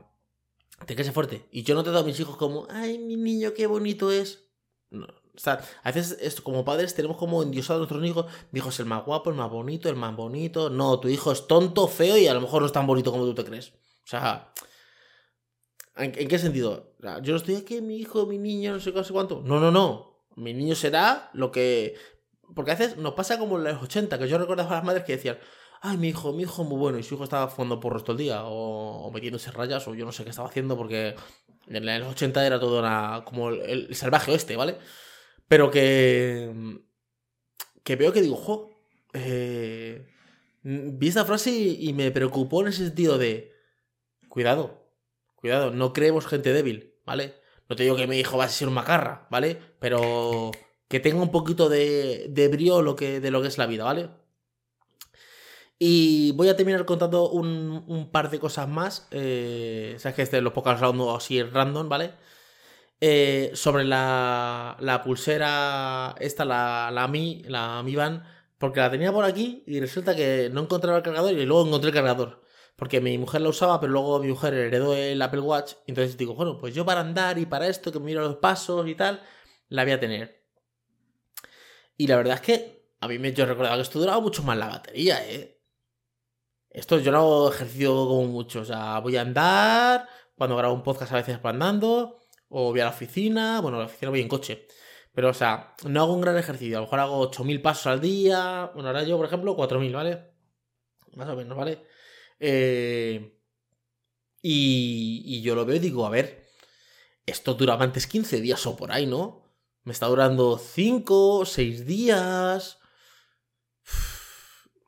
tenéis 0.80 0.96
que 0.96 1.04
ser 1.04 1.12
fuertes. 1.12 1.42
Y 1.52 1.62
yo 1.62 1.74
no 1.76 1.84
dado 1.84 2.00
a 2.00 2.04
mis 2.04 2.18
hijos 2.18 2.36
como, 2.36 2.66
ay, 2.68 2.98
mi 2.98 3.16
niño, 3.16 3.54
qué 3.54 3.66
bonito 3.68 4.10
es. 4.10 4.50
No, 4.90 5.06
o 5.36 5.38
sea, 5.38 5.60
a 5.82 5.90
veces 5.90 6.16
esto, 6.20 6.44
como 6.44 6.64
padres 6.64 6.94
tenemos 6.94 7.16
como 7.16 7.42
endiosado 7.42 7.78
a 7.78 7.80
nuestros 7.80 8.04
hijos. 8.04 8.26
Mi 8.52 8.60
es 8.60 8.80
el 8.80 8.86
más 8.86 9.04
guapo, 9.04 9.30
el 9.30 9.36
más 9.36 9.50
bonito, 9.50 9.88
el 9.88 9.96
más 9.96 10.14
bonito. 10.14 10.70
No, 10.70 11.00
tu 11.00 11.08
hijo 11.08 11.32
es 11.32 11.46
tonto, 11.48 11.88
feo 11.88 12.16
y 12.16 12.28
a 12.28 12.34
lo 12.34 12.40
mejor 12.40 12.62
no 12.62 12.66
es 12.66 12.72
tan 12.72 12.86
bonito 12.86 13.10
como 13.10 13.24
tú 13.24 13.34
te 13.34 13.44
crees. 13.44 13.70
O 13.70 14.06
sea, 14.06 14.52
¿en, 15.96 16.12
qué 16.12 16.38
sentido? 16.38 16.94
Yo 17.22 17.32
no 17.32 17.36
estoy 17.36 17.56
aquí, 17.56 17.80
mi 17.80 17.96
hijo, 17.96 18.26
mi 18.26 18.38
niño, 18.38 18.74
no 18.74 18.80
sé 18.80 18.92
qué, 18.92 18.98
no 18.98 19.04
sé 19.04 19.12
cuánto. 19.12 19.42
No, 19.44 19.58
no, 19.58 19.72
no. 19.72 20.24
Mi 20.36 20.54
niño 20.54 20.74
será 20.74 21.30
lo 21.32 21.50
que... 21.50 21.94
Porque 22.54 22.70
a 22.70 22.76
veces 22.76 22.96
nos 22.96 23.14
pasa 23.14 23.38
como 23.38 23.58
en 23.58 23.64
los 23.64 23.82
80, 23.82 24.18
que 24.18 24.28
yo 24.28 24.38
recuerdo 24.38 24.62
a 24.62 24.70
las 24.70 24.84
madres 24.84 25.04
que 25.04 25.16
decían, 25.16 25.38
ay, 25.80 25.96
mi 25.96 26.08
hijo, 26.08 26.32
mi 26.32 26.44
hijo 26.44 26.62
muy 26.62 26.78
bueno, 26.78 26.98
y 26.98 27.02
su 27.02 27.14
hijo 27.14 27.24
estaba 27.24 27.48
fumando 27.48 27.80
porros 27.80 28.04
todo 28.04 28.12
el 28.12 28.18
día, 28.18 28.42
o, 28.44 29.10
metiéndose 29.12 29.50
rayas, 29.50 29.88
o 29.88 29.94
yo 29.94 30.04
no 30.04 30.12
sé 30.12 30.22
qué 30.22 30.30
estaba 30.30 30.48
haciendo, 30.48 30.76
porque 30.76 31.16
en 31.66 32.00
los 32.00 32.12
80 32.12 32.46
era 32.46 32.60
todo 32.60 33.24
como 33.24 33.48
el, 33.48 33.88
el 33.88 33.94
salvaje 33.96 34.30
oeste, 34.30 34.56
¿vale? 34.56 34.78
Pero 35.48 35.70
que. 35.70 36.80
Que 37.82 37.96
veo 37.96 38.12
que 38.12 38.22
digo, 38.22 38.36
jo. 38.36 38.70
Eh, 39.12 40.06
vi 40.62 41.08
esta 41.08 41.24
frase 41.24 41.50
y, 41.50 41.92
me 41.92 42.10
preocupó 42.10 42.62
en 42.62 42.68
ese 42.68 42.86
sentido 42.86 43.18
de. 43.18 43.52
Cuidado. 44.28 44.82
Cuidado, 45.36 45.70
no 45.70 45.92
creemos 45.92 46.26
gente 46.26 46.52
débil, 46.52 46.94
¿vale? 47.04 47.34
No 47.68 47.76
te 47.76 47.82
digo 47.82 47.96
que 47.96 48.06
mi 48.06 48.18
hijo 48.18 48.38
va 48.38 48.44
a 48.44 48.48
ser 48.48 48.68
un 48.68 48.74
macarra, 48.74 49.26
¿vale? 49.30 49.58
Pero 49.78 50.50
que 50.88 51.00
tenga 51.00 51.22
un 51.22 51.30
poquito 51.30 51.68
de, 51.68 52.26
de 52.30 52.48
brío 52.48 52.82
lo 52.82 52.96
que, 52.96 53.20
de 53.20 53.30
lo 53.30 53.42
que 53.42 53.48
es 53.48 53.58
la 53.58 53.66
vida, 53.66 53.84
¿vale? 53.84 54.10
Y 55.78 56.32
voy 56.32 56.48
a 56.48 56.56
terminar 56.56 56.84
contando 56.84 57.28
un, 57.30 58.08
par 58.12 58.30
de 58.30 58.38
cosas 58.38 58.68
más. 58.68 59.08
Eh, 59.10 59.96
Sabes 59.98 60.16
que 60.16 60.22
este 60.22 60.40
los 60.40 60.52
pocos 60.52 60.74
hablando 60.74 61.14
así 61.14 61.42
random, 61.42 61.88
¿vale? 61.88 62.14
Eh, 63.00 63.50
sobre 63.54 63.84
la, 63.84 64.76
la, 64.80 65.02
pulsera, 65.02 66.14
esta, 66.20 66.44
la, 66.44 66.90
la 66.92 67.08
Mi, 67.08 67.42
la 67.42 67.82
Mi 67.82 67.96
Band, 67.96 68.22
porque 68.58 68.80
la 68.80 68.90
tenía 68.90 69.12
por 69.12 69.24
aquí 69.24 69.62
y 69.66 69.80
resulta 69.80 70.16
que 70.16 70.48
no 70.52 70.62
encontraba 70.62 70.98
el 70.98 71.02
cargador 71.02 71.32
y 71.32 71.44
luego 71.44 71.66
encontré 71.66 71.90
el 71.90 71.94
cargador. 71.94 72.42
Porque 72.76 73.00
mi 73.00 73.18
mujer 73.18 73.40
la 73.42 73.50
usaba, 73.50 73.80
pero 73.80 73.92
luego 73.92 74.18
mi 74.20 74.28
mujer 74.28 74.54
heredó 74.54 74.94
el 74.94 75.20
Apple 75.22 75.40
Watch. 75.40 75.74
Entonces 75.86 76.16
digo, 76.16 76.34
bueno, 76.34 76.58
pues 76.58 76.74
yo 76.74 76.84
para 76.84 77.00
andar 77.00 77.38
y 77.38 77.46
para 77.46 77.68
esto, 77.68 77.92
que 77.92 78.00
miro 78.00 78.22
los 78.22 78.36
pasos 78.36 78.88
y 78.88 78.94
tal, 78.94 79.22
la 79.68 79.84
voy 79.84 79.92
a 79.92 80.00
tener. 80.00 80.44
Y 81.96 82.06
la 82.06 82.16
verdad 82.16 82.34
es 82.36 82.40
que 82.40 82.84
a 83.00 83.08
mí 83.08 83.18
me 83.18 83.32
yo 83.32 83.46
recordaba 83.46 83.76
que 83.76 83.82
esto 83.82 83.98
duraba 83.98 84.20
mucho 84.20 84.42
más 84.42 84.56
la 84.56 84.68
batería, 84.68 85.24
¿eh? 85.28 85.60
Esto 86.70 86.98
yo 86.98 87.12
no 87.12 87.18
hago 87.18 87.52
ejercicio 87.52 87.90
como 87.94 88.24
mucho. 88.26 88.60
O 88.62 88.64
sea, 88.64 88.98
voy 89.00 89.16
a 89.16 89.20
andar, 89.20 90.08
cuando 90.36 90.56
grabo 90.56 90.74
un 90.74 90.82
podcast 90.82 91.12
a 91.12 91.16
veces 91.16 91.38
andando, 91.42 92.18
o 92.56 92.70
voy 92.70 92.80
a 92.80 92.84
la 92.84 92.90
oficina, 92.90 93.60
bueno, 93.60 93.78
a 93.78 93.80
la 93.80 93.86
oficina 93.86 94.10
voy 94.10 94.20
en 94.20 94.28
coche. 94.28 94.68
Pero, 95.12 95.30
o 95.30 95.34
sea, 95.34 95.74
no 95.84 96.02
hago 96.02 96.12
un 96.12 96.20
gran 96.20 96.38
ejercicio. 96.38 96.76
A 96.76 96.80
lo 96.80 96.86
mejor 96.86 97.00
hago 97.00 97.30
8.000 97.30 97.60
pasos 97.62 97.86
al 97.88 98.00
día. 98.00 98.70
Bueno, 98.74 98.88
ahora 98.88 99.02
yo, 99.02 99.16
por 99.16 99.26
ejemplo, 99.26 99.56
4.000, 99.56 99.92
¿vale? 99.92 100.24
Más 101.16 101.28
o 101.28 101.36
menos, 101.36 101.56
¿vale? 101.56 101.84
Eh, 102.38 103.40
y, 104.40 105.22
y 105.26 105.42
yo 105.42 105.56
lo 105.56 105.64
veo 105.66 105.76
y 105.76 105.80
digo, 105.80 106.06
a 106.06 106.10
ver, 106.10 106.46
esto 107.26 107.54
duraba 107.54 107.84
antes 107.84 108.06
15 108.06 108.40
días 108.40 108.64
o 108.66 108.76
por 108.76 108.92
ahí, 108.92 109.06
¿no? 109.06 109.42
Me 109.82 109.92
está 109.92 110.06
durando 110.06 110.56
5, 110.56 111.44
6 111.44 111.86
días. 111.86 112.78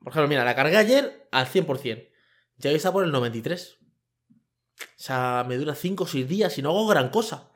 Por 0.05 0.13
ejemplo, 0.13 0.29
mira, 0.29 0.45
la 0.45 0.55
cargué 0.55 0.77
ayer 0.77 1.29
al 1.33 1.47
100%. 1.47 2.11
Ya 2.59 2.71
está 2.71 2.93
por 2.93 3.03
el 3.03 3.11
93. 3.11 3.79
O 4.81 4.85
sea, 4.95 5.45
me 5.49 5.57
dura 5.57 5.75
5 5.75 6.05
o 6.05 6.07
6 6.07 6.29
días 6.29 6.59
y 6.59 6.63
no 6.63 6.71
hago 6.71 6.87
gran 6.87 7.09
cosa. 7.09 7.51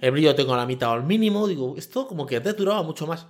El 0.00 0.12
brillo 0.12 0.34
tengo 0.34 0.54
a 0.54 0.56
la 0.56 0.66
mitad 0.66 0.90
o 0.90 0.92
al 0.92 1.04
mínimo. 1.04 1.46
Digo, 1.48 1.74
esto 1.76 2.06
como 2.06 2.26
que 2.26 2.36
antes 2.36 2.56
duraba 2.56 2.82
mucho 2.82 3.06
más. 3.06 3.26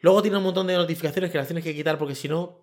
Luego 0.00 0.22
tiene 0.22 0.36
un 0.38 0.44
montón 0.44 0.66
de 0.66 0.74
notificaciones 0.76 1.30
que 1.30 1.38
las 1.38 1.46
tienes 1.46 1.64
que 1.64 1.74
quitar 1.74 1.98
porque 1.98 2.14
si 2.14 2.28
no, 2.28 2.62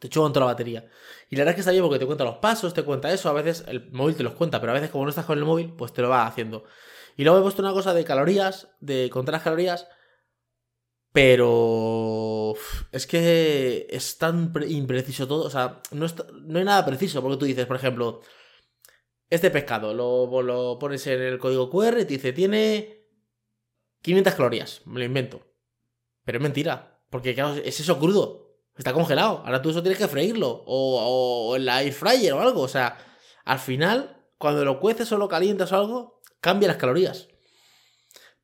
Te 0.00 0.08
chupan 0.08 0.32
toda 0.32 0.46
la 0.46 0.52
batería. 0.52 0.88
Y 1.30 1.36
la 1.36 1.40
verdad 1.42 1.52
es 1.52 1.54
que 1.56 1.60
está 1.62 1.72
bien 1.72 1.82
porque 1.84 1.98
te 1.98 2.06
cuenta 2.06 2.24
los 2.24 2.36
pasos, 2.38 2.72
te 2.74 2.84
cuenta 2.84 3.12
eso. 3.12 3.28
A 3.28 3.32
veces 3.32 3.64
el 3.68 3.90
móvil 3.92 4.16
te 4.16 4.22
los 4.22 4.34
cuenta, 4.34 4.60
pero 4.60 4.72
a 4.72 4.74
veces 4.74 4.90
como 4.90 5.04
no 5.04 5.10
estás 5.10 5.26
con 5.26 5.38
el 5.38 5.44
móvil, 5.44 5.72
pues 5.76 5.92
te 5.92 6.02
lo 6.02 6.08
va 6.10 6.26
haciendo. 6.26 6.64
Y 7.16 7.24
luego 7.24 7.38
he 7.40 7.42
puesto 7.42 7.62
una 7.62 7.72
cosa 7.72 7.94
de 7.94 8.04
calorías, 8.04 8.68
de 8.80 9.10
contar 9.10 9.32
las 9.34 9.42
calorías. 9.42 9.88
Pero 11.12 12.54
es 12.92 13.06
que 13.06 13.86
es 13.90 14.18
tan 14.18 14.52
impreciso 14.68 15.26
todo. 15.26 15.44
O 15.46 15.50
sea, 15.50 15.80
no, 15.90 16.06
no 16.42 16.58
hay 16.58 16.64
nada 16.64 16.84
preciso. 16.84 17.22
Porque 17.22 17.38
tú 17.38 17.46
dices, 17.46 17.66
por 17.66 17.76
ejemplo, 17.76 18.20
este 19.30 19.50
pescado 19.50 19.92
lo, 19.94 20.42
lo 20.42 20.78
pones 20.78 21.06
en 21.06 21.20
el 21.20 21.38
código 21.38 21.70
QR 21.70 21.98
y 22.00 22.04
te 22.04 22.14
dice, 22.14 22.32
tiene 22.32 23.06
500 24.02 24.34
calorías. 24.34 24.82
Me 24.86 25.00
lo 25.00 25.04
invento. 25.04 25.46
Pero 26.24 26.38
es 26.38 26.42
mentira. 26.42 27.00
Porque 27.10 27.34
claro, 27.34 27.54
es 27.54 27.80
eso 27.80 27.98
crudo. 27.98 28.58
Está 28.76 28.92
congelado. 28.92 29.42
Ahora 29.44 29.60
tú 29.60 29.70
eso 29.70 29.82
tienes 29.82 29.98
que 29.98 30.08
freírlo. 30.08 30.64
O, 30.66 31.50
o 31.50 31.56
en 31.56 31.64
la 31.64 31.82
air 31.82 31.92
fryer 31.92 32.32
o 32.32 32.40
algo. 32.40 32.62
O 32.62 32.68
sea, 32.68 32.98
al 33.44 33.58
final, 33.58 34.28
cuando 34.38 34.64
lo 34.64 34.80
cueces 34.80 35.10
o 35.12 35.18
lo 35.18 35.28
calientas 35.28 35.72
o 35.72 35.76
algo, 35.76 36.20
cambia 36.40 36.68
las 36.68 36.76
calorías. 36.76 37.28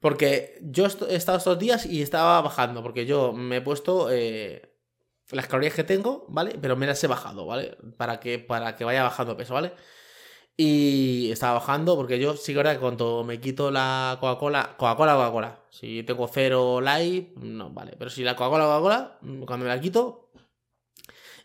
Porque 0.01 0.59
yo 0.61 0.87
he 1.09 1.15
estado 1.15 1.39
estos 1.39 1.59
días 1.59 1.87
y 1.87 2.03
estaba 2.03 2.41
bajando. 2.43 2.83
Porque 2.83 3.07
yo 3.07 3.33
me 3.33 3.57
he 3.57 3.61
puesto 3.63 4.09
eh, 4.11 4.75
las 5.31 5.47
calorías 5.47 5.75
que 5.75 5.85
tengo, 5.85 6.27
¿vale? 6.29 6.59
Pero 6.61 6.77
me 6.77 6.87
las 6.87 7.03
he 7.03 7.07
bajado, 7.07 7.47
¿vale? 7.47 7.79
Para 7.97 8.21
que, 8.21 8.39
para 8.39 8.77
que 8.77 8.85
vaya 8.85 9.03
bajando 9.03 9.37
peso, 9.37 9.55
¿vale? 9.55 9.73
Y 10.57 11.31
estaba 11.33 11.55
bajando 11.55 11.97
porque 11.97 12.21
yo 12.21 12.37
sí 12.37 12.53
que 12.53 12.59
verdad 12.59 12.75
que 12.75 12.81
cuando 12.81 13.25
me 13.25 13.41
quito 13.41 13.73
la 13.73 14.19
Coca-Cola, 14.21 14.77
Coca-Cola, 14.77 15.15
Coca-Cola. 15.15 15.61
Si 15.71 16.05
tengo 16.05 16.29
cero 16.29 16.81
light, 16.81 17.35
no, 17.37 17.71
vale. 17.71 17.97
Pero 17.99 18.11
si 18.11 18.23
la 18.23 18.37
Coca-Cola, 18.37 18.65
Coca-Cola, 18.67 19.19
cuando 19.47 19.65
me 19.65 19.69
la 19.69 19.81
quito 19.81 20.31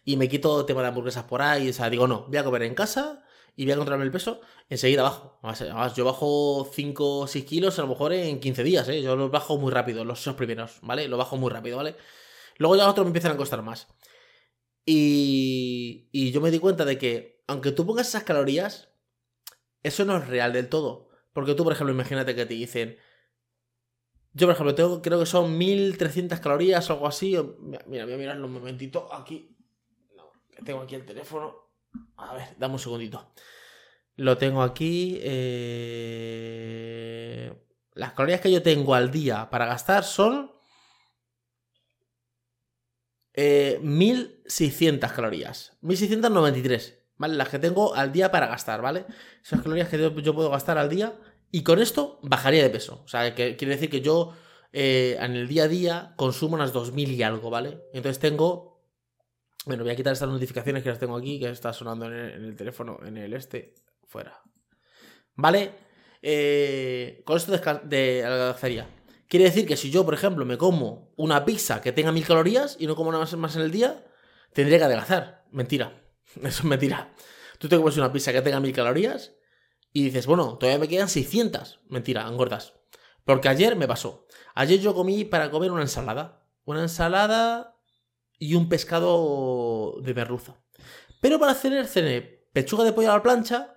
y 0.05 0.15
me 0.17 0.29
quito 0.29 0.65
tema 0.65 0.81
de 0.81 0.89
hamburguesas 0.89 1.23
por 1.23 1.41
ahí, 1.41 1.69
o 1.69 1.73
sea, 1.73 1.89
digo, 1.89 2.07
no, 2.07 2.25
voy 2.27 2.37
a 2.37 2.43
comer 2.43 2.63
en 2.63 2.75
casa 2.75 3.23
y 3.55 3.65
voy 3.65 3.73
a 3.73 3.77
controlarme 3.77 4.05
el 4.05 4.11
peso, 4.11 4.41
enseguida 4.69 5.03
bajo. 5.03 5.39
Además, 5.41 5.95
yo 5.95 6.05
bajo 6.05 6.69
5 6.71 7.19
o 7.21 7.27
6 7.27 7.45
kilos 7.45 7.79
a 7.79 7.81
lo 7.81 7.89
mejor 7.89 8.13
en 8.13 8.39
15 8.39 8.63
días, 8.63 8.87
¿eh? 8.89 9.01
Yo 9.01 9.15
los 9.15 9.31
bajo 9.31 9.57
muy 9.57 9.71
rápido, 9.71 10.05
los 10.05 10.23
dos 10.23 10.35
primeros, 10.35 10.79
¿vale? 10.81 11.07
Los 11.07 11.17
bajo 11.17 11.35
muy 11.35 11.51
rápido, 11.51 11.77
¿vale? 11.77 11.95
Luego 12.57 12.75
ya 12.75 12.83
los 12.83 12.91
otros 12.91 13.05
me 13.05 13.09
empiezan 13.09 13.31
a 13.33 13.37
costar 13.37 13.61
más. 13.63 13.87
Y, 14.85 16.09
y 16.11 16.31
yo 16.31 16.41
me 16.41 16.51
di 16.51 16.59
cuenta 16.59 16.85
de 16.85 16.97
que, 16.97 17.43
aunque 17.47 17.71
tú 17.71 17.85
pongas 17.85 18.07
esas 18.07 18.23
calorías, 18.23 18.89
eso 19.83 20.05
no 20.05 20.17
es 20.17 20.27
real 20.27 20.53
del 20.53 20.69
todo. 20.69 21.09
Porque 21.33 21.55
tú, 21.55 21.63
por 21.63 21.73
ejemplo, 21.73 21.93
imagínate 21.93 22.35
que 22.35 22.45
te 22.45 22.53
dicen. 22.53 22.97
Yo, 24.33 24.47
por 24.47 24.53
ejemplo, 24.53 24.75
tengo, 24.75 25.01
creo 25.01 25.19
que 25.19 25.25
son 25.25 25.57
1300 25.57 26.39
calorías 26.39 26.89
o 26.89 26.93
algo 26.93 27.07
así. 27.07 27.35
Mira, 27.87 28.05
voy 28.05 28.13
a 28.13 28.17
mirarlo 28.17 28.47
un 28.47 28.53
momentito. 28.53 29.13
Aquí. 29.13 29.55
No, 30.15 30.31
tengo 30.63 30.81
aquí 30.81 30.95
el 30.95 31.05
teléfono. 31.05 31.55
A 32.17 32.33
ver, 32.35 32.55
dame 32.57 32.73
un 32.73 32.79
segundito. 32.79 33.31
Lo 34.15 34.37
tengo 34.37 34.61
aquí. 34.61 35.17
Eh... 35.21 36.29
Las 37.93 38.13
calorías 38.13 38.41
que 38.41 38.51
yo 38.51 38.61
tengo 38.61 38.93
al 38.95 39.11
día 39.11 39.49
para 39.49 39.65
gastar 39.65 40.03
son. 40.03 40.51
Eh, 43.33 43.79
1600 43.81 45.11
calorías. 45.11 45.77
1693. 45.81 46.98
¿Vale? 47.19 47.35
Las 47.35 47.49
que 47.49 47.59
tengo 47.59 47.93
al 47.93 48.11
día 48.11 48.31
para 48.31 48.47
gastar, 48.47 48.81
¿vale? 48.81 49.05
Esas 49.43 49.61
calorías 49.61 49.89
que 49.89 49.99
yo, 49.99 50.33
puedo 50.33 50.49
gastar 50.49 50.79
al 50.79 50.89
día 50.89 51.13
y 51.51 51.61
con 51.61 51.79
esto 51.79 52.19
bajaría 52.23 52.63
de 52.63 52.69
peso. 52.71 53.03
O 53.05 53.07
sea, 53.07 53.35
que 53.35 53.55
quiere 53.55 53.75
decir 53.75 53.91
que 53.91 54.01
yo 54.01 54.33
eh, 54.73 55.17
en 55.19 55.35
el 55.35 55.47
día 55.47 55.65
a 55.65 55.67
día 55.67 56.13
consumo 56.15 56.55
unas 56.55 56.73
2000 56.73 57.11
y 57.11 57.21
algo, 57.21 57.51
¿vale? 57.51 57.83
Entonces 57.93 58.19
tengo... 58.19 58.79
Bueno, 59.65 59.83
voy 59.83 59.91
a 59.91 59.95
quitar 59.95 60.13
estas 60.13 60.29
notificaciones 60.29 60.81
que 60.81 60.89
las 60.89 60.97
tengo 60.97 61.17
aquí, 61.17 61.39
que 61.39 61.49
está 61.49 61.73
sonando 61.73 62.05
en 62.05 62.13
el, 62.13 62.55
teléfono, 62.55 62.97
en 63.05 63.17
el 63.17 63.33
este, 63.33 63.75
fuera. 64.07 64.41
¿Vale? 65.35 65.73
Eh, 66.21 67.21
con 67.25 67.37
esto 67.37 67.51
de, 67.51 68.23
adelgazaría. 68.23 68.87
Quiere 69.27 69.45
decir 69.45 69.67
que 69.67 69.77
si 69.77 69.91
yo, 69.91 70.05
por 70.05 70.13
ejemplo, 70.13 70.45
me 70.45 70.57
como 70.57 71.11
una 71.17 71.45
pizza 71.45 71.81
que 71.81 71.91
tenga 71.91 72.11
mil 72.11 72.25
calorías 72.25 72.77
y 72.79 72.87
no 72.87 72.95
como 72.95 73.11
nada 73.11 73.27
más 73.35 73.55
en 73.57 73.61
el 73.61 73.69
día, 73.69 74.03
tendría 74.53 74.79
que 74.79 74.85
adelgazar. 74.85 75.45
Mentira. 75.51 76.08
Eso 76.43 76.47
es 76.47 76.63
mentira. 76.63 77.13
Tú 77.57 77.67
te 77.67 77.77
comes 77.77 77.97
una 77.97 78.11
pizza 78.11 78.31
que 78.31 78.41
tenga 78.41 78.59
mil 78.59 78.73
calorías 78.73 79.33
y 79.91 80.05
dices, 80.05 80.25
bueno, 80.25 80.57
todavía 80.57 80.79
me 80.79 80.87
quedan 80.87 81.09
600. 81.09 81.81
Mentira, 81.89 82.27
engordas. 82.27 82.73
Porque 83.25 83.49
ayer 83.49 83.75
me 83.75 83.87
pasó. 83.87 84.27
Ayer 84.55 84.79
yo 84.79 84.93
comí 84.93 85.25
para 85.25 85.51
comer 85.51 85.71
una 85.71 85.81
ensalada. 85.81 86.45
Una 86.65 86.81
ensalada 86.81 87.75
y 88.37 88.55
un 88.55 88.69
pescado 88.69 89.97
de 90.01 90.13
merluza. 90.13 90.55
Pero 91.21 91.39
para 91.39 91.53
cenar 91.53 91.87
cené 91.87 92.21
pechuga 92.53 92.83
de 92.83 92.93
pollo 92.93 93.11
a 93.11 93.15
la 93.15 93.23
plancha. 93.23 93.75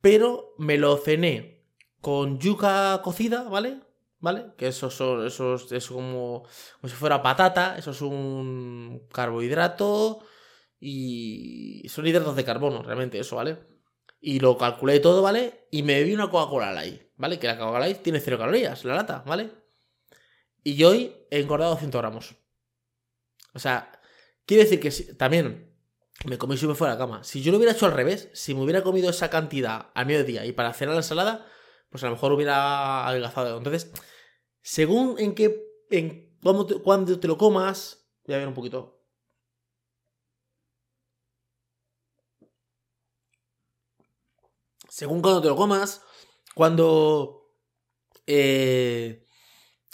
Pero 0.00 0.54
me 0.58 0.76
lo 0.76 0.96
cené 0.98 1.66
con 2.00 2.38
yuca 2.38 3.00
cocida, 3.02 3.44
¿vale? 3.44 3.80
¿Vale? 4.24 4.54
Que 4.56 4.68
eso 4.68 4.88
son, 4.88 5.26
eso 5.26 5.54
es, 5.54 5.86
como, 5.88 6.44
como 6.80 6.88
si 6.88 6.96
fuera 6.96 7.22
patata, 7.22 7.76
eso 7.76 7.90
es 7.90 8.00
un 8.00 9.06
carbohidrato 9.12 10.24
y 10.80 11.86
son 11.90 12.06
hidratos 12.06 12.34
de 12.34 12.42
carbono, 12.42 12.82
realmente, 12.82 13.18
eso, 13.18 13.36
¿vale? 13.36 13.58
Y 14.22 14.40
lo 14.40 14.56
calculé 14.56 14.98
todo, 15.00 15.20
¿vale? 15.20 15.68
Y 15.70 15.82
me 15.82 15.96
bebí 15.96 16.14
una 16.14 16.30
Coca-Cola 16.30 16.72
Light, 16.72 17.02
¿vale? 17.16 17.38
Que 17.38 17.48
la 17.48 17.58
Coca-Cola 17.58 17.80
Light 17.80 18.00
tiene 18.00 18.18
cero 18.18 18.38
calorías, 18.38 18.82
la 18.86 18.94
lata, 18.94 19.22
¿vale? 19.26 19.52
Y 20.62 20.76
yo 20.76 20.88
hoy 20.88 21.14
he 21.30 21.40
engordado 21.40 21.76
100 21.76 21.90
gramos. 21.90 22.34
O 23.52 23.58
sea, 23.58 24.00
quiere 24.46 24.64
decir 24.64 24.80
que 24.80 24.90
también 25.16 25.76
me 26.24 26.38
comí 26.38 26.56
si 26.56 26.66
me 26.66 26.74
fuera 26.74 26.94
a 26.94 26.96
la 26.96 26.98
cama. 26.98 27.24
Si 27.24 27.42
yo 27.42 27.52
lo 27.52 27.58
hubiera 27.58 27.74
hecho 27.74 27.84
al 27.84 27.92
revés, 27.92 28.30
si 28.32 28.54
me 28.54 28.62
hubiera 28.62 28.82
comido 28.82 29.10
esa 29.10 29.28
cantidad 29.28 29.90
al 29.92 30.06
mediodía 30.06 30.46
y 30.46 30.52
para 30.52 30.72
cenar 30.72 30.94
la 30.94 31.00
ensalada, 31.00 31.46
pues 31.90 32.02
a 32.02 32.06
lo 32.06 32.12
mejor 32.12 32.32
hubiera 32.32 33.06
adelgazado. 33.06 33.58
Entonces, 33.58 33.92
según 34.64 35.16
en 35.18 35.34
qué. 35.34 35.62
En 35.90 36.36
cuando 36.42 36.66
te, 37.20 37.28
lo 37.28 37.38
comas. 37.38 38.08
Voy 38.26 38.34
a 38.34 38.38
ver 38.38 38.48
un 38.48 38.54
poquito. 38.54 39.04
Según 44.88 45.20
cuando 45.20 45.42
te 45.42 45.48
lo 45.48 45.56
comas. 45.56 46.02
Cuando. 46.54 47.52
Eh, 48.26 49.26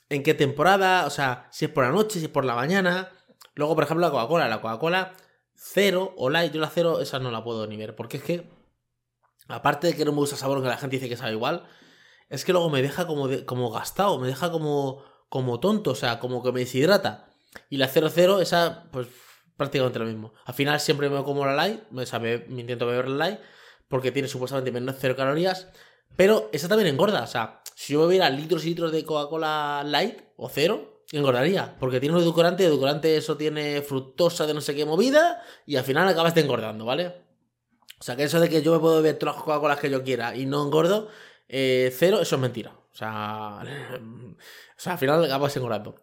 en 0.09 0.23
qué 0.23 0.35
temporada. 0.35 1.07
O 1.07 1.11
sea, 1.11 1.49
si 1.51 1.65
es 1.65 1.71
por 1.71 1.85
la 1.85 1.91
noche, 1.91 2.21
si 2.21 2.27
es 2.27 2.31
por 2.31 2.45
la 2.45 2.55
mañana. 2.55 3.13
Luego, 3.57 3.75
por 3.75 3.85
ejemplo, 3.85 4.07
la 4.07 4.13
Coca-Cola. 4.13 4.49
La 4.49 4.61
Coca-Cola 4.61 5.17
cero 5.53 6.15
o 6.17 6.31
light. 6.31 6.53
Yo 6.53 6.61
la 6.61 6.71
cero, 6.71 7.01
esa 7.01 7.19
no 7.19 7.33
la 7.33 7.43
puedo 7.43 7.67
ni 7.67 7.77
ver. 7.77 7.97
Porque 7.97 8.19
es 8.19 8.23
que. 8.23 8.49
Aparte 9.49 9.89
de 9.89 9.97
que 9.97 10.05
no 10.05 10.13
me 10.13 10.19
gusta 10.19 10.37
sabor 10.37 10.63
que 10.63 10.69
la 10.69 10.77
gente 10.77 10.97
dice 10.97 11.09
que 11.09 11.17
sabe 11.17 11.33
igual 11.33 11.67
es 12.31 12.45
que 12.45 12.53
luego 12.53 12.71
me 12.71 12.81
deja 12.81 13.07
como, 13.07 13.29
como 13.45 13.71
gastado, 13.71 14.19
me 14.19 14.29
deja 14.29 14.51
como, 14.51 15.05
como 15.29 15.61
tonto, 15.61 15.91
o 15.91 15.95
sea, 15.97 16.21
como 16.21 16.43
que 16.43 16.53
me 16.53 16.61
deshidrata. 16.61 17.29
Y 17.69 17.77
la 17.77 17.89
00, 17.89 18.41
esa, 18.41 18.85
pues 18.93 19.09
prácticamente 19.57 19.99
lo 19.99 20.07
mismo. 20.07 20.33
Al 20.47 20.55
final 20.55 20.81
siempre 20.81 21.11
me 21.11 21.23
como 21.25 21.45
la 21.45 21.55
light, 21.55 21.83
o 21.95 22.07
sea, 22.07 22.21
me, 22.21 22.47
intento 22.49 22.87
beber 22.87 23.09
la 23.09 23.27
light, 23.27 23.41
porque 23.89 24.13
tiene 24.13 24.29
supuestamente 24.29 24.71
menos 24.71 24.97
cero 24.99 25.17
calorías, 25.17 25.69
pero 26.17 26.49
esa 26.53 26.69
también 26.69 26.89
engorda, 26.89 27.25
o 27.25 27.27
sea, 27.27 27.63
si 27.75 27.95
yo 27.95 28.03
bebiera 28.03 28.31
litros 28.31 28.65
y 28.65 28.71
litros 28.71 28.93
de 28.93 29.05
Coca-Cola 29.05 29.83
light 29.85 30.21
o 30.37 30.49
cero, 30.49 31.03
engordaría, 31.13 31.77
porque 31.81 31.99
tiene 31.99 32.15
un 32.15 32.23
edulcorante, 32.23 32.65
edulcorante 32.65 33.17
eso 33.17 33.37
tiene 33.37 33.83
fructosa 33.83 34.47
de 34.47 34.55
no 34.55 34.61
sé 34.61 34.75
qué 34.77 34.85
movida, 34.87 35.43
y 35.67 35.77
al 35.77 35.85
final 35.85 36.09
acabas 36.09 36.37
engordando, 36.37 36.85
¿vale? 36.85 37.09
O 37.99 38.03
sea, 38.03 38.17
que 38.17 38.23
eso 38.23 38.41
de 38.41 38.49
que 38.49 38.63
yo 38.63 38.73
me 38.73 38.79
puedo 38.79 38.97
beber 38.97 39.19
todas 39.19 39.35
las 39.35 39.45
Coca-Colas 39.45 39.81
que 39.81 39.91
yo 39.91 40.03
quiera 40.05 40.35
y 40.37 40.47
no 40.47 40.65
engordo, 40.65 41.09
eh, 41.51 41.95
cero, 41.97 42.21
eso 42.21 42.37
es 42.37 42.41
mentira. 42.41 42.71
O 42.71 42.95
sea, 42.95 43.61
o 43.63 44.75
sea 44.77 44.93
al 44.93 44.99
final 44.99 45.25
acabas 45.25 45.57
engordando. 45.57 46.03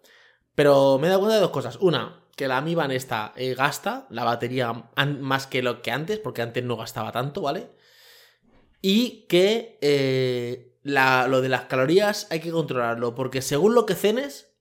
Pero 0.56 0.98
me 1.00 1.08
he 1.08 1.10
dado 1.10 1.22
cuenta 1.22 1.36
de 1.36 1.42
dos 1.42 1.52
cosas. 1.52 1.78
Una, 1.82 2.24
que 2.36 2.48
la 2.48 2.62
Mi 2.62 2.76
esta 2.92 3.34
eh, 3.36 3.56
gasta 3.56 4.08
la 4.10 4.24
batería 4.24 4.72
más 5.20 5.48
que 5.48 5.62
lo 5.62 5.82
que 5.82 5.92
antes, 5.92 6.20
porque 6.20 6.42
antes 6.42 6.64
no 6.64 6.78
gastaba 6.78 7.12
tanto, 7.12 7.42
¿vale? 7.42 7.72
Y 8.82 9.26
que 9.28 9.80
eh, 9.82 10.78
lo 10.84 11.42
de 11.42 11.50
las 11.50 11.64
calorías 11.64 12.28
hay 12.30 12.40
que 12.40 12.52
controlarlo, 12.52 13.16
porque 13.16 13.42
según 13.42 13.74
lo 13.74 13.86
que 13.86 13.96
cenes, 13.96 14.56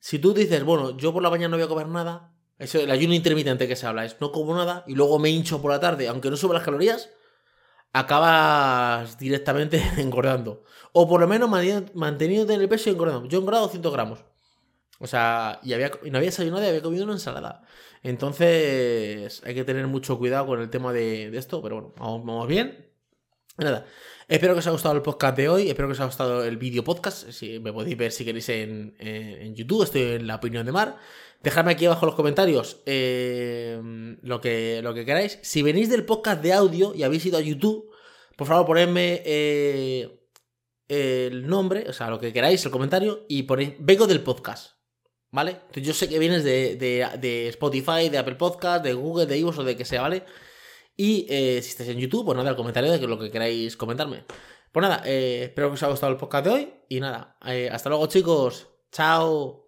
si 0.00 0.18
tú 0.18 0.34
dices, 0.34 0.62
bueno, 0.64 0.96
yo 0.96 1.12
por 1.12 1.22
la 1.22 1.30
mañana 1.30 1.48
no 1.48 1.56
voy 1.56 1.64
a 1.64 1.68
comer 1.68 1.88
nada, 1.88 2.34
eso, 2.58 2.78
el 2.78 2.90
ayuno 2.90 3.14
intermitente 3.14 3.68
que 3.68 3.76
se 3.76 3.86
habla 3.86 4.04
es 4.04 4.20
no 4.20 4.30
como 4.30 4.54
nada 4.54 4.84
y 4.86 4.94
luego 4.94 5.18
me 5.18 5.30
hincho 5.30 5.62
por 5.62 5.70
la 5.70 5.80
tarde, 5.80 6.08
aunque 6.08 6.30
no 6.30 6.36
sube 6.36 6.54
las 6.54 6.64
calorías, 6.64 7.08
acabas 7.92 9.18
directamente 9.18 9.82
engordando. 9.98 10.64
O 10.92 11.08
por 11.08 11.20
lo 11.20 11.28
menos 11.28 11.48
manteniéndote 11.94 12.54
en 12.54 12.60
el 12.60 12.68
peso 12.68 12.90
y 12.90 12.92
engordando. 12.92 13.28
Yo 13.28 13.38
he 13.38 13.40
engordado 13.40 13.68
100 13.68 13.82
gramos. 13.82 14.24
O 15.00 15.06
sea, 15.06 15.60
y, 15.62 15.72
había, 15.72 15.90
no 16.10 16.18
había 16.18 16.30
desayunado 16.30 16.64
y 16.64 16.68
había 16.68 16.82
comido 16.82 17.04
una 17.04 17.12
ensalada. 17.14 17.62
Entonces, 18.02 19.42
hay 19.44 19.54
que 19.54 19.64
tener 19.64 19.86
mucho 19.86 20.18
cuidado 20.18 20.46
con 20.46 20.60
el 20.60 20.70
tema 20.70 20.92
de, 20.92 21.36
esto, 21.36 21.62
pero 21.62 21.92
bueno, 21.96 22.24
vamos, 22.24 22.48
bien. 22.48 22.86
Nada, 23.56 23.86
espero 24.28 24.54
que 24.54 24.60
os 24.60 24.66
haya 24.66 24.72
gustado 24.72 24.94
el 24.94 25.02
podcast 25.02 25.36
de 25.36 25.48
hoy, 25.48 25.68
espero 25.68 25.88
que 25.88 25.92
os 25.92 25.98
haya 25.98 26.06
gustado 26.06 26.44
el 26.44 26.56
vídeo 26.58 26.84
podcast, 26.84 27.30
si 27.30 27.58
me 27.58 27.72
podéis 27.72 27.96
ver 27.96 28.12
si 28.12 28.24
queréis 28.24 28.48
en, 28.50 28.94
en, 28.98 29.54
YouTube, 29.56 29.82
estoy 29.82 30.02
en 30.02 30.28
la 30.28 30.36
opinión 30.36 30.64
de 30.64 30.70
Mar. 30.70 30.96
Dejadme 31.40 31.72
aquí 31.72 31.86
abajo 31.86 32.04
en 32.04 32.08
los 32.08 32.16
comentarios 32.16 32.82
eh, 32.84 33.80
lo, 34.22 34.40
que, 34.40 34.80
lo 34.82 34.92
que 34.92 35.04
queráis. 35.04 35.38
Si 35.42 35.62
venís 35.62 35.88
del 35.88 36.04
podcast 36.04 36.42
de 36.42 36.52
audio 36.52 36.94
y 36.94 37.04
habéis 37.04 37.26
ido 37.26 37.38
a 37.38 37.40
YouTube, 37.40 37.90
por 38.36 38.48
favor 38.48 38.66
ponedme 38.66 39.22
eh, 39.24 40.20
el 40.88 41.46
nombre, 41.46 41.84
o 41.88 41.92
sea, 41.92 42.10
lo 42.10 42.18
que 42.18 42.32
queráis, 42.32 42.64
el 42.64 42.72
comentario, 42.72 43.24
y 43.28 43.44
ponéis, 43.44 43.74
vengo 43.78 44.06
del 44.06 44.22
podcast. 44.22 44.78
¿Vale? 45.30 45.50
Entonces 45.52 45.82
yo 45.82 45.92
sé 45.92 46.08
que 46.08 46.18
vienes 46.18 46.42
de, 46.42 46.76
de, 46.76 47.48
Spotify, 47.48 48.08
de 48.10 48.16
Apple 48.18 48.36
Podcast, 48.36 48.82
de 48.82 48.94
Google, 48.94 49.26
de 49.26 49.36
iVoox 49.38 49.58
o 49.58 49.64
de 49.64 49.76
que 49.76 49.84
sea, 49.84 50.00
¿vale? 50.00 50.24
Y 50.96 51.26
eh, 51.28 51.60
si 51.62 51.68
estáis 51.68 51.90
en 51.90 51.98
YouTube, 51.98 52.24
pues 52.24 52.36
nada, 52.36 52.50
el 52.50 52.56
comentario 52.56 52.90
de 52.90 53.06
lo 53.06 53.18
que 53.18 53.30
queráis 53.30 53.76
comentarme. 53.76 54.24
Pues 54.72 54.82
nada, 54.82 55.02
espero 55.04 55.68
que 55.68 55.74
os 55.74 55.82
haya 55.82 55.90
gustado 55.90 56.12
el 56.12 56.18
podcast 56.18 56.46
de 56.46 56.50
hoy. 56.50 56.74
Y 56.88 57.00
nada, 57.00 57.36
hasta 57.70 57.90
luego 57.90 58.06
chicos. 58.06 58.68
Chao. 58.90 59.66